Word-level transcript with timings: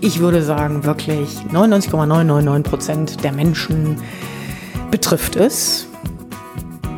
ich 0.00 0.20
würde 0.20 0.42
sagen, 0.42 0.84
wirklich 0.84 1.38
99,999 1.50 2.70
Prozent 2.70 3.24
der 3.24 3.32
Menschen 3.32 3.96
betrifft 4.90 5.36
es. 5.36 5.86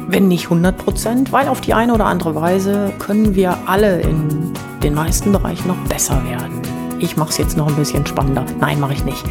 Wenn 0.09 0.29
nicht 0.29 0.45
100 0.45 0.77
Prozent, 0.77 1.33
weil 1.33 1.49
auf 1.49 1.61
die 1.61 1.75
eine 1.75 1.95
oder 1.95 2.07
andere 2.07 2.35
Weise 2.35 2.93
können 2.99 3.35
wir 3.35 3.57
alle 3.67 4.01
in 4.01 4.53
den 4.83 4.95
meisten 4.95 5.33
Bereichen 5.33 5.69
noch 5.69 5.79
besser 5.89 6.23
werden. 6.29 6.61
Ich 6.99 7.17
mache 7.17 7.31
es 7.31 7.39
jetzt 7.39 7.57
noch 7.57 7.69
ein 7.69 7.75
bisschen 7.75 8.07
spannender. 8.07 8.45
Nein, 8.61 8.81
mache 8.81 8.95
ich 8.95 9.05
nicht. 9.05 9.25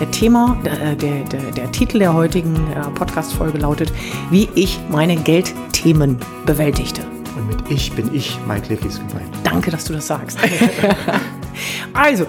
Der 0.00 0.10
Thema, 0.10 0.56
der, 0.64 0.94
der, 0.96 1.24
der, 1.24 1.50
der 1.52 1.72
Titel 1.72 1.98
der 1.98 2.14
heutigen 2.14 2.54
äh, 2.72 2.80
Podcast-Folge 2.94 3.58
lautet, 3.58 3.92
wie 4.30 4.48
ich 4.54 4.80
meine 4.90 5.16
Geldthemen 5.16 6.18
bewältigte. 6.46 7.02
Und 7.36 7.48
mit 7.48 7.70
ich 7.70 7.92
bin 7.92 8.12
ich, 8.14 8.38
Mike 8.46 8.68
Liffys 8.68 8.98
gemeint. 8.98 9.28
Danke, 9.44 9.70
dass 9.70 9.84
du 9.84 9.92
das 9.92 10.06
sagst. 10.06 10.38
also, 11.92 12.26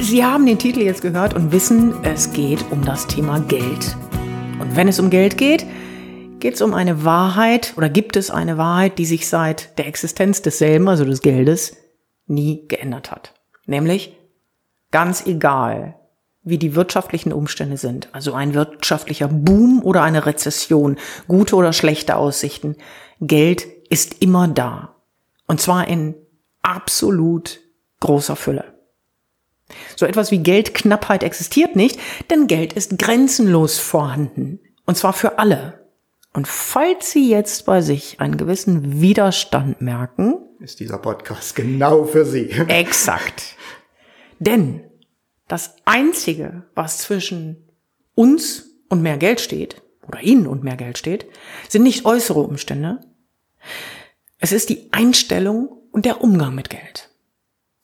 Sie 0.00 0.24
haben 0.24 0.46
den 0.46 0.58
Titel 0.58 0.80
jetzt 0.80 1.02
gehört 1.02 1.34
und 1.34 1.50
wissen, 1.50 1.94
es 2.04 2.32
geht 2.32 2.64
um 2.70 2.84
das 2.84 3.06
Thema 3.06 3.40
Geld. 3.40 3.96
Und 4.60 4.76
wenn 4.76 4.86
es 4.86 5.00
um 5.00 5.10
Geld 5.10 5.36
geht, 5.36 5.66
geht 6.40 6.54
es 6.54 6.62
um 6.62 6.74
eine 6.74 7.04
Wahrheit 7.04 7.74
oder 7.76 7.88
gibt 7.88 8.16
es 8.16 8.30
eine 8.30 8.58
Wahrheit, 8.58 8.98
die 8.98 9.06
sich 9.06 9.28
seit 9.28 9.76
der 9.78 9.86
Existenz 9.86 10.42
desselben, 10.42 10.88
also 10.88 11.04
des 11.04 11.20
Geldes, 11.20 11.76
nie 12.26 12.66
geändert 12.68 13.10
hat. 13.10 13.34
Nämlich, 13.66 14.16
ganz 14.90 15.26
egal, 15.26 15.96
wie 16.42 16.58
die 16.58 16.74
wirtschaftlichen 16.74 17.32
Umstände 17.32 17.76
sind, 17.76 18.08
also 18.12 18.32
ein 18.32 18.54
wirtschaftlicher 18.54 19.28
Boom 19.28 19.82
oder 19.82 20.02
eine 20.02 20.26
Rezession, 20.26 20.96
gute 21.26 21.56
oder 21.56 21.72
schlechte 21.72 22.16
Aussichten, 22.16 22.76
Geld 23.20 23.66
ist 23.90 24.22
immer 24.22 24.48
da. 24.48 24.94
Und 25.46 25.60
zwar 25.60 25.88
in 25.88 26.14
absolut 26.62 27.60
großer 28.00 28.36
Fülle. 28.36 28.74
So 29.96 30.06
etwas 30.06 30.30
wie 30.30 30.38
Geldknappheit 30.38 31.22
existiert 31.22 31.76
nicht, 31.76 31.98
denn 32.30 32.46
Geld 32.46 32.72
ist 32.72 32.98
grenzenlos 32.98 33.78
vorhanden. 33.78 34.60
Und 34.86 34.96
zwar 34.96 35.12
für 35.12 35.38
alle. 35.38 35.86
Und 36.32 36.48
falls 36.48 37.10
Sie 37.10 37.28
jetzt 37.28 37.66
bei 37.66 37.80
sich 37.80 38.20
einen 38.20 38.36
gewissen 38.36 39.00
Widerstand 39.00 39.80
merken, 39.80 40.38
ist 40.60 40.80
dieser 40.80 40.98
Podcast 40.98 41.54
genau 41.56 42.04
für 42.04 42.24
Sie. 42.24 42.50
Exakt. 42.50 43.56
Denn 44.38 44.84
das 45.48 45.76
Einzige, 45.84 46.64
was 46.74 46.98
zwischen 46.98 47.68
uns 48.14 48.70
und 48.88 49.02
mehr 49.02 49.18
Geld 49.18 49.40
steht, 49.40 49.82
oder 50.06 50.20
Ihnen 50.22 50.46
und 50.46 50.64
mehr 50.64 50.76
Geld 50.76 50.98
steht, 50.98 51.26
sind 51.68 51.82
nicht 51.82 52.04
äußere 52.04 52.40
Umstände. 52.40 53.00
Es 54.38 54.52
ist 54.52 54.70
die 54.70 54.88
Einstellung 54.92 55.68
und 55.92 56.06
der 56.06 56.22
Umgang 56.22 56.54
mit 56.54 56.70
Geld. 56.70 57.07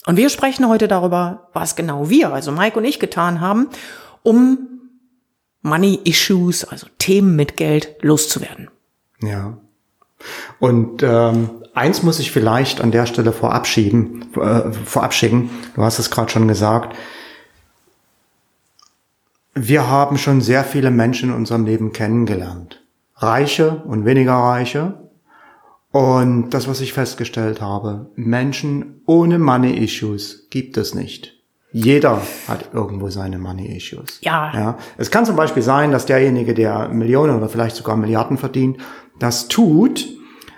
Und 0.06 0.16
wir 0.16 0.28
sprechen 0.28 0.68
heute 0.68 0.88
darüber, 0.88 1.48
was 1.52 1.76
genau 1.76 2.10
wir, 2.10 2.32
also 2.32 2.52
Mike 2.52 2.78
und 2.78 2.84
ich, 2.84 3.00
getan 3.00 3.40
haben, 3.40 3.68
um 4.22 4.74
Money 5.62 6.00
Issues, 6.04 6.64
also 6.64 6.86
Themen 6.98 7.36
mit 7.36 7.56
Geld, 7.56 7.96
loszuwerden. 8.02 8.70
Ja. 9.22 9.56
Und 10.58 11.02
ähm, 11.02 11.64
eins 11.74 12.02
muss 12.02 12.18
ich 12.18 12.30
vielleicht 12.30 12.80
an 12.80 12.90
der 12.90 13.06
Stelle 13.06 13.32
vorab 13.32 13.66
schieben, 13.66 14.26
äh, 14.36 14.72
vorab 14.72 15.14
schicken. 15.14 15.50
Du 15.74 15.82
hast 15.82 15.98
es 15.98 16.10
gerade 16.10 16.30
schon 16.30 16.48
gesagt. 16.48 16.96
Wir 19.54 19.88
haben 19.88 20.18
schon 20.18 20.40
sehr 20.40 20.64
viele 20.64 20.90
Menschen 20.90 21.30
in 21.30 21.36
unserem 21.36 21.64
Leben 21.64 21.92
kennengelernt. 21.92 22.82
Reiche 23.16 23.82
und 23.86 24.04
weniger 24.04 24.34
Reiche. 24.34 25.03
Und 25.94 26.50
das, 26.50 26.66
was 26.66 26.80
ich 26.80 26.92
festgestellt 26.92 27.60
habe, 27.60 28.10
Menschen 28.16 29.00
ohne 29.06 29.38
Money 29.38 29.78
Issues 29.78 30.48
gibt 30.50 30.76
es 30.76 30.92
nicht. 30.92 31.34
Jeder 31.70 32.20
hat 32.48 32.70
irgendwo 32.72 33.10
seine 33.10 33.38
Money 33.38 33.76
Issues. 33.76 34.18
Ja. 34.20 34.50
ja. 34.52 34.78
Es 34.98 35.12
kann 35.12 35.24
zum 35.24 35.36
Beispiel 35.36 35.62
sein, 35.62 35.92
dass 35.92 36.04
derjenige, 36.04 36.52
der 36.52 36.88
Millionen 36.88 37.36
oder 37.36 37.48
vielleicht 37.48 37.76
sogar 37.76 37.96
Milliarden 37.96 38.38
verdient, 38.38 38.78
das 39.20 39.46
tut, 39.46 40.08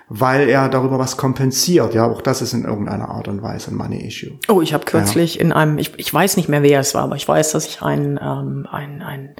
weil 0.09 0.49
er 0.49 0.69
darüber 0.69 0.97
was 0.97 1.17
kompensiert. 1.17 1.93
Ja, 1.93 2.07
auch 2.07 2.23
das 2.23 2.41
ist 2.41 2.53
in 2.53 2.65
irgendeiner 2.65 3.09
Art 3.09 3.27
und 3.27 3.43
Weise 3.43 3.69
ein 3.69 3.77
Money 3.77 4.07
Issue. 4.07 4.39
Oh, 4.47 4.61
ich 4.61 4.73
habe 4.73 4.85
kürzlich 4.85 5.35
ja. 5.35 5.41
in 5.41 5.51
einem, 5.51 5.77
ich, 5.77 5.93
ich 5.97 6.11
weiß 6.11 6.37
nicht 6.37 6.49
mehr, 6.49 6.63
wer 6.63 6.79
es 6.79 6.95
war, 6.95 7.03
aber 7.03 7.15
ich 7.15 7.27
weiß, 7.27 7.51
dass 7.51 7.67
ich 7.67 7.83
ein, 7.83 8.19
ähm, 8.19 8.65
ein, 8.71 9.03
ein, 9.03 9.35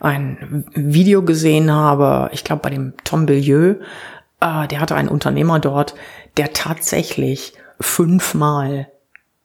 ein 0.00 0.64
Video 0.74 1.22
gesehen 1.22 1.70
habe, 1.70 2.30
ich 2.32 2.44
glaube 2.44 2.62
bei 2.62 2.70
dem 2.70 2.94
Tom 3.04 3.26
Billieu, 3.26 3.74
äh, 4.44 4.68
der 4.68 4.80
hatte 4.80 4.94
einen 4.94 5.08
Unternehmer 5.08 5.58
dort, 5.58 5.94
der 6.36 6.52
tatsächlich 6.52 7.54
fünfmal 7.80 8.88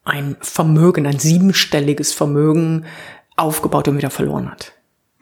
ein 0.03 0.37
Vermögen, 0.41 1.07
ein 1.07 1.19
siebenstelliges 1.19 2.13
Vermögen 2.13 2.85
aufgebaut 3.37 3.87
und 3.87 3.97
wieder 3.97 4.09
verloren 4.09 4.51
hat. 4.51 4.73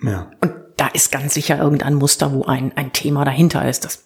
Ja. 0.01 0.31
Und 0.41 0.53
da 0.77 0.87
ist 0.87 1.11
ganz 1.11 1.33
sicher 1.33 1.59
irgendein 1.59 1.95
Muster, 1.95 2.33
wo 2.33 2.45
ein, 2.45 2.71
ein 2.75 2.93
Thema 2.93 3.25
dahinter 3.25 3.67
ist. 3.67 3.85
Das, 3.85 4.05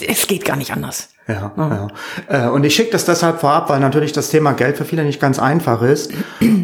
es 0.00 0.26
geht 0.26 0.44
gar 0.44 0.56
nicht 0.56 0.72
anders. 0.72 1.10
Ja, 1.28 1.52
ja. 1.56 1.88
ja. 2.28 2.46
Äh, 2.46 2.50
und 2.50 2.64
ich 2.64 2.74
schicke 2.74 2.92
das 2.92 3.04
deshalb 3.04 3.40
vorab, 3.40 3.68
weil 3.68 3.80
natürlich 3.80 4.12
das 4.12 4.30
Thema 4.30 4.52
Geld 4.52 4.76
für 4.76 4.84
viele 4.84 5.04
nicht 5.04 5.20
ganz 5.20 5.38
einfach 5.38 5.82
ist. 5.82 6.12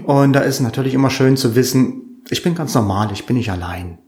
Und 0.04 0.32
da 0.32 0.40
ist 0.40 0.60
natürlich 0.60 0.94
immer 0.94 1.10
schön 1.10 1.36
zu 1.36 1.54
wissen, 1.54 2.22
ich 2.30 2.42
bin 2.42 2.54
ganz 2.54 2.74
normal, 2.74 3.10
ich 3.12 3.26
bin 3.26 3.36
nicht 3.36 3.50
allein. 3.50 3.98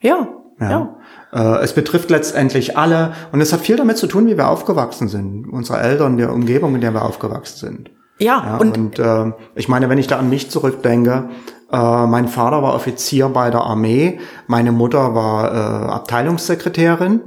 Ja, 0.00 0.28
ja. 0.60 0.70
ja. 0.70 0.96
Äh, 1.34 1.58
es 1.62 1.72
betrifft 1.72 2.10
letztendlich 2.10 2.78
alle 2.78 3.12
und 3.32 3.40
es 3.40 3.52
hat 3.52 3.60
viel 3.60 3.76
damit 3.76 3.98
zu 3.98 4.06
tun, 4.06 4.26
wie 4.28 4.36
wir 4.36 4.48
aufgewachsen 4.48 5.08
sind, 5.08 5.48
unsere 5.50 5.80
Eltern, 5.80 6.16
der 6.16 6.32
Umgebung, 6.32 6.76
in 6.76 6.80
der 6.80 6.94
wir 6.94 7.04
aufgewachsen 7.04 7.58
sind. 7.66 7.90
Ja, 8.18 8.42
ja 8.46 8.56
und, 8.58 8.78
und 8.78 8.98
äh, 9.00 9.32
ich 9.56 9.68
meine, 9.68 9.88
wenn 9.88 9.98
ich 9.98 10.06
da 10.06 10.18
an 10.18 10.30
mich 10.30 10.50
zurückdenke, 10.50 11.30
äh, 11.72 12.06
mein 12.06 12.28
Vater 12.28 12.62
war 12.62 12.74
Offizier 12.74 13.28
bei 13.30 13.50
der 13.50 13.62
Armee, 13.62 14.20
meine 14.46 14.70
Mutter 14.70 15.14
war 15.16 15.52
äh, 15.52 15.90
Abteilungssekretärin. 15.90 17.22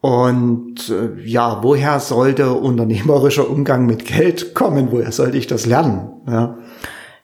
Und 0.00 0.90
äh, 0.90 1.18
ja, 1.22 1.62
woher 1.62 1.98
sollte 1.98 2.52
unternehmerischer 2.52 3.48
Umgang 3.48 3.86
mit 3.86 4.04
Geld 4.04 4.54
kommen? 4.54 4.88
Woher 4.90 5.12
sollte 5.12 5.38
ich 5.38 5.46
das 5.46 5.64
lernen? 5.64 6.10
Ja, 6.26 6.58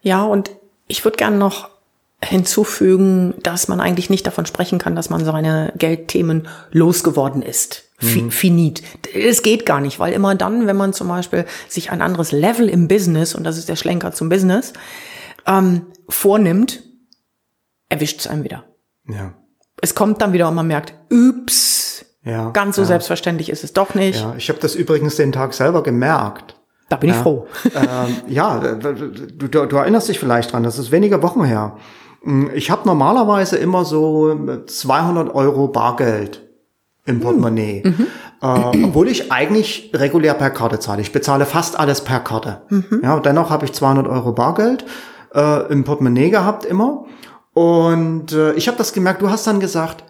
ja 0.00 0.22
und 0.25 0.50
ich 0.86 1.04
würde 1.04 1.19
gerne 1.19 1.36
noch 1.36 1.69
hinzufügen, 2.22 3.34
dass 3.42 3.69
man 3.69 3.81
eigentlich 3.81 4.10
nicht 4.10 4.26
davon 4.26 4.47
sprechen 4.47 4.78
kann, 4.78 4.94
dass 4.94 5.10
man 5.10 5.25
seine 5.25 5.72
Geldthemen 5.76 6.48
losgeworden 6.70 7.42
ist. 7.42 7.84
Mhm. 8.00 8.31
Finit. 8.31 8.82
Es 9.14 9.42
geht 9.42 9.66
gar 9.66 9.81
nicht, 9.81 9.98
weil 9.98 10.12
immer 10.12 10.34
dann, 10.34 10.66
wenn 10.66 10.76
man 10.76 10.92
zum 10.92 11.09
Beispiel 11.09 11.44
sich 11.69 11.91
ein 11.91 12.03
anderes 12.03 12.32
Level 12.32 12.69
im 12.69 12.88
Business, 12.88 13.34
und 13.34 13.44
das 13.44 13.59
ist 13.59 13.69
der 13.69 13.76
Schlenker 13.76 14.12
zum 14.12 14.28
Business, 14.28 14.72
ähm, 15.47 15.86
vornimmt, 16.09 16.82
erwischt 17.88 18.20
es 18.20 18.26
einem 18.26 18.44
wieder. 18.44 18.64
Ja. 19.09 19.34
Es 19.80 19.94
kommt 19.94 20.20
dann 20.20 20.32
wieder 20.32 20.48
und 20.48 20.54
man 20.54 20.66
merkt, 20.66 20.94
ups, 21.10 22.04
ja, 22.22 22.50
ganz 22.50 22.76
so 22.76 22.82
ja. 22.82 22.88
selbstverständlich 22.88 23.48
ist 23.48 23.64
es 23.64 23.72
doch 23.72 23.94
nicht. 23.94 24.20
Ja, 24.20 24.34
ich 24.36 24.48
habe 24.50 24.60
das 24.60 24.75
übrigens 24.75 25.16
den 25.16 25.33
Tag 25.33 25.54
selber 25.54 25.83
gemerkt. 25.83 26.54
Da 26.91 26.97
bin 26.97 27.10
ja. 27.10 27.16
ich 27.16 27.22
froh. 27.22 27.47
ähm, 27.74 28.16
ja, 28.28 28.59
du, 28.59 29.48
du, 29.48 29.66
du 29.66 29.77
erinnerst 29.77 30.09
dich 30.09 30.18
vielleicht 30.18 30.53
dran, 30.53 30.62
das 30.62 30.78
ist 30.78 30.91
wenige 30.91 31.22
Wochen 31.22 31.45
her. 31.45 31.77
Hm, 32.22 32.51
ich 32.55 32.71
habe 32.71 32.83
normalerweise 32.87 33.57
immer 33.57 33.84
so 33.84 34.37
200 34.67 35.34
Euro 35.34 35.69
Bargeld 35.69 36.43
im 37.07 37.17
hm. 37.17 37.21
Portemonnaie. 37.21 37.83
Mhm. 37.84 38.07
Äh, 38.43 38.84
obwohl 38.84 39.09
ich 39.09 39.31
eigentlich 39.31 39.91
regulär 39.95 40.34
per 40.34 40.51
Karte 40.51 40.78
zahle. 40.78 41.03
Ich 41.03 41.13
bezahle 41.13 41.47
fast 41.47 41.78
alles 41.78 42.03
per 42.03 42.21
Karte. 42.21 42.63
Mhm. 42.69 43.01
Ja, 43.03 43.19
dennoch 43.21 43.51
habe 43.51 43.67
ich 43.67 43.72
200 43.72 44.09
Euro 44.09 44.33
Bargeld 44.33 44.84
äh, 45.34 45.71
im 45.72 45.84
Portemonnaie 45.84 46.31
gehabt 46.31 46.65
immer. 46.65 47.05
Und 47.53 48.33
äh, 48.33 48.53
ich 48.53 48.69
habe 48.69 48.78
das 48.78 48.93
gemerkt, 48.93 49.22
du 49.22 49.31
hast 49.31 49.47
dann 49.47 49.61
gesagt, 49.61 50.05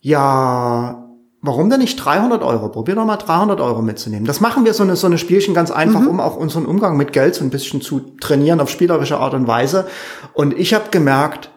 ja, 0.00 1.07
warum 1.40 1.70
denn 1.70 1.80
nicht 1.80 1.96
300 1.96 2.42
Euro? 2.42 2.68
Probier 2.68 2.94
doch 2.94 3.04
mal 3.04 3.16
300 3.16 3.60
Euro 3.60 3.82
mitzunehmen. 3.82 4.26
Das 4.26 4.40
machen 4.40 4.64
wir 4.64 4.74
so 4.74 4.82
eine, 4.82 4.96
so 4.96 5.06
eine 5.06 5.18
Spielchen 5.18 5.54
ganz 5.54 5.70
einfach, 5.70 6.00
mhm. 6.00 6.08
um 6.08 6.20
auch 6.20 6.36
unseren 6.36 6.66
Umgang 6.66 6.96
mit 6.96 7.12
Geld 7.12 7.34
so 7.34 7.44
ein 7.44 7.50
bisschen 7.50 7.80
zu 7.80 8.00
trainieren 8.20 8.60
auf 8.60 8.70
spielerische 8.70 9.18
Art 9.18 9.34
und 9.34 9.46
Weise. 9.46 9.86
Und 10.34 10.58
ich 10.58 10.74
habe 10.74 10.90
gemerkt, 10.90 11.50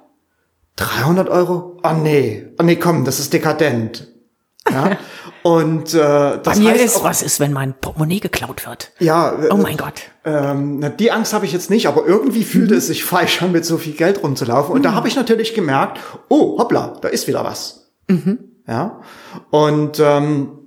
300 0.77 1.29
Euro? 1.29 1.79
Oh 1.83 1.93
nee, 1.93 2.47
oh 2.59 2.63
nee, 2.63 2.75
komm, 2.75 3.05
das 3.05 3.19
ist 3.19 3.33
dekadent. 3.33 4.07
Ja? 4.69 4.97
Und 5.43 5.95
äh, 5.95 5.97
das 5.97 6.41
Bei 6.43 6.55
mir 6.57 6.69
heißt 6.69 6.83
ist, 6.83 6.97
auch, 6.97 7.03
was 7.03 7.23
ist, 7.23 7.39
wenn 7.39 7.51
mein 7.51 7.73
Portemonnaie 7.73 8.19
geklaut 8.19 8.67
wird? 8.67 8.91
Ja. 8.99 9.33
Oh 9.49 9.57
mein 9.57 9.75
Gott. 9.75 10.03
Ähm, 10.23 10.93
die 10.99 11.11
Angst 11.11 11.33
habe 11.33 11.45
ich 11.45 11.51
jetzt 11.51 11.71
nicht, 11.71 11.87
aber 11.87 12.05
irgendwie 12.05 12.43
fühlte 12.43 12.73
mhm. 12.73 12.77
es 12.77 12.87
sich 12.87 13.03
falsch 13.03 13.41
an, 13.41 13.51
mit 13.51 13.65
so 13.65 13.77
viel 13.77 13.93
Geld 13.93 14.21
rumzulaufen. 14.21 14.71
Und 14.71 14.81
mhm. 14.81 14.83
da 14.83 14.93
habe 14.93 15.07
ich 15.07 15.15
natürlich 15.15 15.55
gemerkt, 15.55 15.99
oh, 16.29 16.59
hoppla, 16.59 16.99
da 17.01 17.07
ist 17.07 17.27
wieder 17.27 17.43
was. 17.43 17.91
Mhm. 18.07 18.50
Ja. 18.67 19.01
Und 19.49 19.99
ähm, 19.99 20.57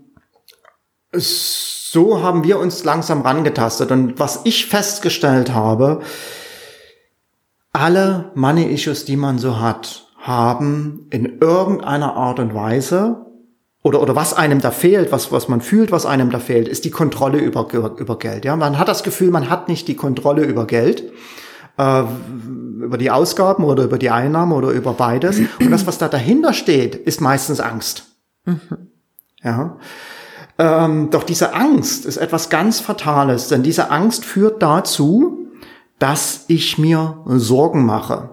so 1.13 2.23
haben 2.23 2.45
wir 2.45 2.59
uns 2.59 2.85
langsam 2.85 3.23
rangetastet. 3.23 3.91
Und 3.91 4.19
was 4.19 4.41
ich 4.45 4.67
festgestellt 4.67 5.55
habe, 5.55 6.01
alle 7.73 8.31
Money-Issues, 8.35 9.05
die 9.05 9.17
man 9.17 9.39
so 9.39 9.61
hat, 9.61 10.07
haben 10.19 11.07
in 11.11 11.39
irgendeiner 11.41 12.15
Art 12.17 12.39
und 12.39 12.55
Weise 12.55 13.27
oder, 13.83 14.01
oder 14.01 14.17
was 14.17 14.33
einem 14.33 14.61
da 14.61 14.71
fehlt, 14.71 15.13
was, 15.13 15.31
was 15.31 15.49
man 15.49 15.61
fühlt, 15.61 15.93
was 15.93 16.07
einem 16.07 16.31
da 16.31 16.39
fehlt, 16.39 16.67
ist 16.69 16.87
die 16.87 16.91
Kontrolle 16.91 17.39
über, 17.39 17.69
über, 17.73 17.99
über 17.99 18.19
Geld. 18.19 18.47
Ja, 18.47 18.57
man 18.57 18.79
hat 18.79 18.89
das 18.89 19.03
Gefühl, 19.03 19.31
man 19.31 19.51
hat 19.51 19.69
nicht 19.69 19.87
die 19.87 19.97
Kontrolle 19.97 20.45
über 20.45 20.67
Geld, 20.67 21.13
äh, 21.79 22.05
über 22.81 22.99
die 22.99 23.11
Ausgaben 23.11 23.65
oder 23.65 23.85
über 23.85 23.99
die 23.99 24.11
Einnahmen 24.11 24.53
oder 24.53 24.71
über 24.71 24.93
beides. 24.93 25.39
Und 25.39 25.71
das, 25.71 25.87
was 25.87 25.99
da 25.99 26.09
dahinter 26.09 26.53
steht, 26.53 26.95
ist 26.95 27.21
meistens 27.21 27.61
Angst. 27.61 28.05
Mhm. 28.45 28.61
Ja. 29.43 29.77
Ähm, 30.59 31.11
doch 31.11 31.25
diese 31.25 31.55
Angst 31.55 32.07
ist 32.07 32.17
etwas 32.17 32.49
ganz 32.49 32.81
Fatales, 32.81 33.49
denn 33.49 33.63
diese 33.63 33.91
Angst 33.91 34.25
führt 34.25 34.63
dazu, 34.63 35.49
dass 35.99 36.45
ich 36.49 36.79
mir 36.79 37.23
Sorgen 37.27 37.85
mache. 37.85 38.31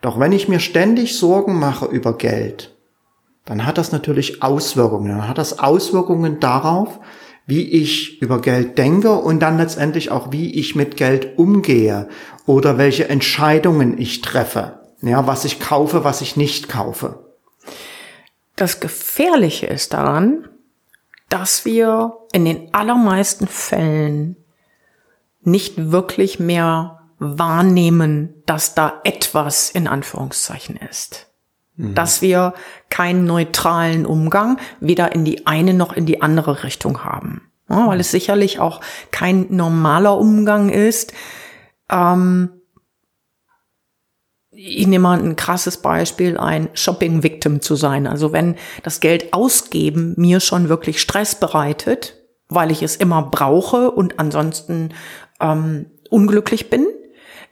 Doch 0.00 0.18
wenn 0.18 0.32
ich 0.32 0.48
mir 0.48 0.60
ständig 0.60 1.18
Sorgen 1.18 1.58
mache 1.58 1.86
über 1.86 2.16
Geld, 2.16 2.74
dann 3.44 3.66
hat 3.66 3.78
das 3.78 3.92
natürlich 3.92 4.42
Auswirkungen. 4.42 5.08
Dann 5.08 5.28
hat 5.28 5.38
das 5.38 5.58
Auswirkungen 5.58 6.40
darauf, 6.40 7.00
wie 7.50 7.68
ich 7.68 8.22
über 8.22 8.40
Geld 8.40 8.78
denke 8.78 9.12
und 9.12 9.40
dann 9.40 9.58
letztendlich 9.58 10.10
auch, 10.10 10.32
wie 10.32 10.54
ich 10.54 10.74
mit 10.76 10.96
Geld 10.96 11.36
umgehe 11.36 12.08
oder 12.46 12.78
welche 12.78 13.08
Entscheidungen 13.08 13.98
ich 13.98 14.22
treffe. 14.22 14.80
Ja, 15.02 15.26
was 15.26 15.44
ich 15.44 15.60
kaufe, 15.60 16.04
was 16.04 16.20
ich 16.20 16.36
nicht 16.36 16.68
kaufe. 16.68 17.26
Das 18.56 18.80
Gefährliche 18.80 19.66
ist 19.66 19.92
daran, 19.92 20.48
dass 21.28 21.64
wir 21.64 22.18
in 22.32 22.44
den 22.44 22.72
allermeisten 22.72 23.46
Fällen 23.46 24.36
nicht 25.42 25.90
wirklich 25.90 26.38
mehr 26.38 27.00
wahrnehmen, 27.18 28.42
dass 28.46 28.74
da 28.74 29.00
etwas 29.04 29.70
in 29.70 29.88
Anführungszeichen 29.88 30.76
ist. 30.76 31.29
Mhm. 31.76 31.94
Dass 31.94 32.22
wir 32.22 32.54
keinen 32.88 33.24
neutralen 33.24 34.06
Umgang 34.06 34.58
weder 34.80 35.12
in 35.12 35.24
die 35.24 35.46
eine 35.46 35.74
noch 35.74 35.92
in 35.92 36.06
die 36.06 36.22
andere 36.22 36.64
Richtung 36.64 37.04
haben. 37.04 37.50
Ja, 37.68 37.86
weil 37.86 38.00
es 38.00 38.10
sicherlich 38.10 38.58
auch 38.58 38.80
kein 39.12 39.46
normaler 39.50 40.18
Umgang 40.18 40.70
ist. 40.70 41.12
Ähm, 41.88 42.50
ich 44.50 44.86
nehme 44.86 45.04
mal 45.04 45.18
ein 45.18 45.36
krasses 45.36 45.78
Beispiel, 45.78 46.36
ein 46.36 46.68
Shopping-Victim 46.74 47.62
zu 47.62 47.76
sein. 47.76 48.06
Also 48.06 48.32
wenn 48.32 48.56
das 48.82 49.00
Geld 49.00 49.32
ausgeben 49.32 50.14
mir 50.18 50.40
schon 50.40 50.68
wirklich 50.68 51.00
Stress 51.00 51.34
bereitet, 51.34 52.16
weil 52.48 52.70
ich 52.70 52.82
es 52.82 52.96
immer 52.96 53.22
brauche 53.22 53.90
und 53.90 54.18
ansonsten 54.18 54.92
ähm, 55.40 55.86
unglücklich 56.10 56.68
bin, 56.68 56.86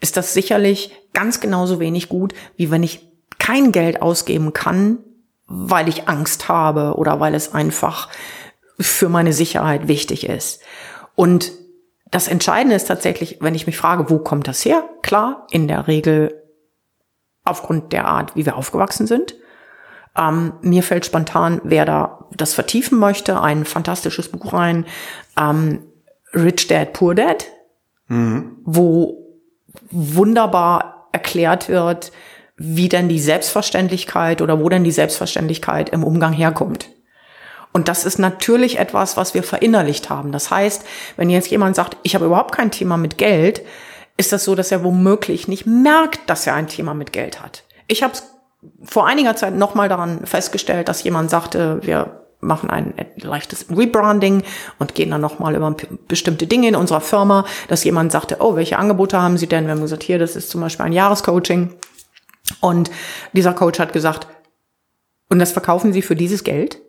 ist 0.00 0.16
das 0.16 0.34
sicherlich 0.34 0.92
ganz 1.14 1.40
genauso 1.40 1.80
wenig 1.80 2.08
gut, 2.08 2.34
wie 2.56 2.70
wenn 2.70 2.82
ich 2.82 3.07
kein 3.48 3.72
Geld 3.72 4.02
ausgeben 4.02 4.52
kann, 4.52 4.98
weil 5.46 5.88
ich 5.88 6.06
Angst 6.06 6.50
habe 6.50 6.96
oder 6.96 7.18
weil 7.18 7.34
es 7.34 7.54
einfach 7.54 8.10
für 8.78 9.08
meine 9.08 9.32
Sicherheit 9.32 9.88
wichtig 9.88 10.28
ist. 10.28 10.60
Und 11.14 11.52
das 12.10 12.28
Entscheidende 12.28 12.76
ist 12.76 12.88
tatsächlich, 12.88 13.38
wenn 13.40 13.54
ich 13.54 13.66
mich 13.66 13.78
frage, 13.78 14.10
wo 14.10 14.18
kommt 14.18 14.48
das 14.48 14.62
her? 14.66 14.86
Klar, 15.02 15.46
in 15.50 15.66
der 15.66 15.88
Regel 15.88 16.42
aufgrund 17.42 17.94
der 17.94 18.06
Art, 18.06 18.36
wie 18.36 18.44
wir 18.44 18.54
aufgewachsen 18.54 19.06
sind. 19.06 19.34
Ähm, 20.14 20.52
mir 20.60 20.82
fällt 20.82 21.06
spontan, 21.06 21.62
wer 21.64 21.86
da 21.86 22.26
das 22.36 22.52
vertiefen 22.52 22.98
möchte, 22.98 23.40
ein 23.40 23.64
fantastisches 23.64 24.28
Buch 24.30 24.52
rein, 24.52 24.84
ähm, 25.40 25.84
Rich 26.34 26.66
Dad, 26.66 26.92
Poor 26.92 27.14
Dad, 27.14 27.46
mhm. 28.08 28.58
wo 28.64 29.40
wunderbar 29.90 31.08
erklärt 31.12 31.70
wird, 31.70 32.12
wie 32.58 32.88
denn 32.88 33.08
die 33.08 33.20
Selbstverständlichkeit 33.20 34.42
oder 34.42 34.60
wo 34.60 34.68
denn 34.68 34.84
die 34.84 34.90
Selbstverständlichkeit 34.90 35.88
im 35.90 36.04
Umgang 36.04 36.32
herkommt. 36.32 36.90
Und 37.72 37.88
das 37.88 38.04
ist 38.04 38.18
natürlich 38.18 38.78
etwas, 38.78 39.16
was 39.16 39.34
wir 39.34 39.42
verinnerlicht 39.42 40.10
haben. 40.10 40.32
Das 40.32 40.50
heißt, 40.50 40.84
wenn 41.16 41.30
jetzt 41.30 41.50
jemand 41.50 41.76
sagt, 41.76 41.96
ich 42.02 42.14
habe 42.14 42.26
überhaupt 42.26 42.52
kein 42.52 42.70
Thema 42.70 42.96
mit 42.96 43.18
Geld, 43.18 43.62
ist 44.16 44.32
das 44.32 44.44
so, 44.44 44.56
dass 44.56 44.72
er 44.72 44.82
womöglich 44.82 45.46
nicht 45.46 45.66
merkt, 45.66 46.28
dass 46.28 46.46
er 46.46 46.54
ein 46.54 46.66
Thema 46.66 46.94
mit 46.94 47.12
Geld 47.12 47.40
hat. 47.40 47.62
Ich 47.86 48.02
habe 48.02 48.14
vor 48.82 49.06
einiger 49.06 49.36
Zeit 49.36 49.54
nochmal 49.54 49.88
daran 49.88 50.26
festgestellt, 50.26 50.88
dass 50.88 51.04
jemand 51.04 51.30
sagte, 51.30 51.78
wir 51.82 52.24
machen 52.40 52.70
ein 52.70 52.94
leichtes 53.16 53.66
Rebranding 53.70 54.42
und 54.78 54.94
gehen 54.94 55.10
dann 55.10 55.20
nochmal 55.20 55.54
über 55.54 55.74
bestimmte 56.08 56.46
Dinge 56.46 56.68
in 56.68 56.76
unserer 56.76 57.00
Firma, 57.00 57.44
dass 57.68 57.84
jemand 57.84 58.12
sagte, 58.12 58.38
oh, 58.40 58.56
welche 58.56 58.78
Angebote 58.78 59.20
haben 59.20 59.38
Sie 59.38 59.46
denn? 59.46 59.66
Wir 59.66 59.72
haben 59.72 59.82
gesagt, 59.82 60.02
hier, 60.02 60.18
das 60.18 60.36
ist 60.36 60.50
zum 60.50 60.60
Beispiel 60.60 60.86
ein 60.86 60.92
Jahrescoaching. 60.92 61.74
Und 62.60 62.90
dieser 63.32 63.52
Coach 63.52 63.78
hat 63.78 63.92
gesagt, 63.92 64.26
und 65.28 65.38
das 65.38 65.52
verkaufen 65.52 65.92
Sie 65.92 66.02
für 66.02 66.16
dieses 66.16 66.44
Geld? 66.44 66.80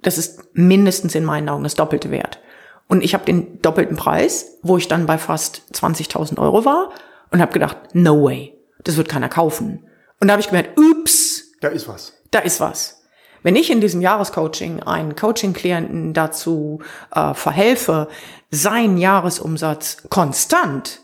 Das 0.00 0.18
ist 0.18 0.40
mindestens 0.52 1.14
in 1.14 1.24
meinen 1.24 1.48
Augen 1.48 1.64
das 1.64 1.74
doppelte 1.74 2.10
Wert. 2.10 2.40
Und 2.88 3.02
ich 3.02 3.14
habe 3.14 3.24
den 3.24 3.60
doppelten 3.60 3.96
Preis, 3.96 4.58
wo 4.62 4.76
ich 4.76 4.88
dann 4.88 5.06
bei 5.06 5.18
fast 5.18 5.62
20.000 5.72 6.38
Euro 6.38 6.64
war 6.64 6.90
und 7.30 7.40
habe 7.40 7.52
gedacht, 7.52 7.76
no 7.92 8.24
way, 8.24 8.54
das 8.84 8.96
wird 8.96 9.08
keiner 9.08 9.28
kaufen. 9.28 9.86
Und 10.20 10.28
da 10.28 10.32
habe 10.32 10.40
ich 10.40 10.48
gemerkt, 10.48 10.78
ups. 10.78 11.52
Da 11.60 11.68
ist 11.68 11.86
was. 11.86 12.14
Da 12.30 12.40
ist 12.40 12.60
was. 12.60 13.02
Wenn 13.42 13.56
ich 13.56 13.70
in 13.70 13.80
diesem 13.80 14.00
Jahrescoaching 14.00 14.82
einen 14.82 15.14
Coaching-Klienten 15.14 16.12
dazu 16.12 16.80
äh, 17.14 17.34
verhelfe, 17.34 18.08
seinen 18.50 18.98
Jahresumsatz 18.98 20.08
konstant 20.10 21.00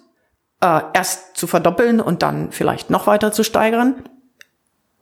äh, 0.60 0.80
erst 0.92 1.36
zu 1.36 1.46
verdoppeln 1.46 2.00
und 2.00 2.22
dann 2.22 2.52
vielleicht 2.52 2.90
noch 2.90 3.06
weiter 3.06 3.32
zu 3.32 3.42
steigern, 3.44 4.08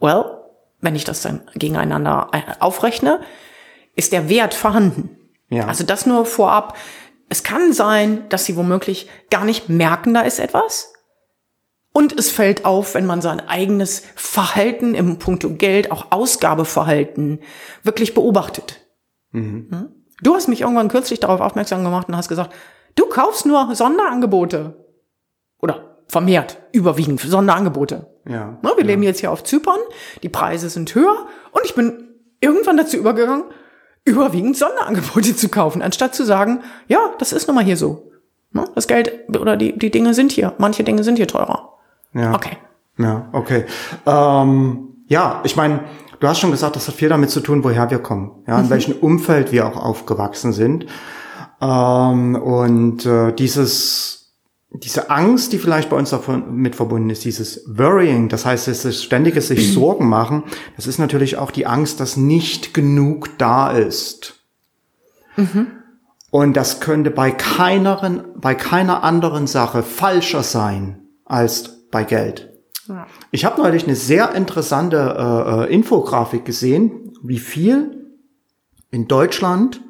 well, 0.00 0.38
wenn 0.80 0.96
ich 0.96 1.04
das 1.04 1.22
dann 1.22 1.42
gegeneinander 1.54 2.28
äh, 2.32 2.40
aufrechne, 2.60 3.20
ist 3.94 4.12
der 4.12 4.28
Wert 4.28 4.54
vorhanden. 4.54 5.16
Ja. 5.48 5.66
Also 5.66 5.84
das 5.84 6.06
nur 6.06 6.26
vorab. 6.26 6.76
Es 7.28 7.42
kann 7.42 7.72
sein, 7.72 8.28
dass 8.28 8.44
sie 8.44 8.56
womöglich 8.56 9.08
gar 9.30 9.44
nicht 9.44 9.68
merken, 9.68 10.14
da 10.14 10.22
ist 10.22 10.38
etwas. 10.38 10.92
Und 11.92 12.18
es 12.18 12.30
fällt 12.30 12.64
auf, 12.64 12.94
wenn 12.94 13.06
man 13.06 13.20
sein 13.20 13.40
eigenes 13.48 14.02
Verhalten 14.16 14.94
im 14.94 15.18
Punkto 15.18 15.50
Geld, 15.50 15.92
auch 15.92 16.06
Ausgabeverhalten, 16.10 17.40
wirklich 17.82 18.14
beobachtet. 18.14 18.80
Mhm. 19.30 19.68
Hm? 19.70 19.88
Du 20.22 20.34
hast 20.34 20.48
mich 20.48 20.62
irgendwann 20.62 20.88
kürzlich 20.88 21.20
darauf 21.20 21.40
aufmerksam 21.40 21.84
gemacht 21.84 22.08
und 22.08 22.16
hast 22.16 22.28
gesagt, 22.28 22.54
du 22.94 23.06
kaufst 23.06 23.44
nur 23.44 23.74
Sonderangebote. 23.74 24.81
Vermehrt, 26.08 26.58
überwiegend 26.72 27.20
Sonderangebote. 27.20 28.06
Ja. 28.28 28.58
Na, 28.62 28.70
wir 28.76 28.84
ja. 28.84 28.86
leben 28.86 29.02
jetzt 29.02 29.20
hier 29.20 29.32
auf 29.32 29.44
Zypern, 29.44 29.78
die 30.22 30.28
Preise 30.28 30.68
sind 30.70 30.94
höher 30.94 31.26
und 31.52 31.64
ich 31.64 31.74
bin 31.74 32.08
irgendwann 32.40 32.76
dazu 32.76 32.96
übergegangen, 32.96 33.44
überwiegend 34.04 34.56
Sonderangebote 34.56 35.34
zu 35.36 35.48
kaufen, 35.48 35.82
anstatt 35.82 36.14
zu 36.14 36.24
sagen, 36.24 36.60
ja, 36.88 36.98
das 37.18 37.32
ist 37.32 37.46
nun 37.48 37.56
mal 37.56 37.64
hier 37.64 37.76
so. 37.76 38.10
Das 38.74 38.86
Geld 38.86 39.10
oder 39.28 39.56
die, 39.56 39.78
die 39.78 39.90
Dinge 39.90 40.12
sind 40.12 40.30
hier. 40.30 40.52
Manche 40.58 40.84
Dinge 40.84 41.04
sind 41.04 41.16
hier 41.16 41.26
teurer. 41.26 41.78
Ja. 42.12 42.34
Okay. 42.34 42.58
Ja, 42.98 43.28
okay. 43.32 43.64
Ähm, 44.04 45.04
ja, 45.06 45.40
ich 45.44 45.56
meine, 45.56 45.80
du 46.20 46.28
hast 46.28 46.38
schon 46.38 46.50
gesagt, 46.50 46.76
das 46.76 46.86
hat 46.86 46.94
viel 46.94 47.08
damit 47.08 47.30
zu 47.30 47.40
tun, 47.40 47.64
woher 47.64 47.90
wir 47.90 47.98
kommen, 47.98 48.42
ja, 48.46 48.58
in 48.58 48.66
mhm. 48.66 48.70
welchem 48.70 48.94
Umfeld 48.96 49.52
wir 49.52 49.66
auch 49.66 49.76
aufgewachsen 49.76 50.52
sind. 50.52 50.86
Ähm, 51.60 52.34
und 52.34 53.06
äh, 53.06 53.32
dieses 53.32 54.21
diese 54.74 55.10
Angst, 55.10 55.52
die 55.52 55.58
vielleicht 55.58 55.90
bei 55.90 55.96
uns 55.96 56.10
davon 56.10 56.54
mit 56.56 56.76
verbunden 56.76 57.10
ist, 57.10 57.24
dieses 57.24 57.62
Worrying, 57.66 58.28
das 58.28 58.46
heißt, 58.46 58.68
es 58.68 58.84
ist 58.84 59.04
ständiges 59.04 59.48
sich. 59.48 59.72
Sorgen 59.72 60.08
machen, 60.08 60.44
das 60.76 60.86
ist 60.86 60.98
natürlich 60.98 61.36
auch 61.36 61.50
die 61.50 61.66
Angst, 61.66 62.00
dass 62.00 62.16
nicht 62.16 62.74
genug 62.74 63.38
da 63.38 63.70
ist. 63.70 64.42
Mhm. 65.36 65.68
Und 66.30 66.56
das 66.56 66.80
könnte 66.80 67.10
bei 67.10 67.30
keiner, 67.30 68.24
bei 68.36 68.54
keiner 68.54 69.02
anderen 69.04 69.46
Sache 69.46 69.82
falscher 69.82 70.42
sein 70.42 71.00
als 71.26 71.88
bei 71.90 72.04
Geld. 72.04 72.50
Ja. 72.88 73.06
Ich 73.30 73.44
habe 73.44 73.60
neulich 73.60 73.84
eine 73.84 73.96
sehr 73.96 74.34
interessante 74.34 74.96
äh, 74.96 75.64
äh, 75.64 75.74
Infografik 75.74 76.44
gesehen, 76.44 77.12
wie 77.22 77.38
viel 77.38 78.14
in 78.90 79.08
Deutschland 79.08 79.80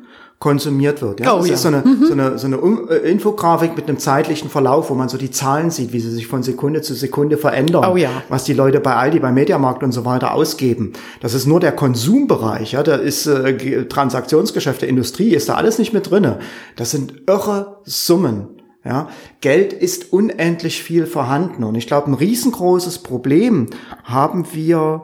konsumiert 0.43 1.01
wird. 1.03 1.21
Ja? 1.21 1.35
Oh, 1.35 1.39
das 1.39 1.47
ja. 1.49 1.55
ist 1.55 1.63
so 1.63 1.69
eine, 1.69 1.83
Mhm. 1.85 2.05
so 2.05 2.13
eine, 2.15 2.37
so 2.37 2.47
eine 2.49 2.59
um, 2.59 2.89
äh, 2.89 2.97
Infografik 2.97 3.77
mit 3.77 3.89
einem 3.89 3.99
zeitlichen 3.99 4.51
Verlauf, 4.51 4.91
wo 4.91 4.95
man 4.95 5.09
so 5.09 5.17
die 5.17 5.31
Zahlen 5.31 5.71
sieht, 5.71 5.93
wie 5.93 6.01
sie 6.01 6.11
sich 6.11 6.27
von 6.27 6.43
Sekunde 6.43 6.83
zu 6.83 6.95
Sekunde 6.95 7.37
verändern, 7.37 7.85
Oh, 7.89 7.97
ja. 7.97 8.11
was 8.29 8.43
die 8.43 8.53
Leute 8.53 8.81
bei 8.81 8.97
Aldi, 8.97 9.21
bei 9.21 9.31
Mediamarkt 9.31 9.85
und 9.85 9.93
so 9.93 10.05
weiter 10.05 10.35
ausgeben. 10.35 10.95
Das 11.21 11.33
ist 11.33 11.47
nur 11.47 11.61
der 11.61 11.71
Konsumbereich, 11.71 12.73
ja, 12.73 12.83
da 12.83 12.97
ist 12.97 13.27
äh, 13.27 13.53
Ge- 13.55 13.85
Transaktionsgeschäfte, 13.89 14.85
Industrie, 14.85 15.33
ist 15.33 15.49
da 15.49 15.55
alles 15.55 15.79
nicht 15.79 15.93
mit 15.93 16.11
drinne. 16.11 16.41
Das 16.75 16.91
sind 16.91 17.23
irre 17.29 17.77
Summen. 17.85 18.49
Ja, 18.85 19.11
Geld 19.41 19.73
ist 19.73 20.13
unendlich 20.13 20.83
viel 20.83 21.07
vorhanden 21.07 21.63
und 21.63 21.77
ich 21.77 21.87
glaube, 21.87 22.11
ein 22.11 22.15
riesengroßes 22.15 22.99
Problem 22.99 23.67
haben 24.03 24.45
wir 24.55 25.03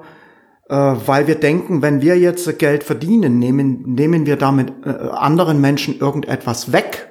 weil 0.75 1.27
wir 1.27 1.37
denken, 1.37 1.83
wenn 1.83 2.03
wir 2.03 2.19
jetzt 2.19 2.59
Geld 2.59 2.85
verdienen, 2.85 3.39
nehmen, 3.39 3.95
nehmen 3.95 4.27
wir 4.27 4.37
damit 4.37 4.73
äh, 4.85 4.91
anderen 4.91 5.61
Menschen 5.61 5.99
irgendetwas 5.99 6.73
weg. 6.73 7.09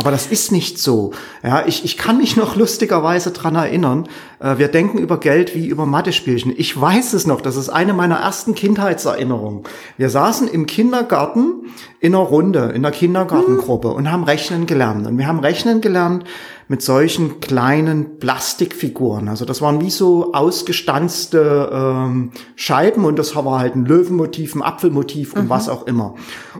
Aber 0.00 0.12
das 0.12 0.28
ist 0.28 0.52
nicht 0.52 0.78
so. 0.78 1.12
Ja, 1.42 1.64
ich, 1.66 1.84
ich 1.84 1.96
kann 1.96 2.18
mich 2.18 2.36
noch 2.36 2.54
lustigerweise 2.54 3.32
dran 3.32 3.56
erinnern. 3.56 4.08
Äh, 4.38 4.58
wir 4.58 4.68
denken 4.68 4.98
über 4.98 5.18
Geld 5.18 5.56
wie 5.56 5.66
über 5.66 5.86
Mathe-Spielchen. 5.86 6.54
Ich 6.56 6.80
weiß 6.80 7.14
es 7.14 7.26
noch. 7.26 7.40
Das 7.40 7.56
ist 7.56 7.68
eine 7.68 7.94
meiner 7.94 8.20
ersten 8.20 8.54
Kindheitserinnerungen. 8.54 9.64
Wir 9.96 10.08
saßen 10.08 10.46
im 10.46 10.66
Kindergarten 10.66 11.66
in 11.98 12.14
einer 12.14 12.24
Runde, 12.24 12.60
in 12.74 12.86
einer 12.86 12.92
Kindergartengruppe 12.92 13.88
und 13.88 14.10
haben 14.12 14.22
Rechnen 14.22 14.66
gelernt. 14.66 15.04
Und 15.04 15.18
wir 15.18 15.26
haben 15.26 15.40
Rechnen 15.40 15.80
gelernt 15.80 16.24
mit 16.68 16.82
solchen 16.82 17.40
kleinen 17.40 18.18
Plastikfiguren. 18.18 19.28
Also 19.28 19.46
das 19.46 19.62
waren 19.62 19.80
wie 19.80 19.90
so 19.90 20.34
ausgestanzte 20.34 21.70
ähm, 21.72 22.32
Scheiben 22.56 23.06
und 23.06 23.18
das 23.18 23.34
war 23.34 23.58
halt 23.58 23.74
ein 23.74 23.86
Löwenmotiv, 23.86 24.54
ein 24.54 24.62
Apfelmotiv 24.62 25.32
und 25.32 25.48
was 25.48 25.68
auch 25.70 25.86
immer. 25.86 26.14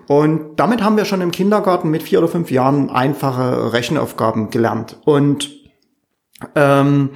Und 0.07 0.57
damit 0.57 0.83
haben 0.83 0.97
wir 0.97 1.05
schon 1.05 1.21
im 1.21 1.31
Kindergarten 1.31 1.91
mit 1.91 2.03
vier 2.03 2.21
oder 2.21 2.29
fünf 2.29 2.51
Jahren 2.51 2.89
einfache 2.89 3.73
Rechenaufgaben 3.75 4.51
gelernt. 4.51 4.99
Und 5.05 5.51
ähm, 6.55 7.11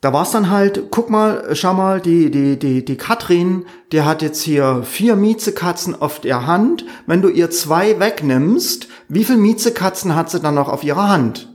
da 0.00 0.12
war 0.12 0.22
es 0.22 0.32
dann 0.32 0.50
halt, 0.50 0.90
guck 0.90 1.10
mal, 1.10 1.54
schau 1.54 1.74
mal, 1.74 2.00
die, 2.00 2.30
die, 2.30 2.58
die, 2.58 2.84
die 2.84 2.96
Katrin, 2.96 3.66
die 3.92 4.02
hat 4.02 4.22
jetzt 4.22 4.42
hier 4.42 4.82
vier 4.82 5.14
Miezekatzen 5.14 6.00
auf 6.00 6.20
der 6.20 6.46
Hand. 6.46 6.84
Wenn 7.06 7.22
du 7.22 7.28
ihr 7.28 7.50
zwei 7.50 8.00
wegnimmst, 8.00 8.88
wie 9.08 9.24
viel 9.24 9.36
Miezekatzen 9.36 10.16
hat 10.16 10.30
sie 10.30 10.40
dann 10.40 10.56
noch 10.56 10.68
auf 10.68 10.82
ihrer 10.82 11.08
Hand? 11.08 11.51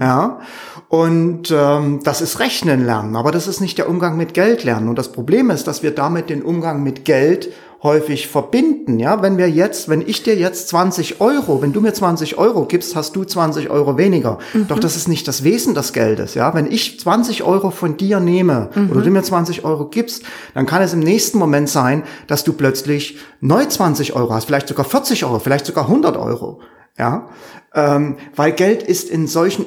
Ja, 0.00 0.40
und 0.88 1.52
ähm, 1.52 2.00
das 2.02 2.20
ist 2.20 2.40
Rechnen 2.40 2.84
lernen, 2.84 3.14
aber 3.14 3.30
das 3.30 3.46
ist 3.46 3.60
nicht 3.60 3.78
der 3.78 3.88
Umgang 3.88 4.16
mit 4.16 4.34
Geld 4.34 4.64
lernen. 4.64 4.88
Und 4.88 4.98
das 4.98 5.12
Problem 5.12 5.50
ist, 5.50 5.66
dass 5.66 5.82
wir 5.82 5.92
damit 5.92 6.30
den 6.30 6.42
Umgang 6.42 6.82
mit 6.82 7.04
Geld 7.04 7.50
häufig 7.82 8.28
verbinden. 8.28 8.98
Ja, 8.98 9.22
wenn 9.22 9.38
wir 9.38 9.48
jetzt, 9.48 9.88
wenn 9.88 10.02
ich 10.02 10.22
dir 10.22 10.36
jetzt 10.36 10.68
20 10.68 11.20
Euro, 11.20 11.62
wenn 11.62 11.72
du 11.72 11.80
mir 11.80 11.94
20 11.94 12.36
Euro 12.36 12.66
gibst, 12.66 12.94
hast 12.94 13.16
du 13.16 13.24
20 13.24 13.70
Euro 13.70 13.96
weniger. 13.96 14.38
Doch 14.68 14.78
das 14.78 14.96
ist 14.96 15.08
nicht 15.08 15.26
das 15.28 15.44
Wesen 15.44 15.74
des 15.74 15.92
Geldes. 15.92 16.34
Ja, 16.34 16.54
wenn 16.54 16.70
ich 16.70 17.00
20 17.00 17.42
Euro 17.42 17.70
von 17.70 17.96
dir 17.96 18.20
nehme 18.20 18.68
oder 18.90 19.00
du 19.00 19.10
mir 19.10 19.22
20 19.22 19.64
Euro 19.64 19.86
gibst, 19.86 20.24
dann 20.54 20.66
kann 20.66 20.82
es 20.82 20.92
im 20.92 21.00
nächsten 21.00 21.38
Moment 21.38 21.68
sein, 21.68 22.02
dass 22.26 22.44
du 22.44 22.52
plötzlich 22.52 23.18
neu 23.40 23.64
20 23.64 24.14
Euro 24.14 24.34
hast, 24.34 24.44
vielleicht 24.44 24.68
sogar 24.68 24.84
40 24.84 25.24
Euro, 25.24 25.38
vielleicht 25.38 25.66
sogar 25.66 25.84
100 25.84 26.16
Euro. 26.16 26.60
Ja, 27.00 27.30
ähm, 27.74 28.18
weil 28.36 28.52
Geld 28.52 28.82
ist 28.82 29.08
in 29.08 29.26
solchen 29.26 29.64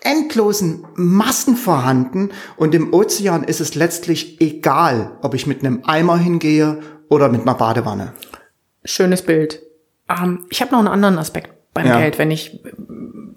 endlosen 0.00 0.84
Massen 0.96 1.54
vorhanden 1.54 2.30
und 2.56 2.74
im 2.74 2.92
Ozean 2.92 3.44
ist 3.44 3.60
es 3.60 3.76
letztlich 3.76 4.40
egal, 4.40 5.12
ob 5.22 5.34
ich 5.34 5.46
mit 5.46 5.60
einem 5.60 5.84
Eimer 5.84 6.18
hingehe 6.18 6.80
oder 7.08 7.28
mit 7.28 7.42
einer 7.42 7.54
Badewanne. 7.54 8.12
Schönes 8.84 9.22
Bild. 9.22 9.62
Ähm, 10.10 10.44
ich 10.50 10.60
habe 10.60 10.72
noch 10.72 10.80
einen 10.80 10.88
anderen 10.88 11.16
Aspekt 11.18 11.52
beim 11.74 11.86
Ja. 11.86 11.98
Geld, 12.00 12.18
wenn 12.18 12.32
ich. 12.32 12.60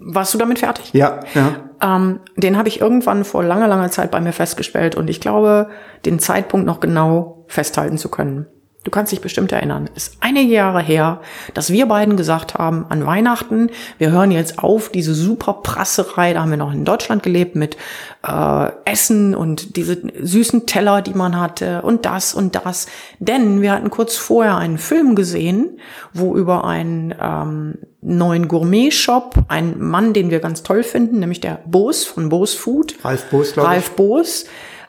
Warst 0.00 0.34
du 0.34 0.38
damit 0.38 0.58
fertig? 0.58 0.92
Ja, 0.92 1.20
ja. 1.34 1.70
Ähm, 1.80 2.18
den 2.36 2.56
habe 2.58 2.66
ich 2.68 2.80
irgendwann 2.80 3.24
vor 3.24 3.44
langer, 3.44 3.68
langer 3.68 3.90
Zeit 3.92 4.10
bei 4.10 4.20
mir 4.20 4.32
festgestellt 4.32 4.96
und 4.96 5.08
ich 5.08 5.20
glaube, 5.20 5.68
den 6.04 6.18
Zeitpunkt 6.18 6.66
noch 6.66 6.80
genau 6.80 7.44
festhalten 7.46 7.98
zu 7.98 8.08
können. 8.08 8.46
Du 8.86 8.92
kannst 8.92 9.10
dich 9.10 9.20
bestimmt 9.20 9.50
erinnern. 9.50 9.90
Es 9.96 10.06
ist 10.06 10.18
einige 10.20 10.52
Jahre 10.52 10.80
her, 10.80 11.20
dass 11.54 11.72
wir 11.72 11.86
beiden 11.86 12.16
gesagt 12.16 12.54
haben, 12.54 12.86
an 12.88 13.04
Weihnachten, 13.04 13.70
wir 13.98 14.12
hören 14.12 14.30
jetzt 14.30 14.60
auf, 14.60 14.90
diese 14.90 15.12
super 15.12 15.54
Prasserei, 15.54 16.32
da 16.32 16.42
haben 16.42 16.50
wir 16.50 16.56
noch 16.56 16.72
in 16.72 16.84
Deutschland 16.84 17.24
gelebt, 17.24 17.56
mit 17.56 17.76
äh, 18.24 18.68
Essen 18.84 19.34
und 19.34 19.76
diese 19.76 20.00
süßen 20.22 20.66
Teller, 20.66 21.02
die 21.02 21.14
man 21.14 21.40
hatte 21.40 21.82
und 21.82 22.06
das 22.06 22.32
und 22.32 22.54
das. 22.54 22.86
Denn 23.18 23.60
wir 23.60 23.72
hatten 23.72 23.90
kurz 23.90 24.14
vorher 24.14 24.56
einen 24.56 24.78
Film 24.78 25.16
gesehen, 25.16 25.80
wo 26.12 26.36
über 26.36 26.64
einen 26.64 27.12
ähm, 27.20 27.78
neuen 28.02 28.46
Gourmet-Shop, 28.46 29.46
ein 29.48 29.80
Mann, 29.80 30.12
den 30.12 30.30
wir 30.30 30.38
ganz 30.38 30.62
toll 30.62 30.84
finden, 30.84 31.18
nämlich 31.18 31.40
der 31.40 31.58
Boos 31.66 32.04
von 32.04 32.28
Boos 32.28 32.54
Food. 32.54 32.94
Ralf 33.02 33.24
Boos, 33.30 33.52
glaube 33.52 33.66
ich. 33.66 33.74
Ralf 33.74 33.90
Boos. 33.96 34.44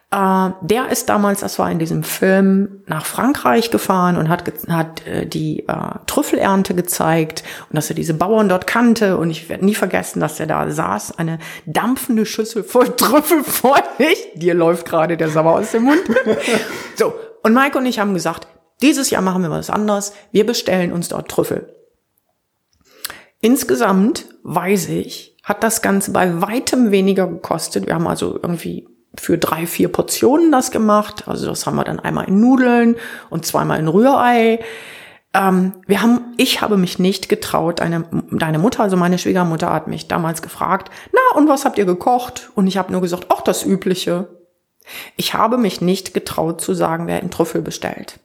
Äh, 0.09 0.51
der 0.61 0.89
ist 0.89 1.09
damals, 1.09 1.41
das 1.41 1.59
war 1.59 1.69
in 1.69 1.79
diesem 1.79 2.03
Film, 2.03 2.81
nach 2.85 3.05
Frankreich 3.05 3.71
gefahren 3.71 4.15
und 4.15 4.29
hat, 4.29 4.49
hat 4.69 5.05
äh, 5.05 5.25
die 5.25 5.67
äh, 5.67 5.75
Trüffelernte 6.05 6.73
gezeigt 6.73 7.43
und 7.69 7.75
dass 7.75 7.89
er 7.89 7.95
diese 7.95 8.13
Bauern 8.13 8.47
dort 8.47 8.67
kannte. 8.67 9.17
Und 9.17 9.31
ich 9.31 9.49
werde 9.49 9.65
nie 9.65 9.75
vergessen, 9.75 10.21
dass 10.21 10.39
er 10.39 10.47
da 10.47 10.69
saß, 10.71 11.17
eine 11.17 11.39
dampfende 11.65 12.25
Schüssel 12.25 12.63
voll 12.63 12.87
Trüffel 12.95 13.43
vor 13.43 13.77
sich. 13.97 14.29
Dir 14.35 14.53
läuft 14.53 14.87
gerade 14.87 15.17
der 15.17 15.29
Sauer 15.29 15.59
aus 15.59 15.71
dem 15.71 15.83
Mund. 15.83 16.03
so, 16.95 17.13
und 17.43 17.53
Mike 17.53 17.77
und 17.77 17.85
ich 17.85 17.99
haben 17.99 18.13
gesagt, 18.13 18.47
dieses 18.81 19.09
Jahr 19.09 19.21
machen 19.21 19.41
wir 19.41 19.49
was 19.49 19.69
anderes. 19.69 20.13
Wir 20.31 20.45
bestellen 20.45 20.93
uns 20.93 21.09
dort 21.09 21.29
Trüffel. 21.29 21.73
Insgesamt, 23.41 24.25
weiß 24.43 24.87
ich, 24.89 25.35
hat 25.43 25.63
das 25.63 25.81
Ganze 25.81 26.11
bei 26.11 26.41
weitem 26.41 26.91
weniger 26.91 27.27
gekostet. 27.27 27.87
Wir 27.87 27.95
haben 27.95 28.07
also 28.07 28.39
irgendwie 28.41 28.87
für 29.19 29.37
drei, 29.37 29.67
vier 29.67 29.89
Portionen 29.89 30.51
das 30.51 30.71
gemacht. 30.71 31.27
Also 31.27 31.47
das 31.47 31.65
haben 31.65 31.75
wir 31.75 31.83
dann 31.83 31.99
einmal 31.99 32.27
in 32.27 32.39
Nudeln 32.39 32.95
und 33.29 33.45
zweimal 33.45 33.79
in 33.79 33.87
Rührei. 33.87 34.59
Ähm, 35.33 35.73
wir 35.85 36.01
haben, 36.01 36.33
ich 36.37 36.61
habe 36.61 36.77
mich 36.77 36.99
nicht 36.99 37.29
getraut. 37.29 37.79
Deine, 37.79 38.05
deine 38.31 38.59
Mutter, 38.59 38.83
also 38.83 38.97
meine 38.97 39.17
Schwiegermutter, 39.17 39.71
hat 39.71 39.87
mich 39.87 40.07
damals 40.07 40.41
gefragt, 40.41 40.91
na, 41.11 41.37
und 41.37 41.47
was 41.47 41.65
habt 41.65 41.77
ihr 41.77 41.85
gekocht? 41.85 42.51
Und 42.55 42.67
ich 42.67 42.77
habe 42.77 42.91
nur 42.91 43.01
gesagt, 43.01 43.27
ach, 43.29 43.41
das 43.41 43.65
Übliche. 43.65 44.29
Ich 45.15 45.33
habe 45.33 45.57
mich 45.57 45.81
nicht 45.81 46.13
getraut 46.13 46.61
zu 46.61 46.73
sagen, 46.73 47.07
wer 47.07 47.19
einen 47.19 47.31
Trüffel 47.31 47.61
bestellt. 47.61 48.19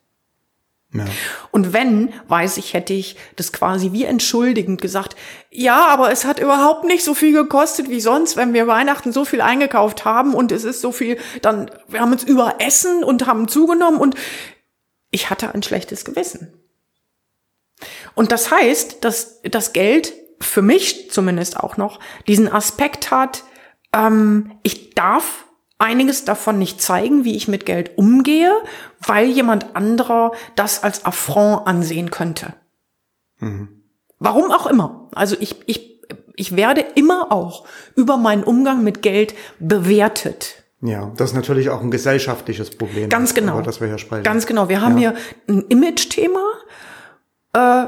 Ja. 0.94 1.06
Und 1.50 1.72
wenn, 1.72 2.12
weiß 2.28 2.58
ich, 2.58 2.74
hätte 2.74 2.92
ich 2.92 3.16
das 3.36 3.52
quasi 3.52 3.92
wie 3.92 4.04
entschuldigend 4.04 4.80
gesagt, 4.80 5.16
ja, 5.50 5.86
aber 5.86 6.12
es 6.12 6.26
hat 6.26 6.38
überhaupt 6.38 6.84
nicht 6.84 7.02
so 7.02 7.14
viel 7.14 7.32
gekostet 7.32 7.88
wie 7.88 8.00
sonst, 8.00 8.36
wenn 8.36 8.52
wir 8.52 8.66
Weihnachten 8.66 9.12
so 9.12 9.24
viel 9.24 9.40
eingekauft 9.40 10.04
haben 10.04 10.34
und 10.34 10.52
es 10.52 10.64
ist 10.64 10.82
so 10.82 10.92
viel, 10.92 11.18
dann, 11.40 11.70
wir 11.88 12.00
haben 12.00 12.12
uns 12.12 12.24
überessen 12.24 13.04
und 13.04 13.26
haben 13.26 13.48
zugenommen 13.48 13.98
und 13.98 14.16
ich 15.10 15.30
hatte 15.30 15.54
ein 15.54 15.62
schlechtes 15.62 16.04
Gewissen. 16.04 16.52
Und 18.14 18.30
das 18.30 18.50
heißt, 18.50 19.02
dass 19.02 19.40
das 19.42 19.72
Geld 19.72 20.12
für 20.40 20.62
mich 20.62 21.10
zumindest 21.10 21.56
auch 21.58 21.76
noch 21.76 22.00
diesen 22.26 22.52
Aspekt 22.52 23.10
hat, 23.10 23.44
ähm, 23.94 24.52
ich 24.62 24.90
darf 24.90 25.46
einiges 25.82 26.24
davon 26.24 26.58
nicht 26.58 26.80
zeigen, 26.80 27.24
wie 27.24 27.36
ich 27.36 27.48
mit 27.48 27.66
Geld 27.66 27.98
umgehe, 27.98 28.52
weil 29.00 29.26
jemand 29.26 29.74
anderer 29.76 30.32
das 30.56 30.82
als 30.82 31.04
Affront 31.04 31.66
ansehen 31.66 32.10
könnte. 32.10 32.54
Warum 34.18 34.50
auch 34.52 34.66
immer. 34.66 35.08
Also 35.14 35.36
ich, 35.40 35.56
ich, 35.66 36.00
ich 36.36 36.54
werde 36.56 36.80
immer 36.94 37.32
auch 37.32 37.66
über 37.96 38.16
meinen 38.16 38.44
Umgang 38.44 38.84
mit 38.84 39.02
Geld 39.02 39.34
bewertet. 39.58 40.62
Ja, 40.80 41.12
das 41.16 41.30
ist 41.30 41.36
natürlich 41.36 41.70
auch 41.70 41.80
ein 41.80 41.90
gesellschaftliches 41.90 42.70
Problem. 42.70 43.08
Ganz 43.08 43.34
genau. 43.34 43.54
Über 43.54 43.62
das 43.62 43.80
wir 43.80 43.88
hier 43.88 43.98
sprechen. 43.98 44.22
Ganz 44.24 44.46
genau. 44.46 44.68
Wir 44.68 44.80
haben 44.80 44.98
Ja. 44.98 45.12
hier 45.12 45.14
ein 45.48 45.62
Image-Thema, 45.68 46.42
äh, 47.54 47.86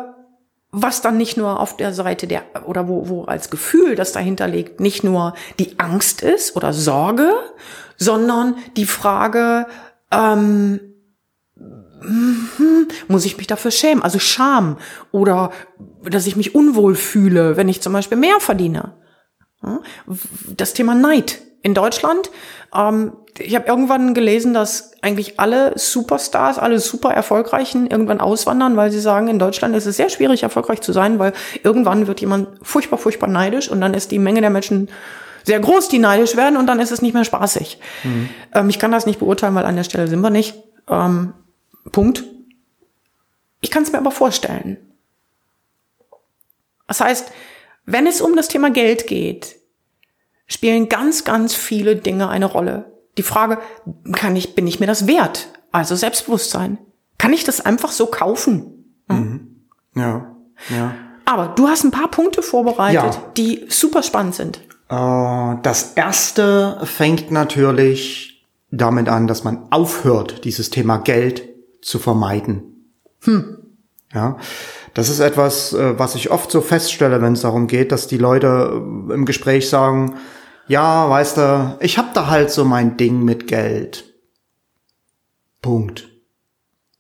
was 0.75 1.03
dann 1.03 1.17
nicht 1.17 1.37
nur 1.37 1.61
auf 1.61 1.77
der 1.77 1.95
Seite 1.95 2.27
der, 2.27 2.43
oder 2.67 2.89
wo, 2.89 3.09
wo 3.09 3.25
als 3.25 3.49
Gefühl, 3.49 3.95
das 3.95 4.13
dahinter 4.13 4.49
liegt, 4.49 4.81
nicht 4.81 5.05
nur 5.05 5.35
die 5.61 5.79
Angst 5.79 6.23
ist 6.23 6.57
oder 6.57 6.73
Sorge, 6.73 7.33
sondern 7.97 8.57
die 8.77 8.85
Frage, 8.85 9.67
ähm, 10.11 10.81
mhm, 11.55 12.89
muss 13.07 13.25
ich 13.25 13.37
mich 13.39 13.47
dafür 13.47 13.71
schämen? 13.71 14.03
Also 14.03 14.19
Scham 14.19 14.79
oder 15.13 15.53
dass 16.03 16.27
ich 16.27 16.35
mich 16.35 16.57
unwohl 16.57 16.97
fühle, 16.97 17.57
wenn 17.57 17.69
ich 17.69 17.81
zum 17.81 17.93
Beispiel 17.93 18.19
mehr 18.19 18.41
verdiene. 18.41 18.95
Das 20.57 20.75
Thema 20.75 20.95
Neid 20.95 21.41
in 21.65 21.75
Deutschland. 21.75 22.31
Ähm, 22.73 23.15
ich 23.39 23.57
habe 23.57 23.67
irgendwann 23.67 24.15
gelesen, 24.15 24.55
dass 24.55 24.93
eigentlich 25.03 25.41
alle 25.41 25.77
Superstars, 25.77 26.59
alle 26.59 26.79
super 26.79 27.13
erfolgreichen 27.13 27.89
irgendwann 27.89 28.21
auswandern, 28.21 28.77
weil 28.77 28.93
sie 28.93 29.01
sagen, 29.01 29.27
in 29.27 29.41
Deutschland 29.41 29.75
ist 29.75 29.87
es 29.87 29.97
sehr 29.97 30.11
schwierig, 30.11 30.45
erfolgreich 30.45 30.83
zu 30.83 30.93
sein, 30.93 31.19
weil 31.19 31.33
irgendwann 31.65 32.07
wird 32.07 32.21
jemand 32.21 32.49
furchtbar, 32.63 32.99
furchtbar 32.99 33.27
neidisch 33.27 33.69
und 33.69 33.81
dann 33.81 33.95
ist 33.95 34.13
die 34.13 34.21
Menge 34.21 34.41
der 34.41 34.51
Menschen 34.51 34.89
sehr 35.43 35.59
groß, 35.59 35.89
die 35.89 35.99
neidisch 35.99 36.37
werden 36.37 36.57
und 36.57 36.67
dann 36.67 36.81
ist 36.81 36.93
es 36.93 37.03
nicht 37.03 37.15
mehr 37.15 37.25
spaßig. 37.25 37.81
Ähm, 38.55 38.69
ich 38.69 38.79
kann 38.79 38.93
das 38.93 39.07
nicht 39.07 39.19
beurteilen, 39.19 39.55
weil 39.55 39.67
an 39.67 39.77
der 39.77 39.85
Stelle 39.85 40.07
sind 40.07 40.21
wir 40.21 40.31
nicht. 40.31 40.55
Ähm, 40.89 41.33
Punkt. 41.91 42.25
Ich 43.63 43.71
kann 43.71 43.83
es 43.83 43.93
mir 43.93 43.99
aber 43.99 44.11
vorstellen. 44.11 44.77
Das 46.87 47.01
heißt, 47.01 47.33
wenn 47.87 48.07
es 48.07 48.21
um 48.21 48.37
das 48.37 48.49
Thema 48.49 48.71
Geld 48.71 49.07
geht, 49.07 49.57
spielen 50.47 50.89
ganz, 50.89 51.25
ganz 51.25 51.55
viele 51.55 51.97
Dinge 51.97 52.29
eine 52.29 52.47
Rolle. 52.47 52.93
Die 53.17 53.23
Frage, 53.23 53.59
kann 54.13 54.37
ich, 54.37 54.55
bin 54.55 54.67
ich 54.67 54.81
mir 54.81 54.87
das 54.87 55.07
wert? 55.07 55.49
Also 55.73 55.95
Selbstbewusstsein. 55.97 56.79
Kann 57.19 57.33
ich 57.33 57.45
das 57.45 57.61
einfach 57.61 57.93
so 57.93 58.07
kaufen? 58.07 58.85
Hm? 59.09 59.19
Mhm. 59.19 59.57
Ja, 59.97 60.37
ja. 60.71 60.95
Aber 61.25 61.49
du 61.49 61.69
hast 61.69 61.85
ein 61.85 61.91
paar 61.91 62.11
Punkte 62.11 62.43
vorbereitet, 62.43 63.15
ja. 63.15 63.33
die 63.37 63.65
super 63.69 64.03
spannend 64.03 64.35
sind. 64.35 64.61
Äh, 64.89 65.57
das 65.63 65.93
erste 65.95 66.81
fängt 66.85 67.31
natürlich 67.31 68.47
damit 68.71 69.09
an, 69.09 69.27
dass 69.27 69.45
man 69.45 69.67
aufhört, 69.71 70.45
dieses 70.45 70.71
Thema 70.71 70.99
Geld 70.99 71.49
zu 71.81 71.99
vermeiden. 71.99 72.91
Hm. 73.23 73.59
Ja, 74.13 74.39
das 74.95 75.09
ist 75.09 75.21
etwas, 75.21 75.73
äh, 75.73 75.99
was 75.99 76.15
ich 76.15 76.31
oft 76.31 76.51
so 76.51 76.61
feststelle, 76.61 77.21
wenn 77.21 77.35
es 77.35 77.43
darum 77.43 77.67
geht, 77.67 77.93
dass 77.93 78.07
die 78.07 78.19
Leute 78.19 78.83
äh, 79.09 79.13
im 79.13 79.25
Gespräch 79.27 79.69
sagen, 79.69 80.15
ja, 80.67 81.11
weißt 81.11 81.37
du, 81.37 81.77
ich 81.81 81.99
hab 81.99 82.15
da 82.15 82.29
halt 82.29 82.51
so 82.51 82.65
mein 82.65 82.97
Ding 82.97 83.23
mit 83.23 83.47
Geld. 83.47 84.15
Punkt. 85.61 86.09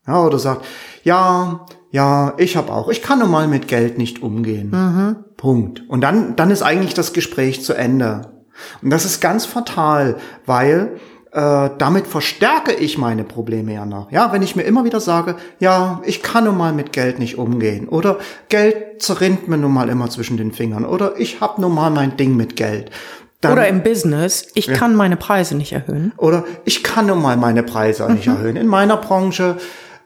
Ja, 0.06 0.22
oder 0.22 0.38
sagt, 0.38 0.66
ja, 1.02 1.64
ja, 1.90 2.34
ich 2.36 2.56
hab 2.56 2.70
auch. 2.70 2.88
Ich 2.88 3.00
kann 3.00 3.20
nun 3.20 3.30
mal 3.30 3.46
mit 3.46 3.68
Geld 3.68 3.96
nicht 3.96 4.22
umgehen. 4.22 4.70
Mhm. 4.70 5.16
Punkt. 5.36 5.88
Und 5.88 6.02
dann, 6.02 6.36
dann 6.36 6.50
ist 6.50 6.62
eigentlich 6.62 6.94
das 6.94 7.12
Gespräch 7.12 7.62
zu 7.62 7.72
Ende. 7.72 8.42
Und 8.82 8.90
das 8.90 9.04
ist 9.04 9.20
ganz 9.20 9.46
fatal, 9.46 10.16
weil 10.44 11.00
äh, 11.34 11.70
damit 11.78 12.06
verstärke 12.06 12.72
ich 12.72 12.96
meine 12.96 13.24
Probleme 13.24 13.74
ja 13.74 13.84
noch. 13.84 14.12
Ja, 14.12 14.32
wenn 14.32 14.42
ich 14.42 14.54
mir 14.54 14.62
immer 14.62 14.84
wieder 14.84 15.00
sage, 15.00 15.34
ja, 15.58 16.00
ich 16.04 16.22
kann 16.22 16.44
nun 16.44 16.56
mal 16.56 16.72
mit 16.72 16.92
Geld 16.92 17.18
nicht 17.18 17.38
umgehen 17.38 17.88
oder 17.88 18.18
Geld 18.48 19.02
zerrinnt 19.02 19.48
mir 19.48 19.56
nun 19.56 19.72
mal 19.72 19.88
immer 19.88 20.08
zwischen 20.08 20.36
den 20.36 20.52
Fingern 20.52 20.84
oder 20.84 21.18
ich 21.18 21.40
habe 21.40 21.60
nun 21.60 21.74
mal 21.74 21.90
mein 21.90 22.16
Ding 22.16 22.36
mit 22.36 22.54
Geld. 22.54 22.92
Dann, 23.40 23.52
oder 23.52 23.66
im 23.66 23.82
Business, 23.82 24.46
ich 24.54 24.66
ja. 24.66 24.74
kann 24.74 24.94
meine 24.94 25.16
Preise 25.16 25.56
nicht 25.56 25.72
erhöhen. 25.72 26.12
Oder 26.18 26.44
ich 26.64 26.84
kann 26.84 27.06
nun 27.06 27.20
mal 27.20 27.36
meine 27.36 27.64
Preise 27.64 28.08
mhm. 28.08 28.14
nicht 28.14 28.28
erhöhen. 28.28 28.54
In 28.54 28.68
meiner 28.68 28.96
Branche 28.96 29.56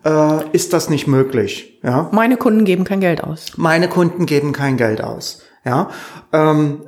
äh, 0.07 0.49
ist 0.53 0.73
das 0.73 0.89
nicht 0.89 1.07
möglich. 1.07 1.79
Ja? 1.83 2.09
Meine 2.11 2.39
Kunden 2.39 2.65
geben 2.65 2.85
kein 2.85 3.01
Geld 3.01 3.23
aus. 3.23 3.53
Meine 3.57 3.89
Kunden 3.89 4.25
geben 4.25 4.53
kein 4.55 4.79
Geld 4.79 5.05
aus. 5.05 5.43
Ja? 5.63 5.91
Ähm, 6.33 6.87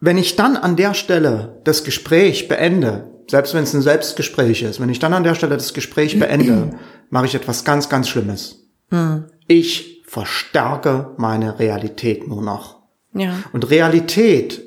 wenn 0.00 0.16
ich 0.16 0.36
dann 0.36 0.56
an 0.56 0.76
der 0.76 0.94
Stelle 0.94 1.60
das 1.64 1.84
Gespräch 1.84 2.48
beende, 2.48 3.17
selbst 3.28 3.54
wenn 3.54 3.62
es 3.62 3.74
ein 3.74 3.82
Selbstgespräch 3.82 4.62
ist, 4.62 4.80
wenn 4.80 4.88
ich 4.88 4.98
dann 4.98 5.12
an 5.12 5.24
der 5.24 5.34
Stelle 5.34 5.56
das 5.56 5.74
Gespräch 5.74 6.18
beende, 6.18 6.70
mache 7.10 7.26
ich 7.26 7.34
etwas 7.34 7.64
ganz, 7.64 7.88
ganz 7.88 8.08
Schlimmes. 8.08 8.66
Mhm. 8.90 9.24
Ich 9.46 10.02
verstärke 10.06 11.10
meine 11.18 11.58
Realität 11.58 12.26
nur 12.26 12.42
noch. 12.42 12.78
Ja. 13.12 13.34
Und 13.52 13.70
Realität 13.70 14.62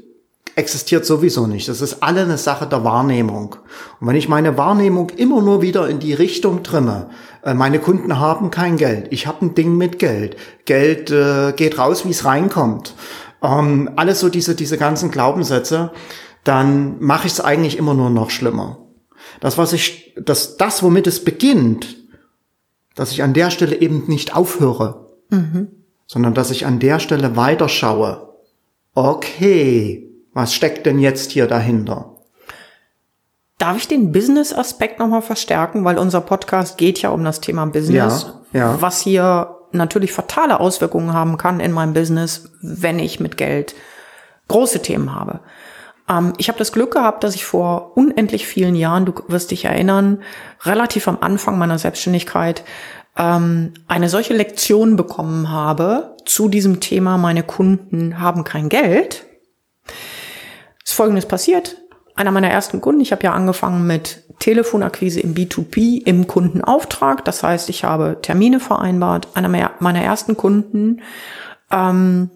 existiert 0.55 1.05
sowieso 1.05 1.47
nicht. 1.47 1.67
Das 1.67 1.81
ist 1.81 2.03
alle 2.03 2.21
eine 2.21 2.37
Sache 2.37 2.67
der 2.67 2.83
Wahrnehmung. 2.83 3.55
Und 3.99 4.07
wenn 4.07 4.15
ich 4.15 4.27
meine 4.27 4.57
Wahrnehmung 4.57 5.09
immer 5.11 5.41
nur 5.41 5.61
wieder 5.61 5.87
in 5.87 5.99
die 5.99 6.13
Richtung 6.13 6.63
trimme, 6.63 7.09
äh, 7.43 7.53
meine 7.53 7.79
Kunden 7.79 8.19
haben 8.19 8.51
kein 8.51 8.77
Geld, 8.77 9.07
ich 9.11 9.27
habe 9.27 9.45
ein 9.45 9.55
Ding 9.55 9.77
mit 9.77 9.97
Geld, 9.97 10.35
Geld 10.65 11.09
äh, 11.09 11.53
geht 11.53 11.77
raus, 11.77 12.05
wie 12.05 12.11
es 12.11 12.25
reinkommt, 12.25 12.93
ähm, 13.41 13.91
alles 13.95 14.19
so 14.19 14.29
diese, 14.29 14.55
diese 14.55 14.77
ganzen 14.77 15.09
Glaubenssätze, 15.09 15.91
dann 16.43 16.99
mache 16.99 17.27
ich 17.27 17.33
es 17.33 17.41
eigentlich 17.41 17.77
immer 17.77 17.93
nur 17.93 18.09
noch 18.09 18.29
schlimmer. 18.29 18.77
Das, 19.39 19.57
was 19.57 19.73
ich, 19.73 20.15
das, 20.19 20.57
das, 20.57 20.83
womit 20.83 21.07
es 21.07 21.23
beginnt, 21.23 21.97
dass 22.95 23.11
ich 23.11 23.23
an 23.23 23.33
der 23.33 23.51
Stelle 23.51 23.79
eben 23.79 24.05
nicht 24.07 24.35
aufhöre, 24.35 25.11
mhm. 25.29 25.69
sondern 26.07 26.33
dass 26.33 26.51
ich 26.51 26.65
an 26.65 26.79
der 26.79 26.99
Stelle 26.99 27.35
weiterschaue. 27.35 28.29
Okay, 28.93 30.09
was 30.33 30.53
steckt 30.53 30.85
denn 30.85 30.99
jetzt 30.99 31.31
hier 31.31 31.47
dahinter? 31.47 32.17
Darf 33.57 33.77
ich 33.77 33.87
den 33.87 34.11
Business-Aspekt 34.11 34.99
nochmal 34.99 35.21
verstärken, 35.21 35.85
weil 35.85 35.99
unser 35.99 36.21
Podcast 36.21 36.77
geht 36.77 37.01
ja 37.01 37.11
um 37.11 37.23
das 37.23 37.41
Thema 37.41 37.65
Business, 37.65 38.33
ja, 38.53 38.59
ja. 38.59 38.81
was 38.81 39.01
hier 39.01 39.55
natürlich 39.71 40.11
fatale 40.11 40.59
Auswirkungen 40.59 41.13
haben 41.13 41.37
kann 41.37 41.59
in 41.59 41.71
meinem 41.71 41.93
Business, 41.93 42.49
wenn 42.61 42.99
ich 42.99 43.19
mit 43.19 43.37
Geld 43.37 43.75
große 44.47 44.81
Themen 44.81 45.15
habe. 45.15 45.39
Ähm, 46.11 46.33
ich 46.37 46.49
habe 46.49 46.59
das 46.59 46.71
Glück 46.71 46.91
gehabt, 46.91 47.23
dass 47.23 47.35
ich 47.35 47.45
vor 47.45 47.95
unendlich 47.95 48.45
vielen 48.45 48.75
Jahren, 48.75 49.05
du 49.05 49.13
wirst 49.27 49.51
dich 49.51 49.65
erinnern, 49.65 50.21
relativ 50.63 51.07
am 51.07 51.17
Anfang 51.21 51.57
meiner 51.57 51.79
Selbstständigkeit 51.79 52.63
ähm, 53.17 53.73
eine 53.87 54.09
solche 54.09 54.33
Lektion 54.33 54.95
bekommen 54.95 55.49
habe 55.49 56.17
zu 56.25 56.49
diesem 56.49 56.79
Thema, 56.79 57.17
meine 57.17 57.43
Kunden 57.43 58.19
haben 58.19 58.43
kein 58.43 58.69
Geld 58.69 59.25
ist 60.91 60.97
Folgendes 60.97 61.25
passiert. 61.25 61.77
Einer 62.15 62.31
meiner 62.31 62.49
ersten 62.49 62.81
Kunden, 62.81 63.01
ich 63.01 63.11
habe 63.11 63.23
ja 63.23 63.33
angefangen 63.33 63.87
mit 63.87 64.23
Telefonakquise 64.39 65.21
im 65.21 65.33
B2B 65.33 66.05
im 66.05 66.27
Kundenauftrag. 66.27 67.23
Das 67.23 67.41
heißt, 67.41 67.69
ich 67.69 67.83
habe 67.83 68.19
Termine 68.21 68.59
vereinbart. 68.59 69.29
Einer 69.33 69.71
meiner 69.79 70.03
ersten 70.03 70.35
Kunden 70.35 71.01
ähm, 71.71 72.29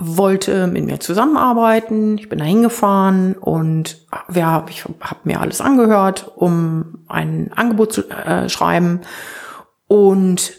wollte 0.00 0.66
mit 0.66 0.84
mir 0.86 0.98
zusammenarbeiten. 0.98 2.18
Ich 2.18 2.28
bin 2.28 2.38
da 2.38 2.44
hingefahren 2.44 3.34
und 3.34 4.06
ja, 4.32 4.64
ich 4.68 4.84
habe 4.84 5.20
mir 5.24 5.40
alles 5.40 5.60
angehört, 5.60 6.32
um 6.34 7.04
ein 7.06 7.52
Angebot 7.54 7.92
zu 7.92 8.08
äh, 8.08 8.48
schreiben. 8.48 9.02
Und 9.86 10.52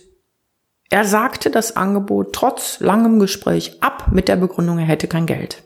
er 0.90 1.06
sagte 1.06 1.50
das 1.50 1.76
Angebot 1.76 2.34
trotz 2.34 2.80
langem 2.80 3.20
Gespräch 3.20 3.82
ab 3.82 4.10
mit 4.12 4.28
der 4.28 4.36
Begründung, 4.36 4.78
er 4.78 4.86
hätte 4.86 5.08
kein 5.08 5.26
Geld. 5.26 5.64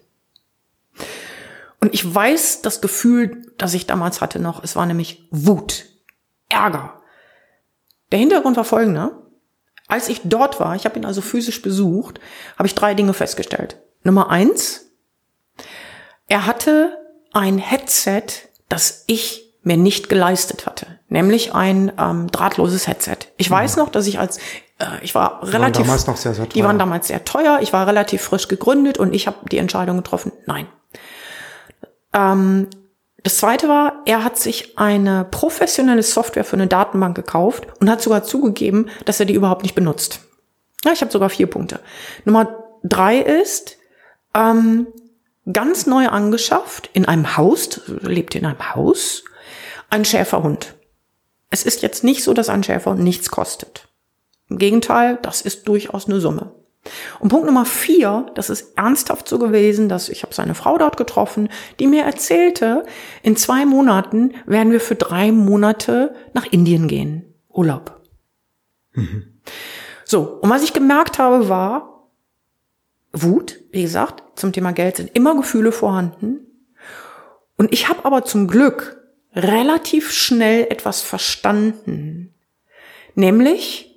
Und 1.81 1.93
ich 1.93 2.15
weiß 2.15 2.61
das 2.61 2.79
Gefühl, 2.79 3.51
das 3.57 3.73
ich 3.73 3.85
damals 3.85 4.21
hatte 4.21 4.39
noch, 4.39 4.63
es 4.63 4.75
war 4.75 4.85
nämlich 4.85 5.27
Wut, 5.31 5.85
Ärger. 6.49 7.01
Der 8.11 8.19
Hintergrund 8.19 8.55
war 8.55 8.63
folgender. 8.63 9.24
Als 9.88 10.10
ich 10.10 10.21
dort 10.24 10.60
war, 10.60 10.76
ich 10.76 10.86
habe 10.86 10.98
ihn 10.98 11.06
also 11.06 11.21
physisch 11.21 11.62
besucht, 11.62 12.19
habe 12.58 12.67
ich 12.67 12.76
drei 12.76 12.93
Dinge 12.93 13.13
festgestellt. 13.13 13.78
Nummer 14.04 14.30
eins, 14.30 14.86
er 16.28 16.45
hatte 16.45 16.98
ein 17.34 17.58
Headset, 17.58 18.24
das 18.69 19.04
ich 19.08 19.54
mir 19.62 19.78
nicht 19.78 20.10
geleistet 20.10 20.65
hatte, 20.65 21.00
nämlich 21.10 21.54
ein 21.54 21.91
ähm, 22.00 22.32
drahtloses 22.32 22.88
Headset. 22.88 23.17
Ich 23.38 23.50
mhm. 23.50 23.56
weiß 23.56 23.78
noch, 23.78 23.89
dass 23.89 24.08
ich 24.08 24.19
als 24.19 24.38
äh, 24.80 24.86
ich 25.02 25.15
war 25.15 25.41
relativ, 25.43 25.84
die 25.84 25.88
waren 25.88 25.88
damals 25.88 26.08
noch 26.08 26.17
sehr, 26.17 26.34
sehr 26.34 26.45
teuer. 26.45 26.54
Die 26.54 26.63
waren 26.63 26.80
damals 26.80 27.08
sehr 27.08 27.26
teuer. 27.26 27.60
Ich 27.62 27.74
war 27.74 27.88
relativ 27.88 28.21
frisch 28.21 28.48
gegründet 28.48 28.98
und 28.98 29.13
ich 29.13 29.28
habe 29.28 29.38
die 29.50 29.58
Entscheidung 29.58 29.98
getroffen, 29.98 30.32
nein, 30.45 30.67
ähm, 32.13 32.69
das 33.25 33.38
zweite 33.38 33.67
war, 33.67 34.03
er 34.05 34.23
hat 34.23 34.38
sich 34.38 34.77
eine 34.77 35.25
professionelle 35.25 36.03
Software 36.03 36.43
für 36.43 36.57
eine 36.57 36.67
Datenbank 36.67 37.15
gekauft 37.15 37.65
und 37.79 37.89
hat 37.89 37.99
sogar 37.99 38.23
zugegeben, 38.23 38.88
dass 39.05 39.19
er 39.19 39.25
die 39.25 39.33
überhaupt 39.33 39.63
nicht 39.63 39.73
benutzt. 39.73 40.19
Ja, 40.83 40.91
ich 40.91 41.01
habe 41.01 41.11
sogar 41.11 41.31
vier 41.31 41.47
Punkte. 41.47 41.79
Nummer 42.23 42.55
drei 42.83 43.17
ist, 43.17 43.77
ähm, 44.35 44.85
ganz 45.51 45.88
neu 45.88 46.07
angeschafft, 46.07 46.91
in 46.93 47.05
einem 47.05 47.35
Haus, 47.35 47.81
lebt 47.88 48.35
in 48.35 48.45
einem 48.45 48.75
Haus, 48.75 49.23
ein 49.89 50.05
Schäferhund. 50.05 50.75
Es 51.49 51.63
ist 51.63 51.81
jetzt 51.81 52.03
nicht 52.03 52.23
so, 52.23 52.35
dass 52.35 52.49
ein 52.49 52.63
Schäferhund 52.63 53.01
nichts 53.01 53.31
kostet. 53.31 53.88
Im 54.49 54.59
Gegenteil, 54.59 55.17
das 55.23 55.41
ist 55.41 55.67
durchaus 55.67 56.05
eine 56.05 56.19
Summe. 56.19 56.53
Und 57.19 57.30
Punkt 57.30 57.45
Nummer 57.45 57.65
vier, 57.65 58.28
das 58.36 58.50
ist 58.50 58.78
ernsthaft 58.78 59.28
so 59.28 59.39
gewesen, 59.39 59.89
dass 59.89 60.10
ich 60.10 60.24
habe 60.24 60.34
seine 60.34 60.56
Frau 60.56 60.78
dort 60.78 60.98
getroffen, 60.98 61.50
die 61.80 61.88
mir 61.88 62.04
erzählte, 62.04 62.86
in 63.24 63.36
zwei 63.36 63.65
Monaten 63.65 64.34
werden 64.45 64.71
wir 64.71 64.80
für 64.80 64.95
drei 64.95 65.32
Monate 65.32 66.15
nach 66.34 66.45
Indien 66.45 66.88
gehen. 66.88 67.34
Urlaub. 67.50 68.02
Mhm. 68.93 69.39
So, 70.04 70.39
und 70.41 70.50
was 70.50 70.63
ich 70.63 70.74
gemerkt 70.74 71.17
habe, 71.17 71.50
war 71.50 72.10
Wut, 73.12 73.60
wie 73.71 73.82
gesagt, 73.82 74.24
zum 74.38 74.52
Thema 74.52 74.71
Geld 74.71 74.98
sind 74.98 75.15
immer 75.15 75.36
Gefühle 75.36 75.71
vorhanden. 75.71 76.41
Und 77.58 77.74
ich 77.74 77.88
habe 77.88 78.04
aber 78.06 78.26
zum 78.26 78.48
Glück 78.48 79.02
relativ 79.34 80.12
schnell 80.12 80.67
etwas 80.69 81.02
verstanden. 81.02 82.34
Nämlich, 83.15 83.94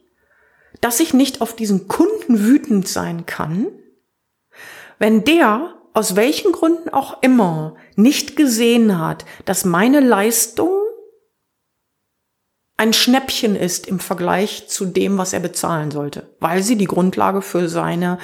dass 0.81 1.01
ich 1.01 1.15
nicht 1.15 1.41
auf 1.41 1.57
diesen 1.57 1.89
Kunden 1.89 2.45
wütend 2.45 2.89
sein 2.89 3.27
kann, 3.27 3.67
wenn 4.99 5.25
der 5.25 5.75
aus 5.95 6.17
welchen 6.17 6.53
Gründen 6.53 6.91
auch 6.91 7.23
immer 7.23 7.75
nicht 7.97 8.37
gesehen 8.37 8.99
hat, 8.99 9.25
dass 9.45 9.65
meine 9.65 10.01
Leistung 10.01 10.71
ein 12.77 12.93
Schnäppchen 12.93 13.57
ist 13.57 13.89
im 13.89 13.99
Vergleich 13.99 14.69
zu 14.69 14.87
dem, 14.87 15.19
was 15.19 15.33
er 15.33 15.41
bezahlen 15.41 15.91
sollte, 15.91 16.31
weil 16.39 16.63
sie 16.63 16.77
die 16.77 16.85
Grundlage 16.85 17.43
für 17.43 17.69
seine 17.69 18.19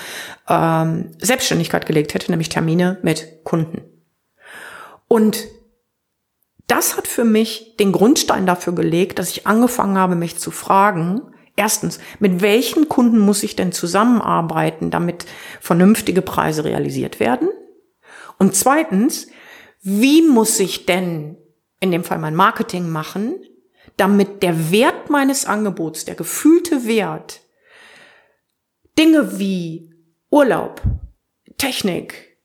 ähm, 0.48 1.10
Selbstständigkeit 1.18 1.86
gelegt 1.86 2.14
hätte, 2.14 2.30
nämlich 2.30 2.50
Termine 2.50 2.98
mit 3.02 3.42
Kunden. 3.42 3.82
Und 5.08 5.44
das 6.68 6.96
hat 6.96 7.08
für 7.08 7.24
mich 7.24 7.76
den 7.78 7.90
Grundstein 7.90 8.46
dafür 8.46 8.74
gelegt, 8.74 9.18
dass 9.18 9.30
ich 9.30 9.48
angefangen 9.48 9.98
habe, 9.98 10.14
mich 10.14 10.38
zu 10.38 10.52
fragen, 10.52 11.34
Erstens, 11.56 12.00
mit 12.18 12.42
welchen 12.42 12.88
Kunden 12.88 13.18
muss 13.18 13.42
ich 13.42 13.54
denn 13.54 13.72
zusammenarbeiten, 13.72 14.90
damit 14.90 15.26
vernünftige 15.60 16.22
Preise 16.22 16.64
realisiert 16.64 17.20
werden? 17.20 17.48
Und 18.38 18.56
zweitens, 18.56 19.28
wie 19.82 20.22
muss 20.22 20.58
ich 20.58 20.86
denn 20.86 21.36
in 21.80 21.90
dem 21.90 22.02
Fall 22.02 22.18
mein 22.18 22.34
Marketing 22.34 22.88
machen, 22.88 23.36
damit 23.96 24.42
der 24.42 24.72
Wert 24.72 25.10
meines 25.10 25.44
Angebots, 25.44 26.04
der 26.04 26.14
gefühlte 26.14 26.86
Wert, 26.86 27.40
Dinge 28.98 29.38
wie 29.38 29.92
Urlaub, 30.30 30.82
Technik, 31.58 32.38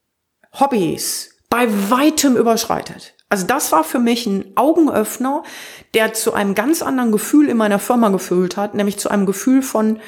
Hobbys 0.60 1.38
bei 1.50 1.68
weitem 1.90 2.36
überschreitet. 2.36 3.16
Also 3.30 3.46
das 3.46 3.72
war 3.72 3.84
für 3.84 4.00
mich 4.00 4.26
ein 4.26 4.46
Augenöffner, 4.56 5.44
der 5.94 6.14
zu 6.14 6.34
einem 6.34 6.56
ganz 6.56 6.82
anderen 6.82 7.12
Gefühl 7.12 7.48
in 7.48 7.58
meiner 7.58 7.80
Firma 7.80 8.10
gefühlt 8.10 8.58
hat, 8.58 8.74
nämlich 8.74 8.98
zu 8.98 9.10
einem 9.10 9.28
Gefühl 9.28 9.62
von, 9.62 10.00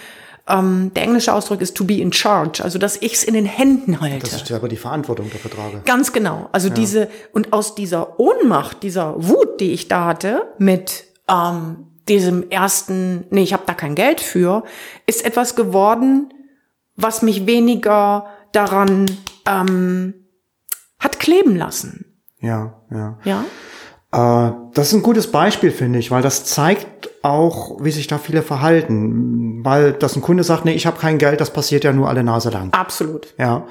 ähm, 0.47 0.91
der 0.95 1.03
englische 1.03 1.33
Ausdruck 1.33 1.61
ist 1.61 1.77
to 1.77 1.83
be 1.85 1.95
in 1.95 2.11
charge, 2.11 2.63
also 2.63 2.79
dass 2.79 2.97
ich 2.97 3.13
es 3.13 3.23
in 3.23 3.33
den 3.33 3.45
Händen 3.45 4.01
halte. 4.01 4.19
Dass 4.19 4.41
ich 4.41 4.47
selber 4.47 4.67
die 4.67 4.77
Verantwortung 4.77 5.29
dafür 5.31 5.51
trage. 5.51 5.81
Ganz 5.85 6.13
genau. 6.13 6.49
Also 6.51 6.69
ja. 6.69 6.73
diese, 6.73 7.09
und 7.31 7.53
aus 7.53 7.75
dieser 7.75 8.19
Ohnmacht, 8.19 8.83
dieser 8.83 9.15
Wut, 9.17 9.59
die 9.59 9.71
ich 9.71 9.87
da 9.87 10.05
hatte, 10.05 10.53
mit 10.57 11.05
ähm, 11.29 11.87
diesem 12.07 12.49
ersten, 12.49 13.25
nee, 13.29 13.43
ich 13.43 13.53
habe 13.53 13.63
da 13.65 13.73
kein 13.73 13.95
Geld 13.95 14.19
für, 14.19 14.63
ist 15.05 15.23
etwas 15.23 15.55
geworden, 15.55 16.33
was 16.95 17.21
mich 17.21 17.45
weniger 17.45 18.25
daran 18.51 19.09
ähm, 19.47 20.13
hat 20.99 21.19
kleben 21.19 21.55
lassen. 21.55 22.10
Ja, 22.41 22.73
ja. 22.91 23.17
Ja. 23.23 23.45
Äh, 24.11 24.51
das 24.73 24.89
ist 24.89 24.93
ein 24.93 25.03
gutes 25.03 25.31
Beispiel, 25.31 25.71
finde 25.71 25.99
ich, 25.99 26.11
weil 26.11 26.21
das 26.21 26.45
zeigt 26.45 27.09
auch, 27.23 27.83
wie 27.83 27.91
sich 27.91 28.07
da 28.07 28.17
viele 28.17 28.41
verhalten. 28.41 29.63
Weil, 29.63 29.93
dass 29.93 30.15
ein 30.15 30.21
Kunde 30.21 30.43
sagt, 30.43 30.65
nee, 30.65 30.73
ich 30.73 30.85
habe 30.85 30.99
kein 30.99 31.17
Geld, 31.17 31.39
das 31.39 31.53
passiert 31.53 31.83
ja 31.83 31.93
nur 31.93 32.09
alle 32.09 32.23
Nase 32.23 32.49
lang. 32.49 32.73
Absolut. 32.73 33.33
Ja. 33.37 33.65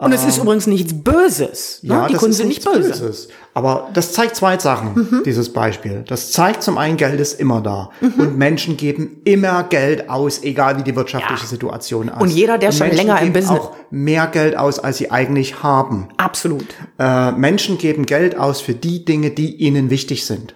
Und 0.00 0.12
es 0.12 0.24
ist 0.24 0.38
ähm, 0.38 0.44
übrigens 0.44 0.66
nichts 0.66 0.94
Böses. 0.94 1.80
Ne? 1.82 1.92
Ja, 1.92 2.08
die 2.08 2.14
Kunden 2.14 2.32
sind 2.32 2.48
nicht 2.48 2.64
böse. 2.64 2.88
Böses. 2.88 3.28
Aber 3.52 3.90
das 3.92 4.14
zeigt 4.14 4.34
zwei 4.34 4.58
Sachen, 4.58 4.94
mhm. 4.94 5.22
dieses 5.26 5.52
Beispiel. 5.52 6.04
Das 6.08 6.32
zeigt 6.32 6.62
zum 6.62 6.78
einen, 6.78 6.96
Geld 6.96 7.20
ist 7.20 7.38
immer 7.38 7.60
da. 7.60 7.90
Mhm. 8.00 8.14
Und 8.16 8.38
Menschen 8.38 8.78
geben 8.78 9.20
immer 9.24 9.62
Geld 9.64 10.08
aus, 10.08 10.42
egal 10.42 10.78
wie 10.78 10.84
die 10.84 10.96
wirtschaftliche 10.96 11.42
ja. 11.42 11.48
Situation 11.48 12.08
ist. 12.08 12.18
Und 12.18 12.30
jeder, 12.30 12.56
der 12.56 12.70
und 12.70 12.76
schon 12.76 12.86
Menschen 12.86 13.06
länger 13.08 13.20
im 13.20 13.34
Business. 13.34 13.60
auch 13.60 13.72
mehr 13.90 14.26
Geld 14.28 14.56
aus, 14.56 14.78
als 14.78 14.96
sie 14.96 15.10
eigentlich 15.10 15.62
haben. 15.62 16.08
Absolut. 16.16 16.64
Äh, 16.98 17.32
Menschen 17.32 17.76
geben 17.76 18.06
Geld 18.06 18.38
aus 18.38 18.62
für 18.62 18.74
die 18.74 19.04
Dinge, 19.04 19.30
die 19.30 19.56
ihnen 19.56 19.90
wichtig 19.90 20.24
sind. 20.24 20.54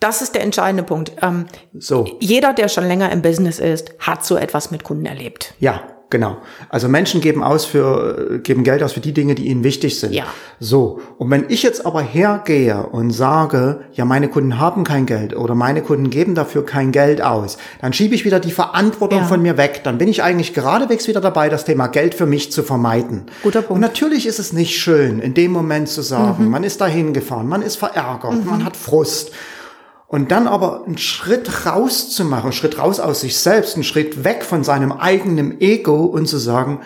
Das 0.00 0.22
ist 0.22 0.34
der 0.34 0.42
entscheidende 0.42 0.82
Punkt. 0.82 1.12
Ähm, 1.22 1.46
so. 1.78 2.16
Jeder, 2.18 2.52
der 2.52 2.66
schon 2.66 2.84
länger 2.88 3.12
im 3.12 3.22
Business 3.22 3.60
ist, 3.60 3.92
hat 4.00 4.24
so 4.24 4.34
etwas 4.34 4.72
mit 4.72 4.82
Kunden 4.82 5.06
erlebt. 5.06 5.54
Ja, 5.60 5.82
Genau. 6.12 6.36
Also 6.68 6.90
Menschen 6.90 7.22
geben 7.22 7.42
aus 7.42 7.64
für, 7.64 8.38
geben 8.42 8.64
Geld 8.64 8.82
aus 8.82 8.92
für 8.92 9.00
die 9.00 9.14
Dinge, 9.14 9.34
die 9.34 9.46
ihnen 9.46 9.64
wichtig 9.64 9.98
sind. 9.98 10.12
Ja. 10.12 10.24
So. 10.60 11.00
Und 11.16 11.30
wenn 11.30 11.46
ich 11.48 11.62
jetzt 11.62 11.86
aber 11.86 12.02
hergehe 12.02 12.82
und 12.82 13.12
sage, 13.12 13.80
ja, 13.94 14.04
meine 14.04 14.28
Kunden 14.28 14.60
haben 14.60 14.84
kein 14.84 15.06
Geld 15.06 15.34
oder 15.34 15.54
meine 15.54 15.80
Kunden 15.80 16.10
geben 16.10 16.34
dafür 16.34 16.66
kein 16.66 16.92
Geld 16.92 17.22
aus, 17.22 17.56
dann 17.80 17.94
schiebe 17.94 18.14
ich 18.14 18.26
wieder 18.26 18.40
die 18.40 18.50
Verantwortung 18.50 19.20
ja. 19.20 19.24
von 19.24 19.40
mir 19.40 19.56
weg. 19.56 19.80
Dann 19.84 19.96
bin 19.96 20.06
ich 20.06 20.22
eigentlich 20.22 20.52
geradewegs 20.52 21.08
wieder 21.08 21.22
dabei, 21.22 21.48
das 21.48 21.64
Thema 21.64 21.86
Geld 21.86 22.14
für 22.14 22.26
mich 22.26 22.52
zu 22.52 22.62
vermeiden. 22.62 23.22
Guter 23.42 23.62
Punkt. 23.62 23.76
Und 23.76 23.80
natürlich 23.80 24.26
ist 24.26 24.38
es 24.38 24.52
nicht 24.52 24.78
schön, 24.78 25.18
in 25.18 25.32
dem 25.32 25.50
Moment 25.50 25.88
zu 25.88 26.02
sagen, 26.02 26.44
mhm. 26.44 26.50
man 26.50 26.62
ist 26.62 26.82
dahin 26.82 27.14
gefahren, 27.14 27.48
man 27.48 27.62
ist 27.62 27.76
verärgert, 27.76 28.44
mhm. 28.44 28.50
man 28.50 28.64
hat 28.66 28.76
Frust. 28.76 29.32
Und 30.12 30.30
dann 30.30 30.46
aber 30.46 30.84
einen 30.84 30.98
Schritt 30.98 31.64
raus 31.64 32.10
zu 32.10 32.26
machen, 32.26 32.42
einen 32.42 32.52
Schritt 32.52 32.78
raus 32.78 33.00
aus 33.00 33.22
sich 33.22 33.38
selbst, 33.38 33.76
einen 33.76 33.82
Schritt 33.82 34.24
weg 34.24 34.44
von 34.44 34.62
seinem 34.62 34.92
eigenen 34.92 35.58
Ego 35.58 36.04
und 36.04 36.28
zu 36.28 36.36
sagen, 36.36 36.80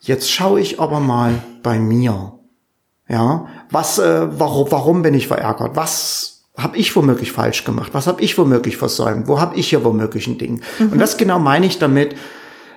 jetzt 0.00 0.32
schaue 0.32 0.62
ich 0.62 0.80
aber 0.80 0.98
mal 0.98 1.42
bei 1.62 1.78
mir. 1.78 2.38
Ja, 3.06 3.48
was, 3.70 3.98
äh, 3.98 4.28
warum, 4.38 4.70
warum 4.70 5.02
bin 5.02 5.12
ich 5.12 5.28
verärgert? 5.28 5.76
Was 5.76 6.46
habe 6.56 6.78
ich 6.78 6.96
womöglich 6.96 7.32
falsch 7.32 7.64
gemacht? 7.64 7.90
Was 7.92 8.06
habe 8.06 8.22
ich 8.22 8.38
womöglich 8.38 8.78
versäumt? 8.78 9.28
Wo 9.28 9.38
habe 9.38 9.56
ich 9.56 9.68
hier 9.68 9.84
womöglich 9.84 10.26
ein 10.26 10.38
Ding? 10.38 10.62
Mhm. 10.78 10.92
Und 10.92 11.00
das 11.00 11.18
genau 11.18 11.38
meine 11.38 11.66
ich 11.66 11.78
damit. 11.78 12.14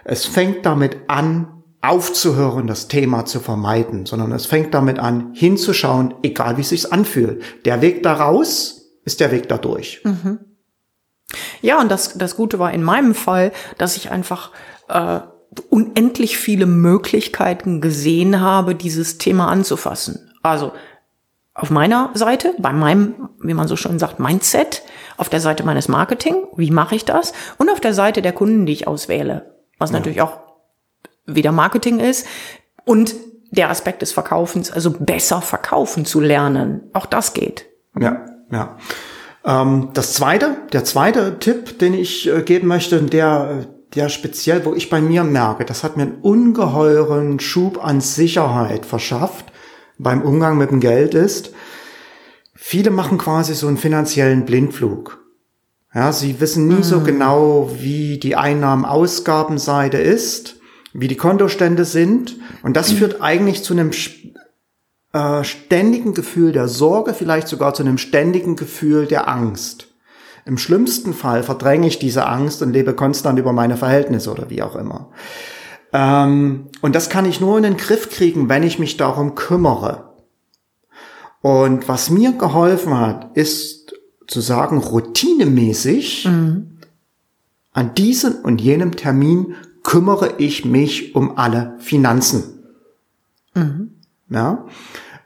Es 0.04 0.26
fängt 0.26 0.66
damit 0.66 0.98
an, 1.08 1.64
aufzuhören, 1.82 2.68
das 2.68 2.90
Thema 2.90 3.24
zu 3.24 3.40
vermeiden, 3.40 4.06
sondern 4.06 4.34
es 4.34 4.48
fängt 4.48 4.74
damit 4.74 5.00
an, 5.00 5.32
hinzuschauen, 5.34 6.14
egal 6.24 6.58
wie 6.58 6.62
es 6.62 6.70
sich 6.70 6.92
anfühlt. 6.92 7.42
Der 7.64 7.82
Weg 7.82 8.04
daraus, 8.04 8.83
ist 9.06 9.20
der 9.20 9.32
Weg 9.32 9.50
dadurch. 9.50 10.02
Mhm. 10.04 10.40
Ja, 11.62 11.80
und 11.80 11.90
das, 11.90 12.18
das 12.18 12.36
Gute 12.36 12.60
war 12.60 12.72
in 12.74 12.84
meinem 12.84 13.16
Fall, 13.16 13.52
dass 13.78 13.98
ich 13.98 14.12
einfach 14.12 14.52
äh, 14.90 15.20
unendlich 15.70 16.38
viele 16.38 16.66
Möglichkeiten 16.66 17.82
gesehen 17.82 18.42
habe, 18.42 18.76
dieses 18.76 19.18
Thema 19.18 19.48
anzufassen. 19.48 20.32
Also 20.42 20.74
auf 21.54 21.70
meiner 21.70 22.10
Seite, 22.16 22.54
bei 22.58 22.74
meinem, 22.74 23.30
wie 23.40 23.54
man 23.54 23.68
so 23.68 23.76
schön 23.76 24.00
sagt, 24.00 24.20
Mindset, 24.20 24.82
auf 25.18 25.30
der 25.30 25.40
Seite 25.40 25.64
meines 25.64 25.88
Marketing, 25.88 26.36
wie 26.56 26.72
mache 26.72 26.96
ich 26.96 27.06
das? 27.06 27.34
Und 27.58 27.70
auf 27.70 27.80
der 27.80 27.94
Seite 27.94 28.22
der 28.22 28.34
Kunden, 28.34 28.66
die 28.66 28.74
ich 28.74 28.88
auswähle, 28.88 29.56
was 29.78 29.92
ja. 29.92 29.98
natürlich 29.98 30.22
auch 30.22 30.40
wieder 31.26 31.52
Marketing 31.52 32.00
ist. 32.00 32.26
Und 32.86 33.16
der 33.52 33.70
Aspekt 33.70 34.02
des 34.02 34.12
Verkaufens, 34.12 34.72
also 34.72 34.92
besser 34.92 35.42
verkaufen 35.42 36.06
zu 36.06 36.20
lernen. 36.20 36.90
Auch 36.94 37.06
das 37.06 37.34
geht. 37.34 37.68
Ja. 38.00 38.26
Ja. 38.54 38.78
Ähm, 39.46 39.90
das 39.94 40.14
zweite, 40.14 40.58
der 40.72 40.86
zweite 40.86 41.40
Tipp, 41.40 41.80
den 41.80 41.94
ich 41.94 42.30
äh, 42.30 42.42
geben 42.42 42.68
möchte, 42.68 43.02
der, 43.02 43.66
der 43.96 44.10
speziell, 44.10 44.64
wo 44.66 44.74
ich 44.74 44.90
bei 44.90 45.02
mir 45.02 45.24
merke, 45.24 45.66
das 45.66 45.84
hat 45.84 45.98
mir 45.98 46.04
einen 46.04 46.22
ungeheuren 46.22 47.40
Schub 47.40 47.84
an 47.84 48.00
Sicherheit 48.00 48.86
verschafft 48.86 49.52
beim 49.98 50.22
Umgang 50.22 50.58
mit 50.58 50.72
dem 50.72 50.80
Geld 50.80 51.14
ist, 51.14 51.52
viele 52.54 52.92
machen 52.92 53.18
quasi 53.18 53.54
so 53.54 53.68
einen 53.68 53.78
finanziellen 53.78 54.46
Blindflug. 54.46 55.20
Ja, 55.94 56.12
sie 56.12 56.40
wissen 56.40 56.68
nie 56.68 56.76
mhm. 56.76 56.84
so 56.84 57.02
genau, 57.02 57.70
wie 57.80 58.18
die 58.18 58.36
Einnahmen-Ausgabenseite 58.36 59.98
ist, 59.98 60.56
wie 60.92 61.08
die 61.08 61.18
Kontostände 61.18 61.86
sind. 61.86 62.38
Und 62.64 62.76
das 62.76 62.92
mhm. 62.92 62.98
führt 62.98 63.22
eigentlich 63.22 63.64
zu 63.64 63.74
einem 63.74 63.92
äh, 65.14 65.44
ständigen 65.44 66.14
Gefühl 66.14 66.52
der 66.52 66.68
Sorge, 66.68 67.14
vielleicht 67.14 67.48
sogar 67.48 67.74
zu 67.74 67.84
einem 67.84 67.98
ständigen 67.98 68.56
Gefühl 68.56 69.06
der 69.06 69.30
Angst. 69.30 69.88
Im 70.46 70.58
schlimmsten 70.58 71.14
Fall 71.14 71.44
verdränge 71.44 71.88
ich 71.88 72.00
diese 72.00 72.28
Angst 72.28 72.62
und 72.62 72.74
lebe 72.74 72.94
konstant 72.94 73.40
über 73.40 73.54
meine 73.54 73.78
Verhältnisse 73.78 74.32
oder 74.32 74.50
wie 74.50 74.62
auch 74.62 74.76
immer. 74.76 75.10
Ähm, 75.94 76.68
und 76.82 76.96
das 76.96 77.10
kann 77.10 77.26
ich 77.26 77.40
nur 77.40 77.58
in 77.58 77.64
den 77.64 77.78
Griff 77.78 78.10
kriegen, 78.10 78.50
wenn 78.50 78.64
ich 78.64 78.80
mich 78.80 78.98
darum 78.98 79.36
kümmere. 79.36 80.10
Und 81.42 81.88
was 81.88 82.10
mir 82.10 82.34
geholfen 82.34 82.98
hat, 82.98 83.38
ist 83.38 83.94
zu 84.28 84.42
sagen, 84.42 84.80
routinemäßig 84.80 86.26
mhm. 86.26 86.78
an 87.74 87.94
diesem 87.94 88.36
und 88.44 88.62
jenem 88.62 88.96
Termin 88.96 89.56
kümmere 89.84 90.36
ich 90.38 90.66
mich 90.66 91.16
um 91.16 91.38
alle 91.38 91.76
Finanzen. 91.80 92.64
Mhm. 93.54 93.92
Ja? 94.30 94.66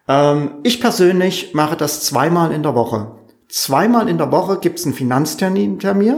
Ähm, 0.07 0.51
ich 0.63 0.79
persönlich 0.79 1.53
mache 1.53 1.75
das 1.75 2.01
zweimal 2.01 2.51
in 2.51 2.63
der 2.63 2.75
Woche. 2.75 3.11
Zweimal 3.49 4.09
in 4.09 4.17
der 4.17 4.31
Woche 4.31 4.59
gibt's 4.59 4.85
einen 4.85 4.93
Finanztermin 4.93 5.79
Termin. 5.79 6.17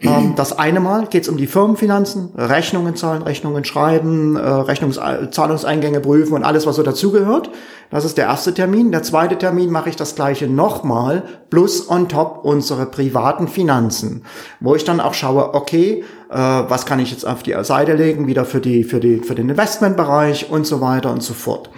Ähm, 0.00 0.34
das 0.36 0.56
eine 0.56 0.80
Mal 0.80 1.06
geht's 1.06 1.28
um 1.28 1.36
die 1.36 1.46
Firmenfinanzen, 1.46 2.30
Rechnungen 2.36 2.96
zahlen, 2.96 3.22
Rechnungen 3.22 3.64
schreiben, 3.64 4.36
äh, 4.36 4.40
Rechnungs 4.40 4.98
Zahlungseingänge 5.30 6.00
prüfen 6.00 6.34
und 6.34 6.44
alles, 6.44 6.66
was 6.66 6.76
so 6.76 6.82
dazugehört. 6.82 7.50
Das 7.90 8.04
ist 8.04 8.16
der 8.16 8.26
erste 8.26 8.54
Termin. 8.54 8.92
Der 8.92 9.02
zweite 9.02 9.36
Termin 9.36 9.70
mache 9.70 9.90
ich 9.90 9.96
das 9.96 10.14
gleiche 10.14 10.46
nochmal, 10.46 11.24
plus 11.50 11.90
on 11.90 12.08
top 12.08 12.40
unsere 12.44 12.86
privaten 12.86 13.48
Finanzen, 13.48 14.24
wo 14.60 14.74
ich 14.74 14.84
dann 14.84 15.00
auch 15.00 15.14
schaue, 15.14 15.54
okay, 15.54 16.04
äh, 16.30 16.36
was 16.36 16.86
kann 16.86 17.00
ich 17.00 17.10
jetzt 17.10 17.26
auf 17.26 17.42
die 17.42 17.54
Seite 17.62 17.94
legen, 17.94 18.26
wieder 18.26 18.44
für 18.44 18.60
die, 18.60 18.84
für 18.84 19.00
die, 19.00 19.18
für 19.18 19.34
den 19.34 19.48
Investmentbereich 19.48 20.50
und 20.50 20.66
so 20.66 20.80
weiter 20.80 21.10
und 21.10 21.22
so 21.22 21.34
fort. 21.34 21.70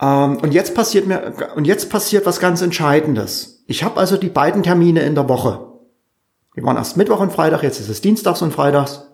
Ähm, 0.00 0.38
und 0.38 0.52
jetzt 0.52 0.74
passiert 0.74 1.06
mir, 1.06 1.52
und 1.54 1.66
jetzt 1.66 1.90
passiert 1.90 2.26
was 2.26 2.40
ganz 2.40 2.62
Entscheidendes. 2.62 3.64
Ich 3.66 3.82
habe 3.82 3.98
also 3.98 4.16
die 4.16 4.28
beiden 4.28 4.62
Termine 4.62 5.00
in 5.00 5.14
der 5.14 5.28
Woche. 5.28 5.72
Wir 6.54 6.64
waren 6.64 6.76
erst 6.76 6.96
Mittwoch 6.96 7.20
und 7.20 7.32
Freitag, 7.32 7.62
jetzt 7.62 7.80
ist 7.80 7.88
es 7.88 8.00
Dienstags 8.00 8.42
und 8.42 8.52
Freitags. 8.52 9.08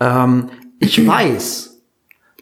Ähm, 0.00 0.50
ich 0.78 1.06
weiß, 1.06 1.82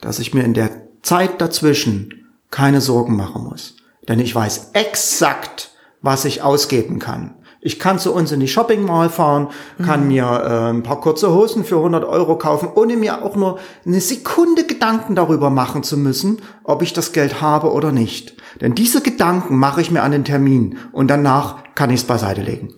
dass 0.00 0.18
ich 0.18 0.34
mir 0.34 0.44
in 0.44 0.54
der 0.54 0.70
Zeit 1.02 1.40
dazwischen 1.40 2.26
keine 2.50 2.80
Sorgen 2.80 3.16
machen 3.16 3.44
muss. 3.44 3.76
Denn 4.08 4.20
ich 4.20 4.34
weiß 4.34 4.70
exakt, 4.74 5.70
was 6.02 6.24
ich 6.24 6.42
ausgeben 6.42 6.98
kann. 6.98 7.36
Ich 7.66 7.78
kann 7.78 7.98
zu 7.98 8.12
uns 8.12 8.30
in 8.30 8.40
die 8.40 8.46
Shopping 8.46 8.84
Mall 8.84 9.08
fahren, 9.08 9.48
kann 9.82 10.02
mhm. 10.02 10.08
mir 10.08 10.24
äh, 10.24 10.70
ein 10.70 10.82
paar 10.82 11.00
kurze 11.00 11.32
Hosen 11.32 11.64
für 11.64 11.76
100 11.76 12.04
Euro 12.04 12.36
kaufen, 12.36 12.68
ohne 12.74 12.94
mir 12.94 13.24
auch 13.24 13.36
nur 13.36 13.58
eine 13.86 14.02
Sekunde 14.02 14.66
Gedanken 14.66 15.14
darüber 15.14 15.48
machen 15.48 15.82
zu 15.82 15.96
müssen, 15.96 16.42
ob 16.62 16.82
ich 16.82 16.92
das 16.92 17.12
Geld 17.12 17.40
habe 17.40 17.72
oder 17.72 17.90
nicht. 17.90 18.36
Denn 18.60 18.74
diese 18.74 19.00
Gedanken 19.00 19.56
mache 19.56 19.80
ich 19.80 19.90
mir 19.90 20.02
an 20.02 20.12
den 20.12 20.26
Termin 20.26 20.78
und 20.92 21.08
danach 21.08 21.56
kann 21.74 21.88
ich 21.88 22.00
es 22.00 22.06
beiseite 22.06 22.42
legen. 22.42 22.74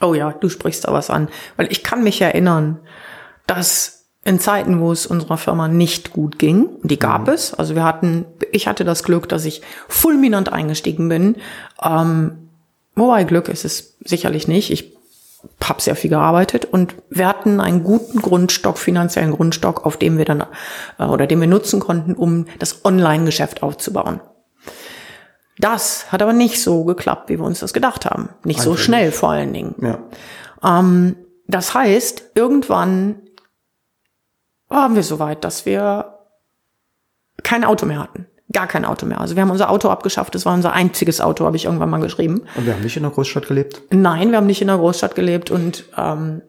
Oh 0.00 0.14
ja, 0.14 0.32
du 0.32 0.48
sprichst 0.48 0.88
da 0.88 0.92
was 0.94 1.10
an. 1.10 1.28
Weil 1.58 1.70
ich 1.70 1.82
kann 1.82 2.02
mich 2.02 2.22
erinnern, 2.22 2.80
dass 3.46 4.06
in 4.24 4.40
Zeiten, 4.40 4.80
wo 4.80 4.90
es 4.90 5.04
unserer 5.04 5.36
Firma 5.36 5.68
nicht 5.68 6.14
gut 6.14 6.38
ging, 6.38 6.70
die 6.82 6.98
gab 6.98 7.26
mhm. 7.26 7.34
es, 7.34 7.52
also 7.52 7.74
wir 7.74 7.84
hatten, 7.84 8.24
ich 8.52 8.68
hatte 8.68 8.86
das 8.86 9.04
Glück, 9.04 9.28
dass 9.28 9.44
ich 9.44 9.60
fulminant 9.86 10.50
eingestiegen 10.50 11.10
bin. 11.10 11.36
Ähm, 11.82 12.43
wobei 12.94 13.24
Glück 13.24 13.48
ist 13.48 13.64
es 13.64 13.96
sicherlich 14.04 14.48
nicht. 14.48 14.70
Ich 14.70 14.94
habe 15.62 15.80
sehr 15.80 15.96
viel 15.96 16.10
gearbeitet 16.10 16.64
und 16.64 16.94
wir 17.10 17.28
hatten 17.28 17.60
einen 17.60 17.84
guten 17.84 18.20
Grundstock, 18.20 18.78
finanziellen 18.78 19.32
Grundstock, 19.32 19.84
auf 19.84 19.96
dem 19.96 20.18
wir 20.18 20.24
dann 20.24 20.44
äh, 20.98 21.04
oder 21.04 21.26
den 21.26 21.40
wir 21.40 21.46
nutzen 21.46 21.80
konnten, 21.80 22.14
um 22.14 22.46
das 22.58 22.84
Online-Geschäft 22.84 23.62
aufzubauen. 23.62 24.20
Das 25.58 26.10
hat 26.10 26.22
aber 26.22 26.32
nicht 26.32 26.62
so 26.62 26.84
geklappt, 26.84 27.28
wie 27.28 27.38
wir 27.38 27.44
uns 27.44 27.60
das 27.60 27.72
gedacht 27.72 28.06
haben. 28.06 28.30
Nicht 28.44 28.60
Einfach 28.60 28.72
so 28.72 28.76
schnell 28.76 29.12
vor 29.12 29.30
allen 29.30 29.52
Dingen. 29.52 29.74
Ja. 29.80 29.98
Ähm, 30.78 31.16
das 31.46 31.74
heißt, 31.74 32.32
irgendwann 32.34 33.22
waren 34.68 34.94
wir 34.94 35.02
so 35.02 35.18
weit, 35.18 35.44
dass 35.44 35.66
wir 35.66 36.18
kein 37.42 37.64
Auto 37.64 37.86
mehr 37.86 38.00
hatten. 38.00 38.26
Gar 38.54 38.68
kein 38.68 38.86
Auto 38.86 39.04
mehr. 39.04 39.20
Also 39.20 39.36
wir 39.36 39.42
haben 39.42 39.50
unser 39.50 39.68
Auto 39.68 39.90
abgeschafft. 39.90 40.34
Das 40.34 40.46
war 40.46 40.54
unser 40.54 40.72
einziges 40.72 41.20
Auto, 41.20 41.44
habe 41.44 41.56
ich 41.56 41.66
irgendwann 41.66 41.90
mal 41.90 42.00
geschrieben. 42.00 42.44
Und 42.54 42.64
wir 42.64 42.72
haben 42.72 42.82
nicht 42.82 42.96
in 42.96 43.02
der 43.02 43.12
Großstadt 43.12 43.48
gelebt? 43.48 43.82
Nein, 43.90 44.30
wir 44.30 44.38
haben 44.38 44.46
nicht 44.46 44.62
in 44.62 44.68
der 44.68 44.78
Großstadt 44.78 45.14
gelebt 45.14 45.50
und 45.50 45.84
ähm, 45.98 46.40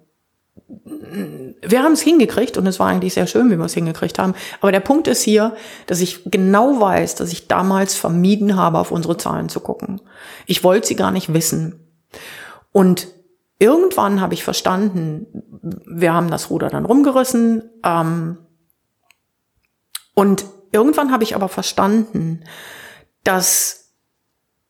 wir 1.62 1.84
haben 1.84 1.94
es 1.94 2.02
hingekriegt 2.02 2.58
und 2.58 2.68
es 2.68 2.80
war 2.80 2.88
eigentlich 2.88 3.14
sehr 3.14 3.28
schön, 3.28 3.50
wie 3.52 3.58
wir 3.58 3.66
es 3.66 3.74
hingekriegt 3.74 4.20
haben. 4.20 4.36
Aber 4.62 4.72
der 4.72 4.80
Punkt 4.80 5.08
ist 5.08 5.22
hier, 5.22 5.56
dass 5.88 6.00
ich 6.00 6.22
genau 6.26 6.80
weiß, 6.80 7.16
dass 7.16 7.32
ich 7.32 7.48
damals 7.48 7.96
vermieden 7.96 8.56
habe, 8.56 8.80
auf 8.80 8.92
unsere 8.92 9.18
Zahlen 9.18 9.50
zu 9.50 9.60
gucken. 9.60 10.02
Ich 10.46 10.64
wollte 10.64 10.88
sie 10.88 10.96
gar 10.96 11.12
nicht 11.12 11.34
wissen. 11.34 11.80
Und 12.72 13.08
irgendwann 13.60 14.22
habe 14.22 14.34
ich 14.34 14.44
verstanden, 14.44 15.26
wir 15.86 16.14
haben 16.14 16.30
das 16.30 16.50
Ruder 16.50 16.70
dann 16.70 16.86
rumgerissen. 16.86 17.64
Ähm, 17.84 18.38
und 20.14 20.46
irgendwann 20.76 21.12
habe 21.12 21.24
ich 21.24 21.36
aber 21.36 21.50
verstanden, 21.50 22.44
dass 23.24 23.94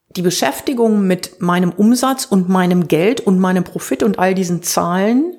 die 0.08 0.22
Beschäftigung 0.22 1.06
mit 1.06 1.42
meinem 1.42 1.72
Umsatz 1.72 2.24
und 2.24 2.48
meinem 2.48 2.88
Geld 2.88 3.20
und 3.20 3.38
meinem 3.38 3.64
Profit 3.64 4.02
und 4.02 4.18
all 4.18 4.34
diesen 4.34 4.62
Zahlen 4.62 5.36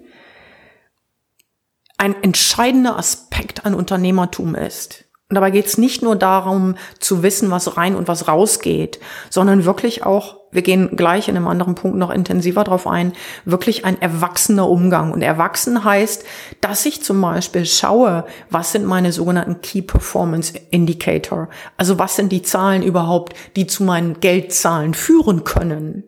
ein 1.97 2.21
entscheidender 2.21 2.97
Aspekt 2.97 3.65
an 3.65 3.73
Unternehmertum 3.73 4.53
ist. 4.53 5.05
Und 5.29 5.35
dabei 5.35 5.51
geht 5.51 5.65
es 5.65 5.77
nicht 5.77 6.01
nur 6.01 6.15
darum 6.15 6.75
zu 6.99 7.21
wissen, 7.21 7.51
was 7.51 7.75
rein 7.75 7.95
und 7.95 8.07
was 8.07 8.29
rausgeht, 8.29 9.01
sondern 9.29 9.65
wirklich 9.65 10.05
auch, 10.05 10.37
wir 10.51 10.61
gehen 10.61 10.95
gleich 10.95 11.27
in 11.27 11.35
einem 11.35 11.47
anderen 11.47 11.75
Punkt 11.75 11.97
noch 11.97 12.11
intensiver 12.11 12.63
drauf 12.63 12.87
ein, 12.87 13.11
wirklich 13.43 13.83
ein 13.83 14.01
erwachsener 14.01 14.69
Umgang. 14.69 15.11
Und 15.11 15.21
erwachsen 15.21 15.83
heißt, 15.83 16.23
dass 16.61 16.85
ich 16.85 17.03
zum 17.03 17.19
Beispiel 17.19 17.65
schaue, 17.65 18.25
was 18.49 18.71
sind 18.71 18.85
meine 18.85 19.11
sogenannten 19.11 19.59
Key 19.59 19.81
Performance 19.81 20.53
Indicator? 20.71 21.49
Also 21.75 21.99
was 21.99 22.15
sind 22.15 22.31
die 22.31 22.41
Zahlen 22.41 22.81
überhaupt, 22.81 23.35
die 23.57 23.67
zu 23.67 23.83
meinen 23.83 24.21
Geldzahlen 24.21 24.93
führen 24.93 25.43
können? 25.43 26.05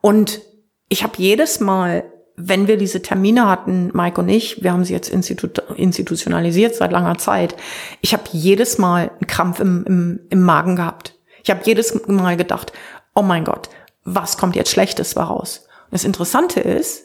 Und 0.00 0.40
ich 0.88 1.02
habe 1.02 1.14
jedes 1.16 1.58
Mal 1.58 2.04
wenn 2.36 2.66
wir 2.66 2.76
diese 2.76 3.02
Termine 3.02 3.48
hatten, 3.48 3.90
Mike 3.92 4.20
und 4.20 4.28
ich, 4.28 4.62
wir 4.62 4.72
haben 4.72 4.84
sie 4.84 4.92
jetzt 4.92 5.10
institu 5.10 5.48
institutionalisiert 5.76 6.74
seit 6.74 6.92
langer 6.92 7.18
Zeit, 7.18 7.56
ich 8.00 8.12
habe 8.12 8.24
jedes 8.32 8.78
Mal 8.78 9.10
einen 9.10 9.26
Krampf 9.26 9.60
im, 9.60 9.84
im, 9.86 10.20
im 10.30 10.42
Magen 10.42 10.76
gehabt. 10.76 11.14
Ich 11.42 11.50
habe 11.50 11.60
jedes 11.64 12.06
Mal 12.06 12.36
gedacht, 12.36 12.72
oh 13.14 13.22
mein 13.22 13.44
Gott, 13.44 13.68
was 14.04 14.38
kommt 14.38 14.56
jetzt 14.56 14.70
Schlechtes 14.70 15.16
raus? 15.16 15.66
Und 15.84 15.92
das 15.92 16.04
Interessante 16.04 16.60
ist, 16.60 17.04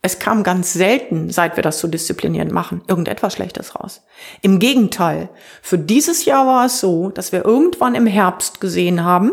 es 0.00 0.18
kam 0.18 0.44
ganz 0.44 0.72
selten, 0.72 1.30
seit 1.30 1.56
wir 1.56 1.62
das 1.62 1.80
so 1.80 1.88
disziplinierend 1.88 2.52
machen, 2.52 2.82
irgendetwas 2.86 3.34
Schlechtes 3.34 3.74
raus. 3.74 4.02
Im 4.42 4.60
Gegenteil, 4.60 5.28
für 5.60 5.78
dieses 5.78 6.24
Jahr 6.24 6.46
war 6.46 6.66
es 6.66 6.80
so, 6.80 7.10
dass 7.10 7.32
wir 7.32 7.44
irgendwann 7.44 7.94
im 7.94 8.06
Herbst 8.06 8.60
gesehen 8.60 9.02
haben. 9.04 9.32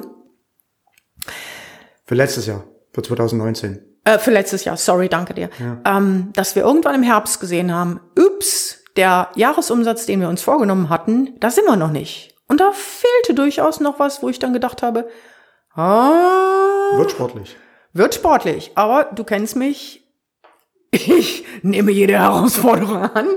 Für 2.06 2.16
letztes 2.16 2.48
Jahr, 2.48 2.64
für 2.92 3.04
2019. 3.04 3.95
Äh, 4.06 4.20
für 4.20 4.32
letztes 4.32 4.64
Jahr, 4.64 4.78
sorry, 4.78 5.10
danke 5.10 5.34
dir. 5.34 5.50
Ja. 5.60 5.98
Ähm, 5.98 6.30
dass 6.34 6.56
wir 6.56 6.64
irgendwann 6.64 6.96
im 6.96 7.04
Herbst 7.04 7.40
gesehen 7.40 7.74
haben, 7.74 8.00
ups, 8.18 8.84
der 8.96 9.30
Jahresumsatz, 9.36 10.06
den 10.06 10.22
wir 10.22 10.30
uns 10.30 10.42
vorgenommen 10.42 10.90
hatten, 10.90 11.38
da 11.40 11.50
sind 11.50 11.66
wir 11.66 11.76
noch 11.76 11.92
nicht. 11.92 12.34
Und 12.48 12.62
da 12.62 12.72
fehlte 12.72 13.34
durchaus 13.34 13.80
noch 13.80 14.00
was, 14.00 14.22
wo 14.22 14.30
ich 14.30 14.40
dann 14.40 14.54
gedacht 14.54 14.84
habe, 14.84 15.10
ah, 15.74 16.98
wird 16.98 17.12
sportlich. 17.12 17.58
Wird 17.94 18.14
sportlich. 18.14 18.72
Aber 18.76 19.06
du 19.06 19.24
kennst 19.24 19.56
mich, 19.56 20.05
ich 20.96 21.44
nehme 21.62 21.92
jede 21.92 22.14
Herausforderung 22.14 22.98
an. 22.98 23.28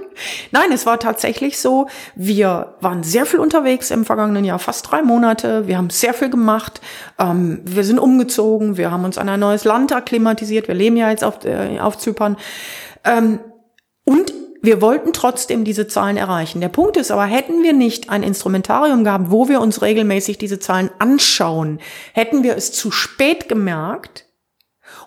Nein, 0.51 0.73
es 0.73 0.87
war 0.87 0.99
tatsächlich 0.99 1.59
so, 1.59 1.88
wir 2.14 2.77
waren 2.81 3.03
sehr 3.03 3.27
viel 3.27 3.40
unterwegs 3.40 3.90
im 3.90 4.05
vergangenen 4.05 4.44
Jahr, 4.44 4.59
fast 4.59 4.90
drei 4.90 5.03
Monate. 5.03 5.66
Wir 5.66 5.77
haben 5.77 5.90
sehr 5.90 6.14
viel 6.14 6.31
gemacht. 6.31 6.81
Ähm, 7.18 7.61
wir 7.64 7.85
sind 7.85 7.99
umgezogen. 7.99 8.77
Wir 8.77 8.90
haben 8.90 9.05
uns 9.05 9.18
an 9.18 9.29
ein 9.29 9.40
neues 9.40 9.64
Land 9.64 9.92
akklimatisiert. 9.92 10.68
Wir 10.68 10.75
leben 10.75 10.97
ja 10.97 11.11
jetzt 11.11 11.25
auf, 11.25 11.44
äh, 11.44 11.79
auf 11.81 11.99
Zypern. 11.99 12.37
Ähm, 13.05 13.40
und 14.05 14.33
wir 14.62 14.81
wollten 14.81 15.12
trotzdem 15.12 15.64
diese 15.64 15.87
Zahlen 15.87 16.16
erreichen. 16.16 16.61
Der 16.61 16.68
Punkt 16.68 16.97
ist 16.97 17.11
aber, 17.11 17.25
hätten 17.25 17.62
wir 17.62 17.73
nicht 17.73 18.11
ein 18.11 18.23
Instrumentarium 18.23 19.05
gehabt, 19.05 19.31
wo 19.31 19.49
wir 19.49 19.61
uns 19.61 19.83
regelmäßig 19.83 20.38
diese 20.38 20.59
Zahlen 20.59 20.90
anschauen, 20.99 21.79
hätten 22.12 22.42
wir 22.42 22.57
es 22.57 22.73
zu 22.73 22.90
spät 22.90 23.49
gemerkt, 23.49 24.28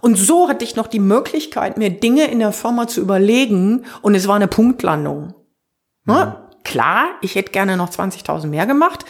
und 0.01 0.15
so 0.15 0.49
hatte 0.49 0.65
ich 0.65 0.75
noch 0.75 0.87
die 0.87 0.99
Möglichkeit, 0.99 1.77
mir 1.77 1.89
Dinge 1.89 2.29
in 2.29 2.39
der 2.39 2.51
Firma 2.51 2.87
zu 2.87 3.01
überlegen 3.01 3.85
und 4.01 4.15
es 4.15 4.27
war 4.27 4.35
eine 4.35 4.47
Punktlandung. 4.47 5.33
Mhm. 6.05 6.33
Klar, 6.63 7.07
ich 7.21 7.35
hätte 7.35 7.51
gerne 7.51 7.77
noch 7.77 7.89
20.000 7.89 8.47
mehr 8.47 8.65
gemacht. 8.65 9.05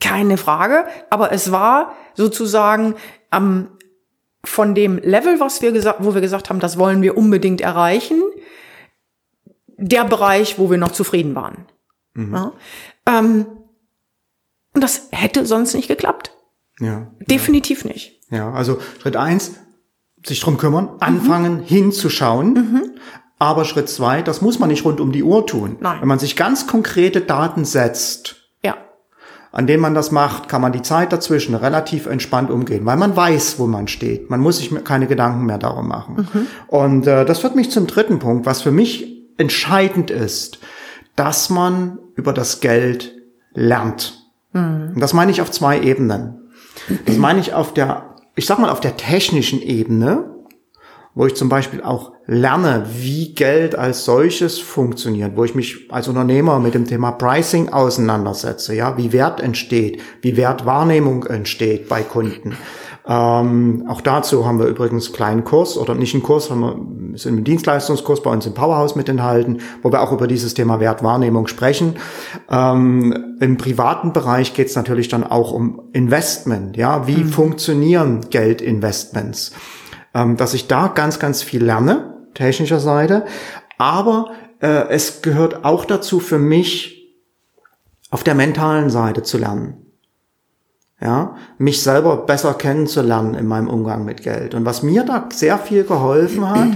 Keine 0.00 0.36
Frage. 0.36 0.84
Aber 1.10 1.32
es 1.32 1.50
war 1.50 1.94
sozusagen 2.14 2.94
ähm, 3.32 3.68
von 4.44 4.74
dem 4.74 4.98
Level, 4.98 5.40
was 5.40 5.62
wir 5.62 5.72
gesagt, 5.72 5.98
wo 6.02 6.14
wir 6.14 6.20
gesagt 6.20 6.50
haben, 6.50 6.60
das 6.60 6.78
wollen 6.78 7.02
wir 7.02 7.16
unbedingt 7.16 7.60
erreichen, 7.60 8.22
der 9.76 10.04
Bereich, 10.04 10.58
wo 10.58 10.70
wir 10.70 10.78
noch 10.78 10.92
zufrieden 10.92 11.34
waren. 11.34 11.66
Mhm. 12.14 12.34
Ja? 12.34 12.52
Ähm, 13.06 13.46
und 14.74 14.84
das 14.84 15.08
hätte 15.12 15.46
sonst 15.46 15.74
nicht 15.74 15.88
geklappt. 15.88 16.32
Ja. 16.80 17.10
Definitiv 17.28 17.84
ja. 17.84 17.92
nicht. 17.92 18.20
Ja, 18.30 18.52
also 18.52 18.78
Schritt 19.00 19.16
eins, 19.16 19.52
sich 20.24 20.40
drum 20.40 20.58
kümmern, 20.58 20.90
anfangen, 21.00 21.58
mhm. 21.58 21.64
hinzuschauen. 21.64 22.52
Mhm. 22.54 22.82
Aber 23.38 23.64
Schritt 23.64 23.88
zwei, 23.88 24.22
das 24.22 24.42
muss 24.42 24.58
man 24.58 24.68
nicht 24.68 24.84
rund 24.84 25.00
um 25.00 25.12
die 25.12 25.22
Uhr 25.22 25.46
tun. 25.46 25.76
Nein. 25.80 26.00
Wenn 26.00 26.08
man 26.08 26.18
sich 26.18 26.34
ganz 26.34 26.66
konkrete 26.66 27.20
Daten 27.20 27.64
setzt, 27.64 28.36
ja. 28.64 28.76
an 29.52 29.68
denen 29.68 29.80
man 29.80 29.94
das 29.94 30.10
macht, 30.10 30.48
kann 30.48 30.60
man 30.60 30.72
die 30.72 30.82
Zeit 30.82 31.12
dazwischen 31.12 31.54
relativ 31.54 32.06
entspannt 32.06 32.50
umgehen, 32.50 32.84
weil 32.84 32.96
man 32.96 33.16
weiß, 33.16 33.60
wo 33.60 33.66
man 33.66 33.86
steht. 33.86 34.28
Man 34.28 34.40
muss 34.40 34.58
sich 34.58 34.72
keine 34.84 35.06
Gedanken 35.06 35.46
mehr 35.46 35.58
darum 35.58 35.86
machen. 35.86 36.28
Mhm. 36.32 36.46
Und 36.66 37.06
äh, 37.06 37.24
das 37.24 37.38
führt 37.38 37.54
mich 37.54 37.70
zum 37.70 37.86
dritten 37.86 38.18
Punkt, 38.18 38.44
was 38.44 38.62
für 38.62 38.72
mich 38.72 39.28
entscheidend 39.38 40.10
ist, 40.10 40.58
dass 41.14 41.48
man 41.48 41.98
über 42.16 42.32
das 42.32 42.58
Geld 42.60 43.14
lernt. 43.54 44.28
Mhm. 44.52 44.92
Und 44.94 45.00
das 45.00 45.14
meine 45.14 45.30
ich 45.30 45.40
auf 45.40 45.52
zwei 45.52 45.80
Ebenen. 45.80 46.47
Das 47.06 47.16
meine 47.16 47.40
ich 47.40 47.54
auf 47.54 47.74
der 47.74 48.08
ich 48.38 48.46
sag 48.46 48.60
mal, 48.60 48.70
auf 48.70 48.80
der 48.80 48.96
technischen 48.96 49.60
Ebene, 49.60 50.30
wo 51.14 51.26
ich 51.26 51.34
zum 51.34 51.48
Beispiel 51.48 51.82
auch 51.82 52.12
lerne, 52.26 52.86
wie 52.94 53.34
Geld 53.34 53.74
als 53.74 54.04
solches 54.04 54.60
funktioniert, 54.60 55.36
wo 55.36 55.42
ich 55.42 55.56
mich 55.56 55.88
als 55.90 56.06
Unternehmer 56.06 56.60
mit 56.60 56.74
dem 56.74 56.86
Thema 56.86 57.10
Pricing 57.10 57.70
auseinandersetze, 57.70 58.76
ja, 58.76 58.96
wie 58.96 59.12
Wert 59.12 59.40
entsteht, 59.40 60.00
wie 60.22 60.36
Wertwahrnehmung 60.36 61.24
entsteht 61.24 61.88
bei 61.88 62.02
Kunden, 62.02 62.56
ähm, 63.08 63.86
auch 63.88 64.02
dazu 64.02 64.44
haben 64.44 64.58
wir 64.58 64.66
übrigens 64.66 65.06
einen 65.06 65.14
kleinen 65.14 65.44
Kurs 65.44 65.78
oder 65.78 65.94
nicht 65.94 66.12
einen 66.12 66.22
Kurs, 66.22 66.50
haben 66.50 66.60
wir 66.60 67.18
sind 67.18 67.36
einen 67.36 67.44
Dienstleistungskurs 67.44 68.22
bei 68.22 68.30
uns 68.30 68.44
im 68.44 68.52
Powerhouse 68.52 68.96
mit 68.96 69.08
enthalten, 69.08 69.62
wo 69.82 69.90
wir 69.90 70.02
auch 70.02 70.12
über 70.12 70.26
dieses 70.26 70.52
Thema 70.52 70.78
Wertwahrnehmung 70.78 71.46
sprechen. 71.46 71.96
Ähm, 72.50 73.36
Im 73.40 73.56
privaten 73.56 74.12
Bereich 74.12 74.52
geht 74.52 74.68
es 74.68 74.76
natürlich 74.76 75.08
dann 75.08 75.24
auch 75.24 75.52
um 75.52 75.88
Investment. 75.94 76.76
Ja, 76.76 77.06
wie 77.06 77.24
mhm. 77.24 77.28
funktionieren 77.30 78.26
Geldinvestments? 78.28 79.52
Ähm, 80.12 80.36
dass 80.36 80.52
ich 80.52 80.68
da 80.68 80.88
ganz, 80.88 81.18
ganz 81.18 81.42
viel 81.42 81.64
lerne, 81.64 82.28
technischer 82.34 82.78
Seite. 82.78 83.24
Aber 83.78 84.32
äh, 84.60 84.88
es 84.90 85.22
gehört 85.22 85.64
auch 85.64 85.86
dazu 85.86 86.20
für 86.20 86.38
mich, 86.38 86.94
auf 88.10 88.22
der 88.22 88.34
mentalen 88.34 88.90
Seite 88.90 89.22
zu 89.22 89.38
lernen 89.38 89.87
ja, 91.00 91.36
mich 91.58 91.82
selber 91.82 92.16
besser 92.16 92.54
kennenzulernen 92.54 93.34
in 93.34 93.46
meinem 93.46 93.68
Umgang 93.68 94.04
mit 94.04 94.22
Geld. 94.22 94.54
Und 94.54 94.64
was 94.64 94.82
mir 94.82 95.04
da 95.04 95.28
sehr 95.32 95.58
viel 95.58 95.84
geholfen 95.84 96.48
hat, 96.50 96.68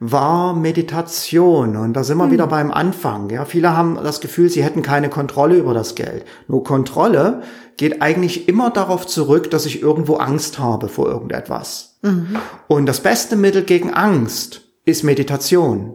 war 0.00 0.54
Meditation. 0.54 1.76
Und 1.76 1.94
da 1.94 2.04
sind 2.04 2.18
wir 2.18 2.30
wieder 2.30 2.44
hm. 2.44 2.50
beim 2.50 2.70
Anfang. 2.70 3.30
Ja, 3.30 3.46
viele 3.46 3.74
haben 3.74 3.98
das 4.02 4.20
Gefühl, 4.20 4.50
sie 4.50 4.62
hätten 4.62 4.82
keine 4.82 5.08
Kontrolle 5.08 5.56
über 5.56 5.72
das 5.72 5.94
Geld. 5.94 6.24
Nur 6.46 6.62
Kontrolle 6.62 7.42
geht 7.76 8.02
eigentlich 8.02 8.48
immer 8.48 8.70
darauf 8.70 9.06
zurück, 9.06 9.50
dass 9.50 9.66
ich 9.66 9.82
irgendwo 9.82 10.16
Angst 10.16 10.58
habe 10.58 10.88
vor 10.88 11.08
irgendetwas. 11.08 11.96
Mhm. 12.02 12.36
Und 12.68 12.86
das 12.86 13.00
beste 13.00 13.34
Mittel 13.34 13.62
gegen 13.62 13.92
Angst 13.92 14.62
ist 14.84 15.02
Meditation. 15.02 15.94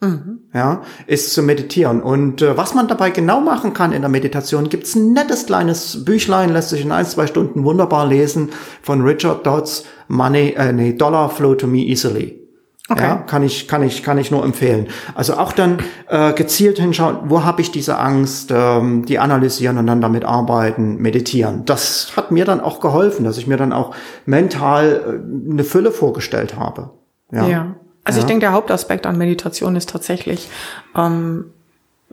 Mhm. 0.00 0.40
Ja, 0.52 0.82
ist 1.06 1.32
zu 1.32 1.42
meditieren. 1.42 2.02
Und 2.02 2.42
äh, 2.42 2.56
was 2.56 2.74
man 2.74 2.86
dabei 2.86 3.10
genau 3.10 3.40
machen 3.40 3.72
kann 3.72 3.92
in 3.92 4.02
der 4.02 4.10
Meditation, 4.10 4.68
gibt's 4.68 4.94
ein 4.94 5.12
nettes 5.12 5.46
kleines 5.46 6.04
Büchlein, 6.04 6.52
lässt 6.52 6.68
sich 6.68 6.82
in 6.82 6.92
ein, 6.92 7.06
zwei 7.06 7.26
Stunden 7.26 7.64
wunderbar 7.64 8.06
lesen 8.06 8.50
von 8.82 9.00
Richard 9.02 9.46
Dodds 9.46 9.84
Money, 10.08 10.54
äh, 10.56 10.72
nee, 10.72 10.92
Dollar 10.92 11.30
Flow 11.30 11.54
to 11.54 11.66
Me 11.66 11.78
Easily. 11.78 12.42
Okay. 12.88 13.02
Ja, 13.02 13.16
kann 13.16 13.42
ich, 13.42 13.66
kann 13.66 13.82
ich, 13.82 14.04
kann 14.04 14.16
ich 14.16 14.30
nur 14.30 14.44
empfehlen. 14.44 14.86
Also 15.16 15.34
auch 15.34 15.52
dann 15.52 15.78
äh, 16.08 16.32
gezielt 16.34 16.78
hinschauen, 16.78 17.18
wo 17.24 17.42
habe 17.42 17.60
ich 17.60 17.72
diese 17.72 17.98
Angst, 17.98 18.52
ähm, 18.54 19.04
die 19.04 19.18
analysieren 19.18 19.78
und 19.78 19.88
dann 19.88 20.00
damit 20.00 20.24
arbeiten, 20.24 20.96
meditieren. 20.98 21.64
Das 21.64 22.12
hat 22.16 22.30
mir 22.30 22.44
dann 22.44 22.60
auch 22.60 22.78
geholfen, 22.78 23.24
dass 23.24 23.38
ich 23.38 23.48
mir 23.48 23.56
dann 23.56 23.72
auch 23.72 23.92
mental 24.24 25.20
äh, 25.24 25.52
eine 25.52 25.64
Fülle 25.64 25.90
vorgestellt 25.90 26.56
habe. 26.56 26.90
Ja. 27.32 27.48
ja. 27.48 27.76
Also 28.06 28.20
ja. 28.20 28.24
ich 28.24 28.28
denke, 28.28 28.40
der 28.40 28.52
Hauptaspekt 28.52 29.04
an 29.04 29.18
Meditation 29.18 29.74
ist 29.74 29.90
tatsächlich 29.90 30.48
ähm, 30.96 31.46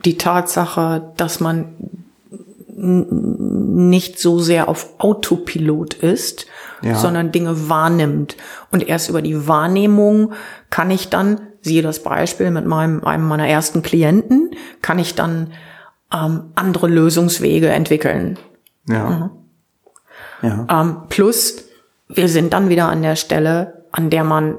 die 0.03 0.17
Tatsache, 0.17 1.13
dass 1.17 1.39
man 1.39 1.75
nicht 2.75 4.19
so 4.19 4.39
sehr 4.39 4.67
auf 4.67 4.89
Autopilot 4.97 5.93
ist, 5.93 6.47
ja. 6.81 6.95
sondern 6.95 7.31
Dinge 7.31 7.69
wahrnimmt. 7.69 8.35
Und 8.71 8.87
erst 8.87 9.07
über 9.07 9.21
die 9.21 9.47
Wahrnehmung 9.47 10.33
kann 10.71 10.89
ich 10.89 11.09
dann, 11.09 11.41
siehe 11.61 11.83
das 11.83 12.01
Beispiel 12.01 12.49
mit 12.49 12.65
meinem, 12.65 13.03
einem 13.03 13.27
meiner 13.27 13.47
ersten 13.47 13.83
Klienten, 13.83 14.55
kann 14.81 14.97
ich 14.97 15.13
dann 15.13 15.51
ähm, 16.11 16.45
andere 16.55 16.87
Lösungswege 16.87 17.69
entwickeln. 17.69 18.39
Ja. 18.89 19.31
Mhm. 20.41 20.47
ja. 20.49 20.81
Ähm, 20.81 20.97
plus, 21.09 21.65
wir 22.07 22.27
sind 22.27 22.53
dann 22.53 22.69
wieder 22.69 22.89
an 22.89 23.03
der 23.03 23.15
Stelle, 23.15 23.85
an 23.91 24.09
der 24.09 24.23
man 24.23 24.57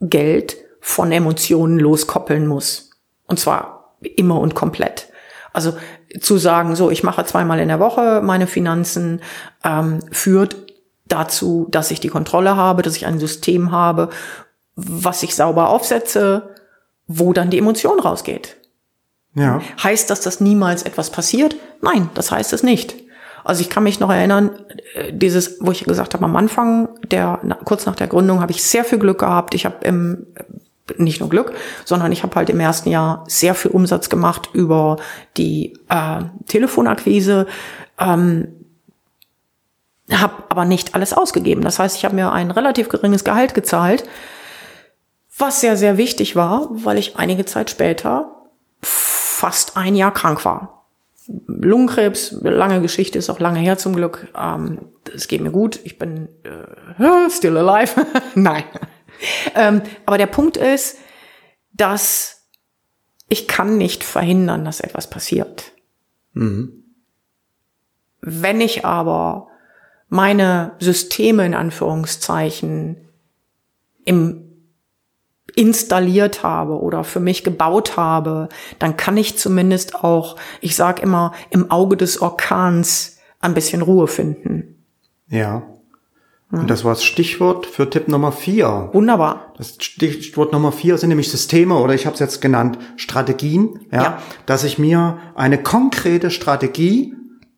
Geld 0.00 0.56
von 0.80 1.12
Emotionen 1.12 1.78
loskoppeln 1.78 2.46
muss. 2.46 2.90
Und 3.26 3.40
zwar 3.40 3.96
immer 4.00 4.40
und 4.40 4.54
komplett. 4.54 5.08
Also 5.52 5.76
zu 6.20 6.38
sagen, 6.38 6.76
so, 6.76 6.90
ich 6.90 7.02
mache 7.02 7.24
zweimal 7.24 7.58
in 7.60 7.68
der 7.68 7.80
Woche 7.80 8.20
meine 8.22 8.46
Finanzen, 8.46 9.22
ähm, 9.64 10.00
führt 10.12 10.56
dazu, 11.06 11.66
dass 11.70 11.90
ich 11.90 12.00
die 12.00 12.08
Kontrolle 12.08 12.56
habe, 12.56 12.82
dass 12.82 12.96
ich 12.96 13.06
ein 13.06 13.18
System 13.18 13.70
habe, 13.70 14.10
was 14.74 15.22
ich 15.22 15.34
sauber 15.34 15.70
aufsetze, 15.70 16.54
wo 17.06 17.32
dann 17.32 17.50
die 17.50 17.58
Emotion 17.58 18.00
rausgeht. 18.00 18.56
Ja. 19.34 19.60
Heißt 19.82 20.10
das, 20.10 20.20
dass 20.20 20.40
niemals 20.40 20.82
etwas 20.82 21.10
passiert? 21.10 21.56
Nein, 21.80 22.10
das 22.14 22.30
heißt 22.30 22.52
es 22.52 22.62
nicht. 22.62 23.05
Also 23.46 23.60
ich 23.60 23.70
kann 23.70 23.84
mich 23.84 24.00
noch 24.00 24.10
erinnern, 24.10 24.50
äh, 24.94 25.12
dieses, 25.12 25.58
wo 25.60 25.70
ich 25.70 25.84
gesagt 25.84 26.14
habe, 26.14 26.24
am 26.24 26.36
Anfang, 26.36 26.88
der 27.10 27.40
kurz 27.64 27.86
nach 27.86 27.96
der 27.96 28.08
Gründung, 28.08 28.40
habe 28.40 28.52
ich 28.52 28.62
sehr 28.62 28.84
viel 28.84 28.98
Glück 28.98 29.20
gehabt. 29.20 29.54
Ich 29.54 29.64
habe 29.64 29.76
im 29.84 30.26
nicht 30.98 31.20
nur 31.20 31.28
Glück, 31.28 31.52
sondern 31.84 32.12
ich 32.12 32.22
habe 32.22 32.34
halt 32.36 32.48
im 32.48 32.60
ersten 32.60 32.90
Jahr 32.90 33.24
sehr 33.26 33.54
viel 33.54 33.72
Umsatz 33.72 34.08
gemacht 34.08 34.50
über 34.52 34.98
die 35.36 35.76
äh, 35.88 36.22
Telefonakquise, 36.46 37.46
ähm, 37.98 38.48
habe 40.12 40.44
aber 40.48 40.64
nicht 40.64 40.94
alles 40.94 41.12
ausgegeben. 41.12 41.62
Das 41.62 41.80
heißt, 41.80 41.96
ich 41.96 42.04
habe 42.04 42.14
mir 42.14 42.30
ein 42.30 42.52
relativ 42.52 42.88
geringes 42.88 43.24
Gehalt 43.24 43.54
gezahlt, 43.54 44.04
was 45.36 45.60
sehr, 45.60 45.76
sehr 45.76 45.98
wichtig 45.98 46.36
war, 46.36 46.68
weil 46.70 46.98
ich 46.98 47.16
einige 47.16 47.44
Zeit 47.44 47.70
später 47.70 48.30
fast 48.80 49.76
ein 49.76 49.96
Jahr 49.96 50.14
krank 50.14 50.44
war. 50.44 50.75
Lungenkrebs, 51.28 52.38
lange 52.42 52.80
Geschichte, 52.80 53.18
ist 53.18 53.30
auch 53.30 53.40
lange 53.40 53.58
her 53.58 53.78
zum 53.78 53.96
Glück. 53.96 54.28
Ähm, 54.36 54.90
es 55.14 55.28
geht 55.28 55.40
mir 55.40 55.50
gut, 55.50 55.80
ich 55.84 55.98
bin 55.98 56.28
äh, 56.44 57.30
still 57.30 57.56
alive. 57.56 58.06
Nein. 58.34 58.64
Ähm, 59.54 59.82
aber 60.04 60.18
der 60.18 60.26
Punkt 60.26 60.56
ist, 60.56 60.98
dass 61.72 62.48
ich 63.28 63.48
kann 63.48 63.76
nicht 63.76 64.04
verhindern, 64.04 64.64
dass 64.64 64.80
etwas 64.80 65.10
passiert. 65.10 65.72
Mhm. 66.32 66.84
Wenn 68.20 68.60
ich 68.60 68.84
aber 68.84 69.48
meine 70.08 70.72
Systeme 70.78 71.44
in 71.44 71.54
Anführungszeichen 71.54 73.08
im 74.04 74.45
installiert 75.56 76.44
habe 76.44 76.80
oder 76.80 77.02
für 77.02 77.18
mich 77.18 77.42
gebaut 77.42 77.96
habe, 77.96 78.48
dann 78.78 78.96
kann 78.96 79.16
ich 79.16 79.38
zumindest 79.38 79.96
auch, 79.96 80.36
ich 80.60 80.76
sag 80.76 81.02
immer, 81.02 81.32
im 81.50 81.70
Auge 81.70 81.96
des 81.96 82.22
Orkans 82.22 83.18
ein 83.40 83.54
bisschen 83.54 83.82
Ruhe 83.82 84.06
finden. 84.06 84.84
Ja. 85.28 85.64
Und 86.52 86.70
das 86.70 86.84
war 86.84 86.92
das 86.92 87.02
Stichwort 87.02 87.66
für 87.66 87.90
Tipp 87.90 88.06
Nummer 88.06 88.30
vier. 88.30 88.90
Wunderbar. 88.92 89.52
Das 89.58 89.76
Stichwort 89.80 90.52
Nummer 90.52 90.70
vier 90.70 90.96
sind 90.96 91.08
nämlich 91.08 91.30
Systeme 91.30 91.74
oder 91.74 91.94
ich 91.94 92.06
habe 92.06 92.14
es 92.14 92.20
jetzt 92.20 92.40
genannt 92.40 92.78
Strategien, 92.96 93.80
ja, 93.90 94.02
ja, 94.02 94.22
dass 94.46 94.62
ich 94.62 94.78
mir 94.78 95.18
eine 95.34 95.60
konkrete 95.60 96.30
Strategie 96.30 97.14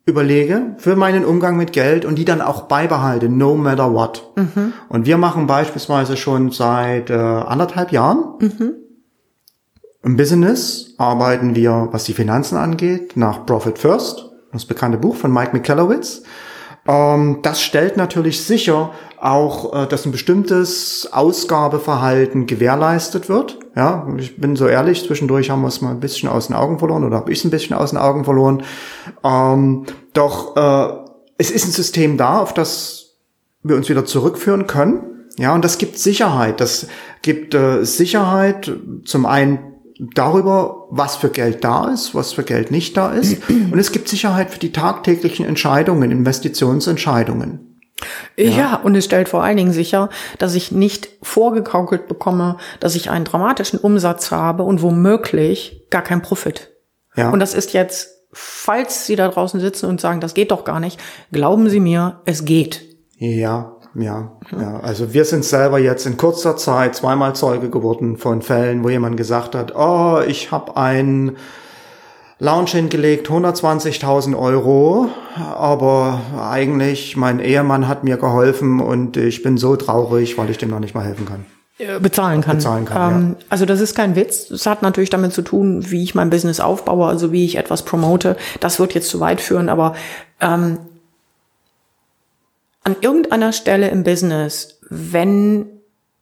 überlege 0.09 0.75
für 0.79 0.97
meinen 0.97 1.25
Umgang 1.25 1.57
mit 1.57 1.73
Geld 1.73 2.05
und 2.05 2.17
die 2.17 2.25
dann 2.25 2.41
auch 2.41 2.63
beibehalte, 2.63 3.29
no 3.29 3.55
matter 3.55 3.93
what. 3.93 4.33
Mhm. 4.37 4.73
Und 4.89 5.07
wir 5.07 5.19
machen 5.19 5.47
beispielsweise 5.47 6.17
schon 6.17 6.51
seit 6.51 7.11
äh, 7.11 7.15
anderthalb 7.15 7.93
Jahren 7.93 8.35
mhm. 8.41 8.75
im 10.03 10.17
Business 10.17 10.95
arbeiten 10.97 11.55
wir, 11.55 11.89
was 11.93 12.05
die 12.05 12.15
Finanzen 12.15 12.57
angeht, 12.57 13.17
nach 13.17 13.47
Profit 13.47 13.79
First, 13.79 14.31
das 14.53 14.65
bekannte 14.65 14.99
Buch 14.99 15.15
von 15.15 15.33
Mike 15.33 15.51
Michalowicz. 15.53 16.23
Ähm, 16.89 17.41
das 17.43 17.61
stellt 17.61 17.97
natürlich 17.97 18.43
sicher 18.43 18.93
auch, 19.21 19.75
äh, 19.75 19.87
dass 19.87 20.07
ein 20.07 20.13
bestimmtes 20.13 21.09
Ausgabeverhalten 21.13 22.47
gewährleistet 22.47 23.29
wird. 23.29 23.59
Ja, 23.77 24.09
ich 24.17 24.41
bin 24.41 24.57
so 24.57 24.67
ehrlich, 24.67 25.07
zwischendurch 25.07 25.51
haben 25.51 25.61
wir 25.61 25.69
es 25.69 25.83
mal 25.83 25.91
ein 25.91 26.01
bisschen 26.01 26.29
aus 26.29 26.47
den 26.47 26.57
Augen 26.57 26.79
verloren 26.79 27.05
oder 27.05 27.19
habe 27.19 27.31
ich 27.31 27.39
es 27.39 27.45
ein 27.45 27.51
bisschen 27.51 27.77
aus 27.77 27.91
den 27.91 27.99
Augen 27.99 28.25
verloren. 28.25 28.63
Ähm, 29.23 29.85
doch 30.15 30.57
äh, 30.57 31.09
es 31.37 31.51
ist 31.51 31.67
ein 31.67 31.73
System 31.73 32.17
da, 32.17 32.39
auf 32.39 32.55
das 32.55 33.17
wir 33.63 33.77
uns 33.77 33.89
wieder 33.89 34.05
zurückführen 34.05 34.67
können. 34.67 35.27
Ja, 35.39 35.55
und 35.55 35.65
das 35.65 35.79
gibt 35.79 35.99
Sicherheit. 35.99 36.61
Das 36.61 36.89
gibt 37.23 37.55
äh, 37.55 37.85
Sicherheit 37.85 38.73
zum 39.05 39.27
einen 39.27 39.78
darüber, 39.99 40.87
was 40.91 41.17
für 41.17 41.29
Geld 41.29 41.65
da 41.65 41.89
ist, 41.89 42.15
was 42.15 42.33
für 42.33 42.45
Geld 42.45 42.71
nicht 42.71 42.97
da 42.97 43.13
ist. 43.13 43.39
Und 43.49 43.79
es 43.79 43.93
gibt 43.93 44.09
Sicherheit 44.09 44.51
für 44.51 44.59
die 44.59 44.73
tagtäglichen 44.73 45.47
Entscheidungen, 45.47 46.11
Investitionsentscheidungen. 46.11 47.65
Ja. 48.37 48.51
ja. 48.51 48.77
und 48.77 48.95
es 48.95 49.07
stellt 49.07 49.29
vor 49.29 49.43
allen 49.43 49.57
Dingen 49.57 49.73
sicher, 49.73 50.09
dass 50.39 50.55
ich 50.55 50.71
nicht 50.71 51.09
vorgegaukelt 51.21 52.07
bekomme, 52.07 52.57
dass 52.79 52.95
ich 52.95 53.11
einen 53.11 53.25
dramatischen 53.25 53.81
Umsatz 53.81 54.31
habe 54.31 54.63
und 54.63 54.83
womöglich 54.83 55.85
gar 55.91 56.03
kein 56.03 56.23
Profit. 56.23 56.71
Ja. 57.17 57.31
Und 57.31 57.41
das 57.41 57.55
ist 57.55 57.73
jetzt, 57.73 58.11
falls 58.33 59.07
Sie 59.07 59.17
da 59.17 59.27
draußen 59.27 59.59
sitzen 59.59 59.87
und 59.87 60.01
sagen, 60.01 60.21
das 60.21 60.35
geht 60.35 60.53
doch 60.53 60.63
gar 60.63 60.79
nicht, 60.79 61.01
glauben 61.33 61.69
Sie 61.69 61.81
mir, 61.81 62.21
es 62.25 62.45
geht. 62.45 62.83
Ja, 63.17 63.78
ja, 63.99 64.33
ja. 64.59 64.81
Also 64.81 65.13
wir 65.13 65.25
sind 65.25 65.45
selber 65.45 65.79
jetzt 65.79 66.07
in 66.07 66.17
kurzer 66.17 66.57
Zeit 66.57 66.95
zweimal 66.95 67.35
Zeuge 67.35 67.71
geworden 67.71 68.17
von 68.17 68.43
Fällen, 68.43 68.85
wo 68.85 68.89
jemand 68.89 69.17
gesagt 69.17 69.55
hat, 69.55 69.75
oh, 69.77 70.21
ich 70.27 70.51
habe 70.51 70.77
ein 70.77 71.37
Lounge 72.41 72.71
hingelegt, 72.71 73.29
120.000 73.29 74.39
Euro, 74.39 75.09
aber 75.35 76.21
eigentlich 76.41 77.17
mein 77.17 77.41
Ehemann 77.41 77.89
hat 77.89 78.05
mir 78.05 78.17
geholfen 78.17 78.81
und 78.81 79.17
ich 79.17 79.43
bin 79.43 79.57
so 79.57 79.75
traurig, 79.75 80.39
weil 80.39 80.49
ich 80.51 80.59
dem 80.59 80.71
noch 80.71 80.79
nicht 80.79 80.95
mal 80.95 81.05
helfen 81.05 81.27
kann. 81.27 81.45
Äh, 81.79 82.01
bezahlen 82.01 82.41
kann. 82.41 82.57
Bezahlen 82.57 82.85
kann 82.85 83.13
ähm, 83.13 83.37
ja. 83.39 83.45
Also 83.51 83.65
das 83.65 83.81
ist 83.81 83.95
kein 83.95 84.17
Witz. 84.17 84.51
Es 84.51 84.67
hat 84.67 84.83
natürlich 84.83 85.11
damit 85.11 85.33
zu 85.33 85.43
tun, 85.43 85.91
wie 85.91 86.03
ich 86.03 86.15
mein 86.15 86.31
Business 86.31 86.59
aufbaue, 86.61 87.07
also 87.07 87.31
wie 87.31 87.45
ich 87.45 87.57
etwas 87.57 87.85
promote. 87.85 88.37
Das 88.61 88.81
wird 88.81 88.95
jetzt 88.95 89.09
zu 89.09 89.21
weit 89.21 89.41
führen, 89.41 89.69
aber 89.69 89.95
ähm, 90.41 90.79
an 92.89 92.97
irgendeiner 93.03 93.53
Stelle 93.53 93.91
im 93.91 94.03
Business, 94.03 94.81
wenn 94.89 95.67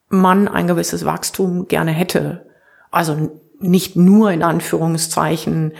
man 0.08 0.48
ein 0.48 0.66
gewisses 0.66 1.04
Wachstum 1.04 1.68
gerne 1.68 1.92
hätte, 1.92 2.46
also 2.90 3.40
nicht 3.60 3.94
nur 3.94 4.32
in 4.32 4.42
Anführungszeichen 4.42 5.74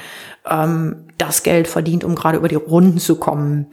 ähm, 0.49 1.09
das 1.19 1.43
Geld 1.43 1.67
verdient, 1.67 2.05
um 2.05 2.15
gerade 2.15 2.39
über 2.39 2.47
die 2.47 2.55
Runden 2.55 2.99
zu 2.99 3.17
kommen, 3.17 3.67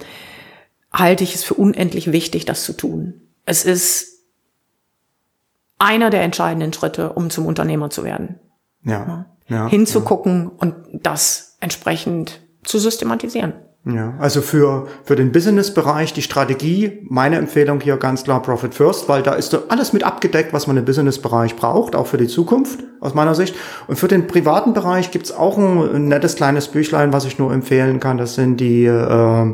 halte 0.92 1.24
ich 1.24 1.36
es 1.36 1.44
für 1.44 1.54
unendlich 1.54 2.12
wichtig, 2.12 2.46
das 2.46 2.64
zu 2.64 2.74
tun. 2.74 3.22
Es 3.46 3.64
ist 3.64 4.24
einer 5.78 6.10
der 6.10 6.24
entscheidenden 6.24 6.74
Schritte, 6.74 7.14
um 7.14 7.30
zum 7.30 7.46
Unternehmer 7.46 7.92
zu 7.92 8.04
werden. 8.04 8.40
Ja. 8.84 9.28
ja 9.48 9.68
Hinzugucken 9.68 10.46
ja. 10.46 10.52
und 10.58 10.76
das 10.94 11.58
entsprechend 11.60 12.42
zu 12.64 12.80
systematisieren. 12.80 13.54
Ja, 13.86 14.14
also 14.18 14.42
für, 14.42 14.88
für 15.04 15.18
den 15.18 15.34
Business-Bereich 15.34 16.14
die 16.14 16.22
Strategie, 16.22 17.06
meine 17.10 17.36
Empfehlung 17.36 17.82
hier 17.82 17.98
ganz 17.98 18.24
klar 18.24 18.42
Profit 18.42 18.74
First, 18.74 19.10
weil 19.10 19.24
da 19.24 19.34
ist 19.34 19.54
alles 19.70 19.92
mit 19.92 20.06
abgedeckt, 20.06 20.54
was 20.54 20.68
man 20.68 20.78
im 20.78 20.86
Business-Bereich 20.86 21.58
braucht, 21.58 21.94
auch 21.94 22.08
für 22.08 22.16
die 22.16 22.28
Zukunft 22.28 22.80
aus 23.02 23.14
meiner 23.14 23.36
Sicht. 23.36 23.56
Und 23.88 24.00
für 24.00 24.08
den 24.08 24.28
privaten 24.28 24.74
Bereich 24.74 25.12
gibt's 25.12 25.34
auch 25.34 25.58
ein, 25.58 26.08
nettes 26.08 26.36
kleines 26.36 26.70
Büchlein, 26.70 27.12
was 27.12 27.26
ich 27.26 27.40
nur 27.40 27.52
empfehlen 27.52 28.00
kann. 28.00 28.18
Das 28.18 28.36
sind 28.36 28.62
die 28.62 28.86
äh, 28.86 29.54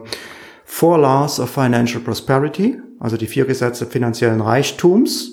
Four 0.63 0.99
Laws 0.99 1.39
of 1.39 1.49
Financial 1.49 1.99
Prosperity. 1.99 2.79
also 2.99 3.17
die 3.17 3.25
vier 3.25 3.45
Gesetze 3.45 3.87
finanziellen 3.87 4.41
Reichtums. 4.41 5.31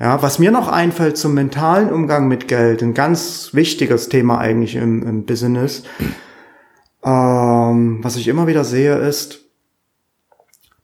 Ja, 0.00 0.20
was 0.20 0.40
mir 0.40 0.50
noch 0.50 0.66
einfällt 0.66 1.16
zum 1.16 1.34
mentalen 1.34 1.92
Umgang 1.92 2.26
mit 2.26 2.48
Geld, 2.48 2.82
ein 2.82 2.94
ganz 2.94 3.50
wichtiges 3.52 4.08
Thema 4.08 4.38
eigentlich 4.38 4.74
im, 4.74 5.06
im 5.06 5.24
Business, 5.24 5.84
ähm, 7.04 7.98
was 8.02 8.16
ich 8.16 8.28
immer 8.28 8.46
wieder 8.46 8.64
sehe, 8.64 8.96
ist, 8.96 9.40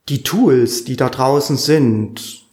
die 0.08 0.22
Tools, 0.22 0.84
die 0.84 0.96
da 0.96 1.08
draußen 1.08 1.56
sind, 1.56 2.44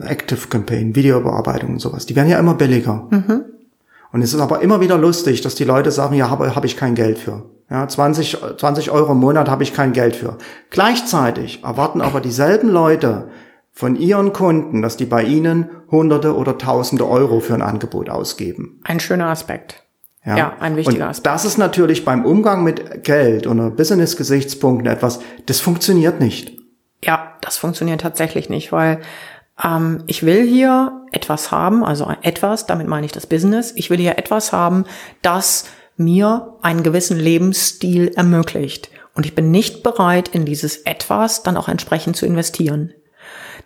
Active 0.00 0.48
Campaign, 0.48 0.94
Videobearbeitung 0.94 1.70
und 1.70 1.78
sowas, 1.80 2.06
die 2.06 2.16
werden 2.16 2.28
ja 2.28 2.38
immer 2.38 2.54
billiger. 2.54 3.06
Mhm. 3.10 3.44
Und 4.12 4.22
es 4.22 4.34
ist 4.34 4.40
aber 4.40 4.60
immer 4.60 4.80
wieder 4.80 4.98
lustig, 4.98 5.40
dass 5.40 5.54
die 5.54 5.64
Leute 5.64 5.92
sagen, 5.92 6.16
ja, 6.16 6.30
habe 6.30 6.54
hab 6.56 6.64
ich 6.64 6.76
kein 6.76 6.94
Geld 6.94 7.18
für. 7.18 7.44
Ja, 7.70 7.86
20, 7.86 8.38
20 8.58 8.90
Euro 8.90 9.12
im 9.12 9.18
Monat 9.18 9.48
habe 9.48 9.62
ich 9.62 9.72
kein 9.72 9.92
Geld 9.92 10.16
für. 10.16 10.36
Gleichzeitig 10.70 11.62
erwarten 11.62 12.00
aber 12.00 12.20
dieselben 12.20 12.68
Leute 12.68 13.28
von 13.70 13.94
ihren 13.94 14.32
Kunden, 14.32 14.82
dass 14.82 14.96
die 14.96 15.04
bei 15.04 15.22
ihnen 15.22 15.70
Hunderte 15.90 16.34
oder 16.34 16.58
Tausende 16.58 17.08
Euro 17.08 17.38
für 17.38 17.54
ein 17.54 17.62
Angebot 17.62 18.10
ausgeben. 18.10 18.80
Ein 18.82 18.98
schöner 18.98 19.28
Aspekt. 19.28 19.84
Ja, 20.24 20.36
ja 20.36 20.56
ein 20.60 20.76
wichtiger 20.76 21.04
und 21.04 21.10
Aspekt. 21.10 21.26
Das 21.26 21.44
ist 21.44 21.58
natürlich 21.58 22.04
beim 22.04 22.24
Umgang 22.24 22.62
mit 22.62 23.04
Geld 23.04 23.46
oder 23.46 23.70
Business-Gesichtspunkten 23.70 24.90
etwas, 24.90 25.20
das 25.46 25.60
funktioniert 25.60 26.20
nicht. 26.20 26.58
Ja, 27.02 27.34
das 27.40 27.56
funktioniert 27.56 28.02
tatsächlich 28.02 28.50
nicht, 28.50 28.72
weil 28.72 29.00
ähm, 29.62 30.04
ich 30.06 30.22
will 30.24 30.46
hier 30.46 31.06
etwas 31.12 31.50
haben, 31.50 31.84
also 31.84 32.12
etwas, 32.22 32.66
damit 32.66 32.86
meine 32.86 33.06
ich 33.06 33.12
das 33.12 33.26
Business, 33.26 33.72
ich 33.74 33.88
will 33.88 33.98
hier 33.98 34.18
etwas 34.18 34.52
haben, 34.52 34.84
das 35.22 35.64
mir 35.96 36.54
einen 36.62 36.82
gewissen 36.82 37.18
Lebensstil 37.18 38.12
ermöglicht. 38.16 38.90
Und 39.14 39.26
ich 39.26 39.34
bin 39.34 39.50
nicht 39.50 39.82
bereit, 39.82 40.28
in 40.28 40.44
dieses 40.44 40.78
etwas 40.78 41.42
dann 41.42 41.56
auch 41.56 41.68
entsprechend 41.68 42.16
zu 42.16 42.26
investieren. 42.26 42.92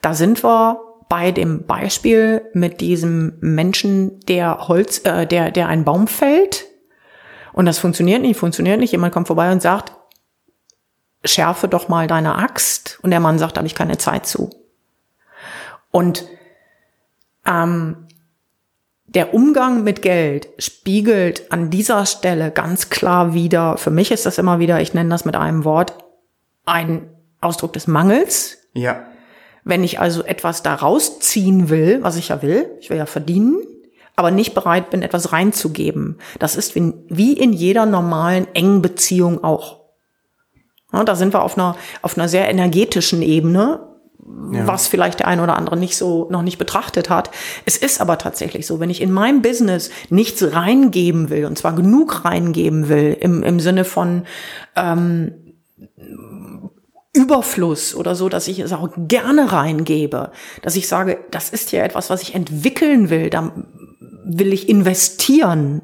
Da 0.00 0.14
sind 0.14 0.42
wir 0.42 0.80
bei 1.08 1.30
dem 1.30 1.66
Beispiel 1.66 2.42
mit 2.52 2.80
diesem 2.80 3.34
Menschen, 3.40 4.20
der 4.20 4.68
Holz, 4.68 5.00
äh, 5.04 5.26
der, 5.26 5.50
der 5.50 5.68
einen 5.68 5.84
Baum 5.84 6.06
fällt. 6.06 6.66
Und 7.52 7.66
das 7.66 7.78
funktioniert 7.78 8.22
nicht, 8.22 8.38
funktioniert 8.38 8.80
nicht. 8.80 8.92
Jemand 8.92 9.12
kommt 9.12 9.26
vorbei 9.26 9.52
und 9.52 9.62
sagt, 9.62 9.92
schärfe 11.24 11.68
doch 11.68 11.88
mal 11.88 12.06
deine 12.06 12.36
Axt. 12.36 12.98
Und 13.02 13.10
der 13.10 13.20
Mann 13.20 13.38
sagt, 13.38 13.56
habe 13.56 13.66
ich 13.66 13.74
keine 13.74 13.98
Zeit 13.98 14.26
zu. 14.26 14.50
Und 15.90 16.26
ähm, 17.46 18.08
der 19.06 19.32
Umgang 19.32 19.84
mit 19.84 20.02
Geld 20.02 20.48
spiegelt 20.58 21.52
an 21.52 21.70
dieser 21.70 22.04
Stelle 22.06 22.50
ganz 22.50 22.90
klar 22.90 23.32
wieder, 23.34 23.76
für 23.76 23.90
mich 23.90 24.10
ist 24.10 24.26
das 24.26 24.38
immer 24.38 24.58
wieder, 24.58 24.80
ich 24.80 24.94
nenne 24.94 25.10
das 25.10 25.24
mit 25.24 25.36
einem 25.36 25.64
Wort, 25.64 25.94
ein 26.64 27.08
Ausdruck 27.40 27.72
des 27.74 27.86
Mangels. 27.86 28.58
Ja. 28.72 29.06
Wenn 29.64 29.82
ich 29.82 29.98
also 29.98 30.22
etwas 30.22 30.62
da 30.62 30.74
rausziehen 30.74 31.68
will, 31.70 32.02
was 32.02 32.16
ich 32.16 32.28
ja 32.28 32.42
will, 32.42 32.70
ich 32.80 32.90
will 32.90 32.98
ja 32.98 33.06
verdienen, 33.06 33.56
aber 34.16 34.30
nicht 34.30 34.54
bereit 34.54 34.90
bin, 34.90 35.02
etwas 35.02 35.32
reinzugeben. 35.32 36.18
Das 36.38 36.54
ist 36.54 36.74
wie 36.76 37.32
in 37.32 37.52
jeder 37.52 37.86
normalen 37.86 38.46
engen 38.54 38.82
Beziehung 38.82 39.42
auch. 39.42 39.80
Ja, 40.92 41.02
da 41.02 41.16
sind 41.16 41.34
wir 41.34 41.42
auf 41.42 41.58
einer, 41.58 41.76
auf 42.02 42.16
einer 42.16 42.28
sehr 42.28 42.48
energetischen 42.48 43.22
Ebene 43.22 43.94
ja. 44.52 44.66
was 44.66 44.86
vielleicht 44.86 45.20
der 45.20 45.28
eine 45.28 45.42
oder 45.42 45.56
andere 45.56 45.76
nicht 45.76 45.96
so 45.96 46.28
noch 46.30 46.42
nicht 46.42 46.58
betrachtet 46.58 47.10
hat. 47.10 47.30
Es 47.64 47.76
ist 47.76 48.00
aber 48.00 48.18
tatsächlich 48.18 48.66
so, 48.66 48.80
wenn 48.80 48.90
ich 48.90 49.00
in 49.00 49.12
meinem 49.12 49.42
Business 49.42 49.90
nichts 50.10 50.42
reingeben 50.54 51.30
will, 51.30 51.44
und 51.44 51.58
zwar 51.58 51.74
genug 51.74 52.24
reingeben 52.24 52.88
will, 52.88 53.16
im, 53.20 53.42
im 53.42 53.60
Sinne 53.60 53.84
von 53.84 54.24
ähm, 54.76 55.32
Überfluss 57.14 57.94
oder 57.94 58.14
so, 58.14 58.28
dass 58.28 58.48
ich 58.48 58.58
es 58.58 58.72
auch 58.72 58.90
gerne 58.96 59.52
reingebe, 59.52 60.32
dass 60.62 60.76
ich 60.76 60.88
sage, 60.88 61.18
das 61.30 61.50
ist 61.50 61.72
ja 61.72 61.84
etwas, 61.84 62.10
was 62.10 62.22
ich 62.22 62.34
entwickeln 62.34 63.08
will, 63.08 63.30
da 63.30 63.52
will 64.24 64.52
ich 64.52 64.68
investieren, 64.68 65.82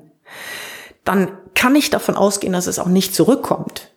dann 1.05 1.29
kann 1.55 1.77
ich 1.77 1.91
davon 1.91 2.17
ausgehen, 2.17 2.53
dass 2.53 2.67
es 2.67 2.79
auch 2.79 2.87
nicht 2.87 3.15
zurückkommt. 3.15 3.91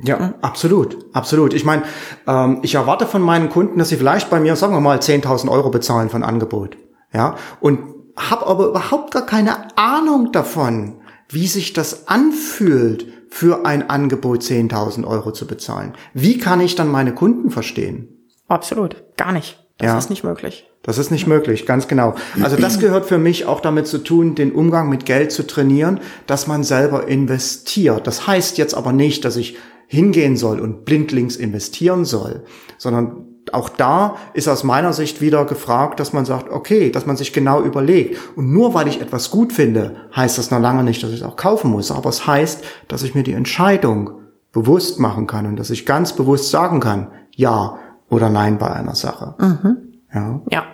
Ja, 0.00 0.18
mhm. 0.18 0.34
absolut, 0.42 0.96
absolut. 1.12 1.54
Ich 1.54 1.64
meine, 1.64 1.82
ähm, 2.26 2.58
ich 2.62 2.74
erwarte 2.74 3.06
von 3.06 3.22
meinen 3.22 3.48
Kunden, 3.48 3.78
dass 3.78 3.88
sie 3.88 3.96
vielleicht 3.96 4.30
bei 4.30 4.40
mir, 4.40 4.54
sagen 4.56 4.74
wir 4.74 4.80
mal, 4.80 4.98
10.000 4.98 5.50
Euro 5.50 5.70
bezahlen 5.70 6.08
von 6.08 6.22
Angebot. 6.22 6.76
Ja, 7.12 7.36
und 7.60 7.80
habe 8.16 8.46
aber 8.46 8.66
überhaupt 8.66 9.12
gar 9.12 9.26
keine 9.26 9.76
Ahnung 9.78 10.32
davon, 10.32 11.00
wie 11.28 11.46
sich 11.46 11.72
das 11.72 12.08
anfühlt, 12.08 13.06
für 13.28 13.66
ein 13.66 13.88
Angebot 13.88 14.42
10.000 14.42 15.06
Euro 15.06 15.32
zu 15.32 15.46
bezahlen. 15.46 15.92
Wie 16.14 16.38
kann 16.38 16.60
ich 16.60 16.74
dann 16.74 16.88
meine 16.88 17.14
Kunden 17.14 17.50
verstehen? 17.50 18.08
Absolut, 18.48 19.04
gar 19.16 19.32
nicht. 19.32 19.64
Das 19.78 19.86
ja. 19.86 19.98
ist 19.98 20.10
nicht 20.10 20.24
möglich. 20.24 20.68
Das 20.82 20.98
ist 20.98 21.10
nicht 21.10 21.26
möglich, 21.26 21.66
ganz 21.66 21.86
genau. 21.86 22.14
Also 22.42 22.56
das 22.56 22.78
gehört 22.78 23.06
für 23.06 23.18
mich 23.18 23.46
auch 23.46 23.60
damit 23.60 23.86
zu 23.86 23.98
tun, 23.98 24.34
den 24.34 24.52
Umgang 24.52 24.88
mit 24.88 25.06
Geld 25.06 25.32
zu 25.32 25.46
trainieren, 25.46 26.00
dass 26.26 26.46
man 26.46 26.64
selber 26.64 27.08
investiert. 27.08 28.06
Das 28.06 28.26
heißt 28.26 28.58
jetzt 28.58 28.74
aber 28.74 28.92
nicht, 28.92 29.24
dass 29.24 29.36
ich 29.36 29.56
hingehen 29.86 30.36
soll 30.36 30.60
und 30.60 30.84
blindlings 30.84 31.36
investieren 31.36 32.04
soll, 32.04 32.44
sondern 32.76 33.26
auch 33.54 33.68
da 33.68 34.16
ist 34.34 34.48
aus 34.48 34.64
meiner 34.64 34.92
Sicht 34.92 35.20
wieder 35.20 35.44
gefragt, 35.44 36.00
dass 36.00 36.12
man 36.12 36.24
sagt, 36.24 36.50
okay, 36.50 36.90
dass 36.90 37.06
man 37.06 37.16
sich 37.16 37.32
genau 37.32 37.62
überlegt. 37.62 38.18
Und 38.36 38.52
nur 38.52 38.74
weil 38.74 38.88
ich 38.88 39.00
etwas 39.00 39.30
gut 39.30 39.52
finde, 39.52 39.96
heißt 40.14 40.38
das 40.38 40.50
noch 40.50 40.60
lange 40.60 40.84
nicht, 40.84 41.02
dass 41.02 41.10
ich 41.10 41.20
es 41.20 41.22
auch 41.22 41.36
kaufen 41.36 41.70
muss. 41.70 41.90
Aber 41.90 42.08
es 42.08 42.26
heißt, 42.26 42.64
dass 42.88 43.02
ich 43.02 43.14
mir 43.14 43.22
die 43.22 43.32
Entscheidung 43.32 44.10
bewusst 44.52 44.98
machen 44.98 45.26
kann 45.26 45.46
und 45.46 45.56
dass 45.56 45.70
ich 45.70 45.86
ganz 45.86 46.14
bewusst 46.14 46.50
sagen 46.50 46.80
kann, 46.80 47.08
ja 47.34 47.78
oder 48.10 48.30
nein 48.30 48.58
bei 48.58 48.70
einer 48.70 48.94
Sache. 48.94 49.34
Mhm. 49.38 49.76
Ja. 50.12 50.40
Ja. 50.50 50.66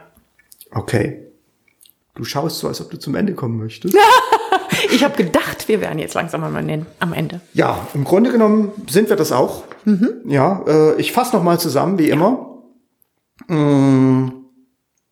Okay. 0.72 1.20
Du 2.14 2.24
schaust 2.24 2.58
so, 2.58 2.68
als 2.68 2.80
ob 2.80 2.90
du 2.90 2.98
zum 2.98 3.16
Ende 3.16 3.34
kommen 3.34 3.58
möchtest. 3.58 3.96
ich 4.92 5.02
habe 5.02 5.16
gedacht, 5.16 5.66
wir 5.66 5.80
wären 5.80 5.98
jetzt 5.98 6.14
langsam 6.14 6.44
am 6.44 7.12
Ende. 7.12 7.40
Ja, 7.52 7.88
im 7.92 8.04
Grunde 8.04 8.30
genommen 8.30 8.70
sind 8.88 9.08
wir 9.08 9.16
das 9.16 9.32
auch. 9.32 9.64
Mhm. 9.84 10.10
Ja, 10.26 10.62
äh, 10.66 11.00
ich 11.00 11.12
fasse 11.12 11.34
noch 11.34 11.42
mal 11.42 11.58
zusammen, 11.58 11.98
wie 11.98 12.08
immer. 12.08 12.53
Mm, 13.48 14.28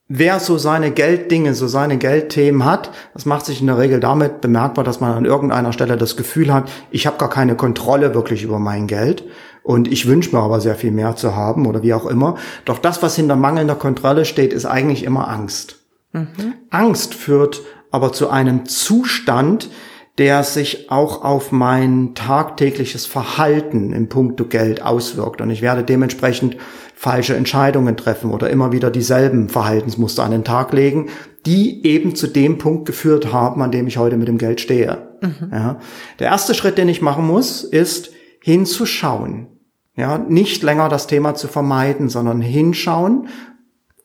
wer 0.09 0.41
so 0.41 0.59
seine 0.59 0.91
Gelddinge, 0.91 1.55
so 1.55 1.67
seine 1.67 1.99
Geldthemen 1.99 2.65
hat, 2.65 2.91
das 3.15 3.27
macht 3.27 3.47
sich 3.47 3.61
in 3.61 3.67
der 3.67 3.79
Regel 3.79 4.01
damit 4.01 4.41
bemerkbar, 4.41 4.85
dass 4.85 5.01
man 5.01 5.13
an 5.13 5.25
irgendeiner 5.25 5.73
Stelle 5.73 5.97
das 5.97 6.17
Gefühl 6.17 6.53
hat, 6.53 6.71
ich 6.91 7.07
habe 7.07 7.19
gar 7.19 7.31
keine 7.31 7.57
Kontrolle 7.57 8.15
wirklich 8.15 8.43
über 8.43 8.59
mein 8.59 8.87
Geld 8.87 9.25
und 9.63 9.91
ich 9.91 10.07
wünsche 10.07 10.35
mir 10.35 10.43
aber 10.43 10.61
sehr 10.61 10.75
viel 10.75 10.91
mehr 10.91 11.17
zu 11.17 11.35
haben 11.37 11.67
oder 11.67 11.83
wie 11.83 11.95
auch 11.95 12.07
immer. 12.07 12.37
Doch 12.65 12.79
das, 12.79 13.03
was 13.03 13.17
hinter 13.17 13.37
mangelnder 13.37 13.75
Kontrolle 13.75 14.25
steht, 14.25 14.53
ist 14.53 14.67
eigentlich 14.67 15.05
immer 15.05 15.29
Angst. 15.29 15.79
Mhm. 16.13 16.55
Angst 16.71 17.15
führt 17.15 17.63
aber 17.91 18.13
zu 18.13 18.29
einem 18.29 18.67
Zustand, 18.67 19.71
der 20.19 20.45
sich 20.45 20.91
auch 20.91 21.25
auf 21.25 21.53
mein 21.53 22.15
tagtägliches 22.15 23.07
Verhalten 23.07 23.93
im 23.93 24.09
Punkto 24.09 24.45
Geld 24.45 24.83
auswirkt. 24.83 25.41
Und 25.41 25.51
ich 25.51 25.63
werde 25.63 25.85
dementsprechend 25.85 26.57
falsche 26.95 27.35
Entscheidungen 27.35 27.97
treffen 27.97 28.31
oder 28.31 28.51
immer 28.51 28.73
wieder 28.73 28.91
dieselben 28.91 29.49
Verhaltensmuster 29.49 30.23
an 30.23 30.31
den 30.31 30.45
Tag 30.45 30.73
legen, 30.73 31.09
die 31.47 31.85
eben 31.87 32.15
zu 32.15 32.29
dem 32.29 32.59
Punkt 32.59 32.85
geführt 32.87 33.33
haben, 33.33 33.63
an 33.63 33.73
dem 33.73 33.87
ich 33.87 33.97
heute 33.97 34.17
mit 34.17 34.29
dem 34.29 34.39
Geld 34.39 34.61
stehe. 34.61 35.17
Mhm. 35.21 35.51
Ja. 35.51 35.81
Der 36.19 36.29
erste 36.29 36.55
Schritt, 36.55 36.79
den 36.79 36.89
ich 36.89 37.03
machen 37.03 37.27
muss, 37.27 37.65
ist 37.65 38.13
hinzuschauen. 38.41 39.49
Ja, 39.95 40.19
nicht 40.19 40.63
länger 40.63 40.89
das 40.89 41.07
Thema 41.07 41.35
zu 41.35 41.49
vermeiden, 41.49 42.09
sondern 42.09 42.41
hinschauen 42.41 43.29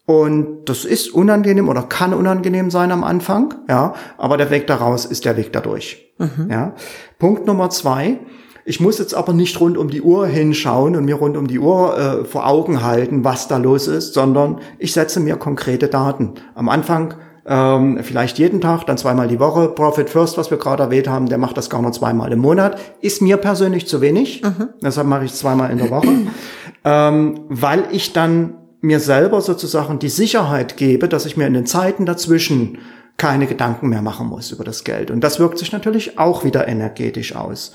und 0.08 0.70
das 0.70 0.86
ist 0.86 1.14
unangenehm 1.14 1.68
oder 1.68 1.84
kann 1.84 2.14
unangenehm 2.14 2.72
sein 2.72 2.94
am 2.94 3.04
Anfang, 3.04 3.54
ja, 3.68 3.94
aber 4.18 4.38
der 4.38 4.50
Weg 4.50 4.66
daraus 4.66 5.04
ist 5.06 5.26
der 5.26 5.36
Weg 5.36 5.52
dadurch. 5.52 6.14
Mhm. 6.18 6.50
Ja. 6.50 6.76
Punkt 7.20 7.46
Nummer 7.46 7.70
zwei. 7.70 8.20
Ich 8.64 8.80
muss 8.80 9.00
jetzt 9.00 9.14
aber 9.14 9.34
nicht 9.34 9.60
rund 9.60 9.78
um 9.78 9.90
die 9.90 10.02
Uhr 10.02 10.26
hinschauen 10.26 10.96
und 10.96 11.04
mir 11.04 11.16
rund 11.16 11.36
um 11.36 11.48
die 11.48 11.60
Uhr 11.60 11.98
äh, 11.98 12.26
vor 12.26 12.48
Augen 12.48 12.84
halten, 12.84 13.26
was 13.26 13.50
da 13.50 13.58
los 13.58 13.88
ist, 13.88 14.14
sondern 14.14 14.62
ich 14.80 14.94
setze 14.94 15.20
mir 15.20 15.36
konkrete 15.36 15.90
Daten. 15.90 16.36
Am 16.56 16.70
Anfang 16.70 17.16
ähm, 17.46 18.00
vielleicht 18.02 18.40
jeden 18.40 18.62
Tag, 18.62 18.86
dann 18.86 18.98
zweimal 18.98 19.28
die 19.28 19.42
Woche. 19.42 19.68
Profit 19.68 20.10
First, 20.10 20.38
was 20.38 20.52
wir 20.52 20.58
gerade 20.58 20.84
erwähnt 20.84 21.10
haben, 21.10 21.28
der 21.28 21.38
macht 21.38 21.58
das 21.58 21.70
gar 21.70 21.82
nur 21.82 21.92
zweimal 21.92 22.32
im 22.32 22.40
Monat. 22.40 22.80
Ist 23.02 23.22
mir 23.22 23.36
persönlich 23.36 23.90
zu 23.90 24.00
wenig. 24.00 24.42
Mhm. 24.42 24.70
Deshalb 24.82 25.08
mache 25.08 25.26
ich 25.26 25.32
es 25.32 25.40
zweimal 25.40 25.70
in 25.70 25.80
der 25.80 25.90
Woche, 25.90 26.08
ähm, 26.86 27.42
weil 27.50 27.84
ich 27.92 28.14
dann 28.14 28.54
mir 28.82 29.00
selber 29.00 29.42
sozusagen 29.42 30.00
die 30.00 30.10
Sicherheit 30.10 30.78
gebe, 30.78 31.10
dass 31.10 31.26
ich 31.26 31.38
mir 31.38 31.48
in 31.48 31.54
den 31.54 31.66
Zeiten 31.66 32.06
dazwischen 32.06 32.80
keine 33.18 33.48
Gedanken 33.48 33.90
mehr 33.90 34.02
machen 34.02 34.28
muss 34.28 34.52
über 34.52 34.64
das 34.64 34.84
Geld. 34.84 35.10
Und 35.10 35.22
das 35.22 35.40
wirkt 35.40 35.58
sich 35.58 35.72
natürlich 35.72 36.20
auch 36.20 36.44
wieder 36.44 36.68
energetisch 36.68 37.36
aus. 37.36 37.74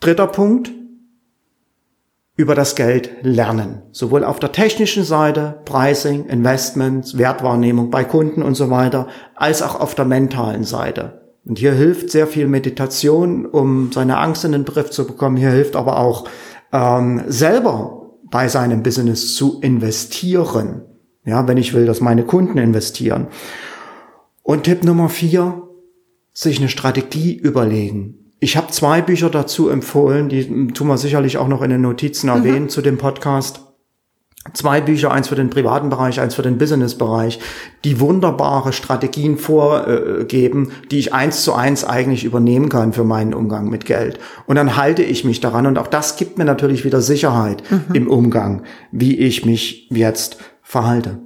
Dritter 0.00 0.26
Punkt, 0.26 0.70
über 2.40 2.54
das 2.54 2.74
Geld 2.74 3.10
lernen. 3.20 3.82
Sowohl 3.92 4.24
auf 4.24 4.38
der 4.38 4.50
technischen 4.50 5.04
Seite, 5.04 5.60
Pricing, 5.66 6.24
Investments, 6.24 7.18
Wertwahrnehmung 7.18 7.90
bei 7.90 8.02
Kunden 8.02 8.42
und 8.42 8.54
so 8.54 8.70
weiter, 8.70 9.08
als 9.34 9.60
auch 9.60 9.78
auf 9.78 9.94
der 9.94 10.06
mentalen 10.06 10.64
Seite. 10.64 11.20
Und 11.44 11.58
hier 11.58 11.72
hilft 11.72 12.10
sehr 12.10 12.26
viel 12.26 12.46
Meditation, 12.46 13.44
um 13.44 13.92
seine 13.92 14.16
Angst 14.16 14.46
in 14.46 14.52
den 14.52 14.64
Griff 14.64 14.90
zu 14.90 15.06
bekommen. 15.06 15.36
Hier 15.36 15.50
hilft 15.50 15.76
aber 15.76 15.98
auch 15.98 16.24
ähm, 16.72 17.22
selber 17.26 17.99
bei 18.30 18.48
seinem 18.48 18.82
Business 18.82 19.34
zu 19.34 19.60
investieren. 19.60 20.82
Ja, 21.24 21.46
wenn 21.46 21.58
ich 21.58 21.74
will, 21.74 21.86
dass 21.86 22.00
meine 22.00 22.24
Kunden 22.24 22.58
investieren. 22.58 23.28
Und 24.42 24.64
Tipp 24.64 24.84
Nummer 24.84 25.08
vier, 25.08 25.62
sich 26.32 26.58
eine 26.58 26.68
Strategie 26.68 27.34
überlegen. 27.36 28.32
Ich 28.40 28.56
habe 28.56 28.68
zwei 28.68 29.02
Bücher 29.02 29.28
dazu 29.28 29.68
empfohlen, 29.68 30.28
die 30.30 30.68
tun 30.68 30.86
wir 30.86 30.96
sicherlich 30.96 31.36
auch 31.36 31.48
noch 31.48 31.60
in 31.60 31.70
den 31.70 31.82
Notizen 31.82 32.28
erwähnen 32.28 32.64
mhm. 32.64 32.68
zu 32.70 32.80
dem 32.80 32.96
Podcast. 32.96 33.69
Zwei 34.54 34.80
Bücher, 34.80 35.12
eins 35.12 35.28
für 35.28 35.34
den 35.34 35.50
privaten 35.50 35.90
Bereich, 35.90 36.18
eins 36.18 36.34
für 36.34 36.40
den 36.40 36.56
Business-Bereich, 36.56 37.40
die 37.84 38.00
wunderbare 38.00 38.72
Strategien 38.72 39.36
vorgeben, 39.36 40.72
die 40.90 40.98
ich 40.98 41.12
eins 41.12 41.44
zu 41.44 41.52
eins 41.52 41.84
eigentlich 41.84 42.24
übernehmen 42.24 42.70
kann 42.70 42.94
für 42.94 43.04
meinen 43.04 43.34
Umgang 43.34 43.68
mit 43.68 43.84
Geld. 43.84 44.18
Und 44.46 44.56
dann 44.56 44.78
halte 44.78 45.02
ich 45.02 45.24
mich 45.24 45.40
daran 45.40 45.66
und 45.66 45.76
auch 45.76 45.88
das 45.88 46.16
gibt 46.16 46.38
mir 46.38 46.46
natürlich 46.46 46.86
wieder 46.86 47.02
Sicherheit 47.02 47.62
mhm. 47.70 47.94
im 47.94 48.10
Umgang, 48.10 48.62
wie 48.92 49.18
ich 49.18 49.44
mich 49.44 49.88
jetzt 49.90 50.38
verhalte. 50.62 51.18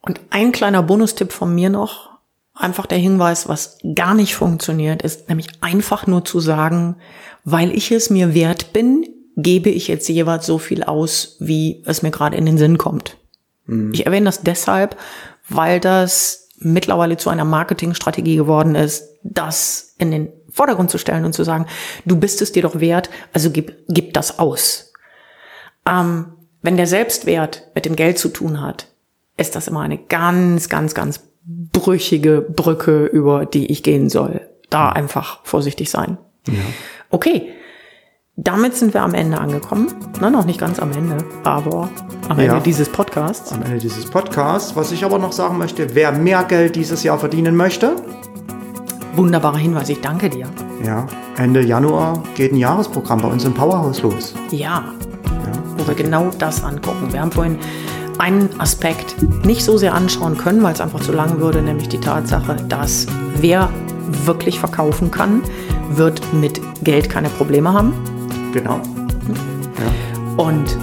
Und 0.00 0.20
ein 0.30 0.52
kleiner 0.52 0.84
Bonustipp 0.84 1.32
von 1.32 1.52
mir 1.52 1.68
noch, 1.68 2.10
einfach 2.54 2.86
der 2.86 2.98
Hinweis, 2.98 3.48
was 3.48 3.78
gar 3.96 4.14
nicht 4.14 4.36
funktioniert, 4.36 5.02
ist 5.02 5.28
nämlich 5.28 5.48
einfach 5.62 6.06
nur 6.06 6.24
zu 6.24 6.38
sagen, 6.38 6.96
weil 7.42 7.72
ich 7.72 7.90
es 7.90 8.08
mir 8.08 8.34
wert 8.34 8.72
bin, 8.72 9.04
gebe 9.36 9.70
ich 9.70 9.88
jetzt 9.88 10.08
jeweils 10.08 10.46
so 10.46 10.58
viel 10.58 10.82
aus, 10.84 11.36
wie 11.40 11.82
es 11.86 12.02
mir 12.02 12.10
gerade 12.10 12.36
in 12.36 12.46
den 12.46 12.58
Sinn 12.58 12.78
kommt. 12.78 13.16
Mhm. 13.66 13.92
Ich 13.92 14.06
erwähne 14.06 14.26
das 14.26 14.42
deshalb, 14.42 14.96
weil 15.48 15.80
das 15.80 16.48
mittlerweile 16.58 17.16
zu 17.16 17.30
einer 17.30 17.44
Marketingstrategie 17.44 18.36
geworden 18.36 18.74
ist, 18.74 19.08
das 19.22 19.94
in 19.98 20.10
den 20.10 20.28
Vordergrund 20.50 20.90
zu 20.90 20.98
stellen 20.98 21.24
und 21.24 21.32
zu 21.32 21.44
sagen, 21.44 21.66
du 22.04 22.16
bist 22.16 22.40
es 22.40 22.52
dir 22.52 22.62
doch 22.62 22.80
wert, 22.80 23.10
also 23.32 23.50
gib, 23.50 23.76
gib 23.88 24.14
das 24.14 24.38
aus. 24.38 24.92
Ähm, 25.86 26.26
wenn 26.62 26.76
der 26.76 26.86
Selbstwert 26.86 27.70
mit 27.74 27.84
dem 27.84 27.96
Geld 27.96 28.18
zu 28.18 28.28
tun 28.28 28.60
hat, 28.60 28.86
ist 29.36 29.56
das 29.56 29.68
immer 29.68 29.80
eine 29.80 29.98
ganz, 29.98 30.68
ganz, 30.68 30.94
ganz 30.94 31.20
brüchige 31.44 32.40
Brücke, 32.40 33.04
über 33.04 33.46
die 33.46 33.70
ich 33.70 33.82
gehen 33.82 34.08
soll. 34.08 34.48
Da 34.70 34.90
einfach 34.90 35.44
vorsichtig 35.44 35.90
sein. 35.90 36.16
Ja. 36.46 36.54
Okay. 37.10 37.52
Damit 38.36 38.74
sind 38.74 38.94
wir 38.94 39.02
am 39.02 39.14
Ende 39.14 39.38
angekommen. 39.38 39.94
Na, 40.20 40.28
noch 40.28 40.44
nicht 40.44 40.58
ganz 40.58 40.80
am 40.80 40.90
Ende, 40.90 41.18
aber 41.44 41.88
am 42.28 42.36
Ende 42.36 42.60
dieses 42.62 42.88
Podcasts. 42.88 43.52
Am 43.52 43.62
Ende 43.62 43.78
dieses 43.78 44.06
Podcasts. 44.06 44.74
Was 44.74 44.90
ich 44.90 45.04
aber 45.04 45.20
noch 45.20 45.30
sagen 45.30 45.56
möchte, 45.56 45.94
wer 45.94 46.10
mehr 46.10 46.42
Geld 46.42 46.74
dieses 46.74 47.04
Jahr 47.04 47.16
verdienen 47.16 47.54
möchte. 47.54 47.94
Wunderbarer 49.14 49.58
Hinweis, 49.58 49.88
ich 49.88 50.00
danke 50.00 50.30
dir. 50.30 50.48
Ja, 50.84 51.06
Ende 51.36 51.60
Januar 51.60 52.24
geht 52.34 52.52
ein 52.52 52.56
Jahresprogramm 52.56 53.20
bei 53.20 53.28
uns 53.28 53.44
im 53.44 53.54
Powerhouse 53.54 54.02
los. 54.02 54.34
Ja, 54.50 54.82
ja. 55.24 55.52
wo 55.78 55.86
wir 55.86 55.94
genau 55.94 56.32
das 56.36 56.64
angucken. 56.64 57.12
Wir 57.12 57.20
haben 57.20 57.30
vorhin 57.30 57.56
einen 58.18 58.48
Aspekt 58.58 59.14
nicht 59.44 59.64
so 59.64 59.78
sehr 59.78 59.94
anschauen 59.94 60.36
können, 60.36 60.60
weil 60.64 60.72
es 60.72 60.80
einfach 60.80 61.00
zu 61.00 61.12
lang 61.12 61.38
würde, 61.38 61.62
nämlich 61.62 61.88
die 61.88 62.00
Tatsache, 62.00 62.56
dass 62.68 63.06
wer 63.36 63.70
wirklich 64.24 64.58
verkaufen 64.58 65.12
kann, 65.12 65.40
wird 65.90 66.20
mit 66.34 66.60
Geld 66.82 67.08
keine 67.08 67.28
Probleme 67.28 67.72
haben. 67.72 67.92
Genau. 68.54 68.80
Ja. 69.78 70.44
Und 70.44 70.78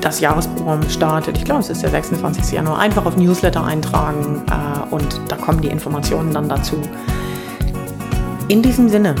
das 0.00 0.20
Jahresprogramm 0.20 0.82
startet, 0.88 1.36
ich 1.36 1.44
glaube, 1.44 1.60
es 1.60 1.68
ist 1.68 1.82
der 1.82 1.90
26. 1.90 2.52
Januar, 2.52 2.78
einfach 2.78 3.04
auf 3.04 3.14
Newsletter 3.14 3.62
eintragen 3.62 4.42
äh, 4.48 4.94
und 4.94 5.20
da 5.28 5.36
kommen 5.36 5.60
die 5.60 5.68
Informationen 5.68 6.32
dann 6.32 6.48
dazu. 6.48 6.76
In 8.48 8.62
diesem 8.62 8.88
Sinne, 8.88 9.14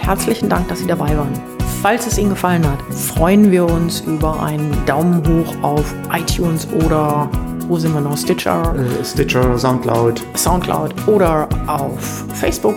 herzlichen 0.00 0.48
Dank, 0.48 0.66
dass 0.66 0.80
Sie 0.80 0.86
dabei 0.86 1.16
waren. 1.16 1.32
Falls 1.80 2.08
es 2.08 2.18
Ihnen 2.18 2.30
gefallen 2.30 2.66
hat, 2.68 2.80
freuen 2.92 3.52
wir 3.52 3.66
uns 3.66 4.00
über 4.00 4.42
einen 4.42 4.74
Daumen 4.86 5.22
hoch 5.24 5.54
auf 5.62 5.94
iTunes 6.12 6.66
oder 6.84 7.28
wo 7.68 7.78
sind 7.78 7.94
wir 7.94 8.00
noch? 8.00 8.16
Stitcher? 8.16 8.74
Äh, 8.74 9.04
Stitcher, 9.04 9.56
Soundcloud. 9.56 10.22
Soundcloud 10.34 11.06
oder 11.06 11.48
auf 11.68 12.24
Facebook. 12.34 12.76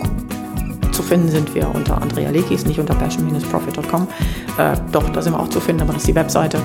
Zu 0.95 1.03
finden 1.03 1.27
sind 1.29 1.53
wir 1.53 1.69
unter 1.75 2.01
Andrea 2.01 2.29
Lekis, 2.29 2.65
nicht 2.65 2.79
unter 2.79 2.95
passion-profit.com. 2.95 4.07
Äh, 4.57 4.77
doch, 4.93 5.09
da 5.09 5.21
sind 5.21 5.33
wir 5.33 5.39
auch 5.41 5.49
zu 5.49 5.59
finden, 5.59 5.81
aber 5.81 5.91
das 5.91 6.03
ist 6.03 6.07
die 6.07 6.15
Webseite. 6.15 6.57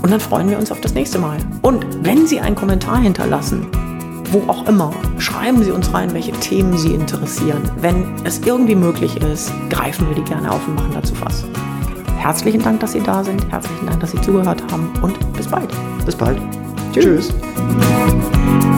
Und 0.00 0.12
dann 0.12 0.20
freuen 0.20 0.48
wir 0.48 0.58
uns 0.58 0.70
auf 0.70 0.80
das 0.80 0.94
nächste 0.94 1.18
Mal. 1.18 1.38
Und 1.60 1.84
wenn 2.04 2.24
Sie 2.24 2.38
einen 2.38 2.54
Kommentar 2.54 3.00
hinterlassen, 3.00 3.66
wo 4.30 4.48
auch 4.48 4.68
immer, 4.68 4.92
schreiben 5.18 5.64
Sie 5.64 5.72
uns 5.72 5.92
rein, 5.92 6.14
welche 6.14 6.30
Themen 6.30 6.78
Sie 6.78 6.94
interessieren. 6.94 7.68
Wenn 7.80 8.14
es 8.22 8.40
irgendwie 8.46 8.76
möglich 8.76 9.16
ist, 9.16 9.52
greifen 9.70 10.08
wir 10.08 10.14
die 10.14 10.22
gerne 10.22 10.48
auf 10.48 10.60
und 10.68 10.76
machen 10.76 10.92
dazu 10.94 11.12
was. 11.20 11.44
Herzlichen 12.18 12.62
Dank, 12.62 12.78
dass 12.78 12.92
Sie 12.92 13.00
da 13.00 13.24
sind. 13.24 13.50
Herzlichen 13.50 13.86
Dank, 13.86 13.98
dass 13.98 14.12
Sie 14.12 14.20
zugehört 14.20 14.62
haben 14.70 14.88
und 15.02 15.18
bis 15.32 15.48
bald. 15.48 15.72
Bis 16.06 16.14
bald. 16.14 16.38
Tschüss. 16.92 17.28
Tschüss. 17.28 18.71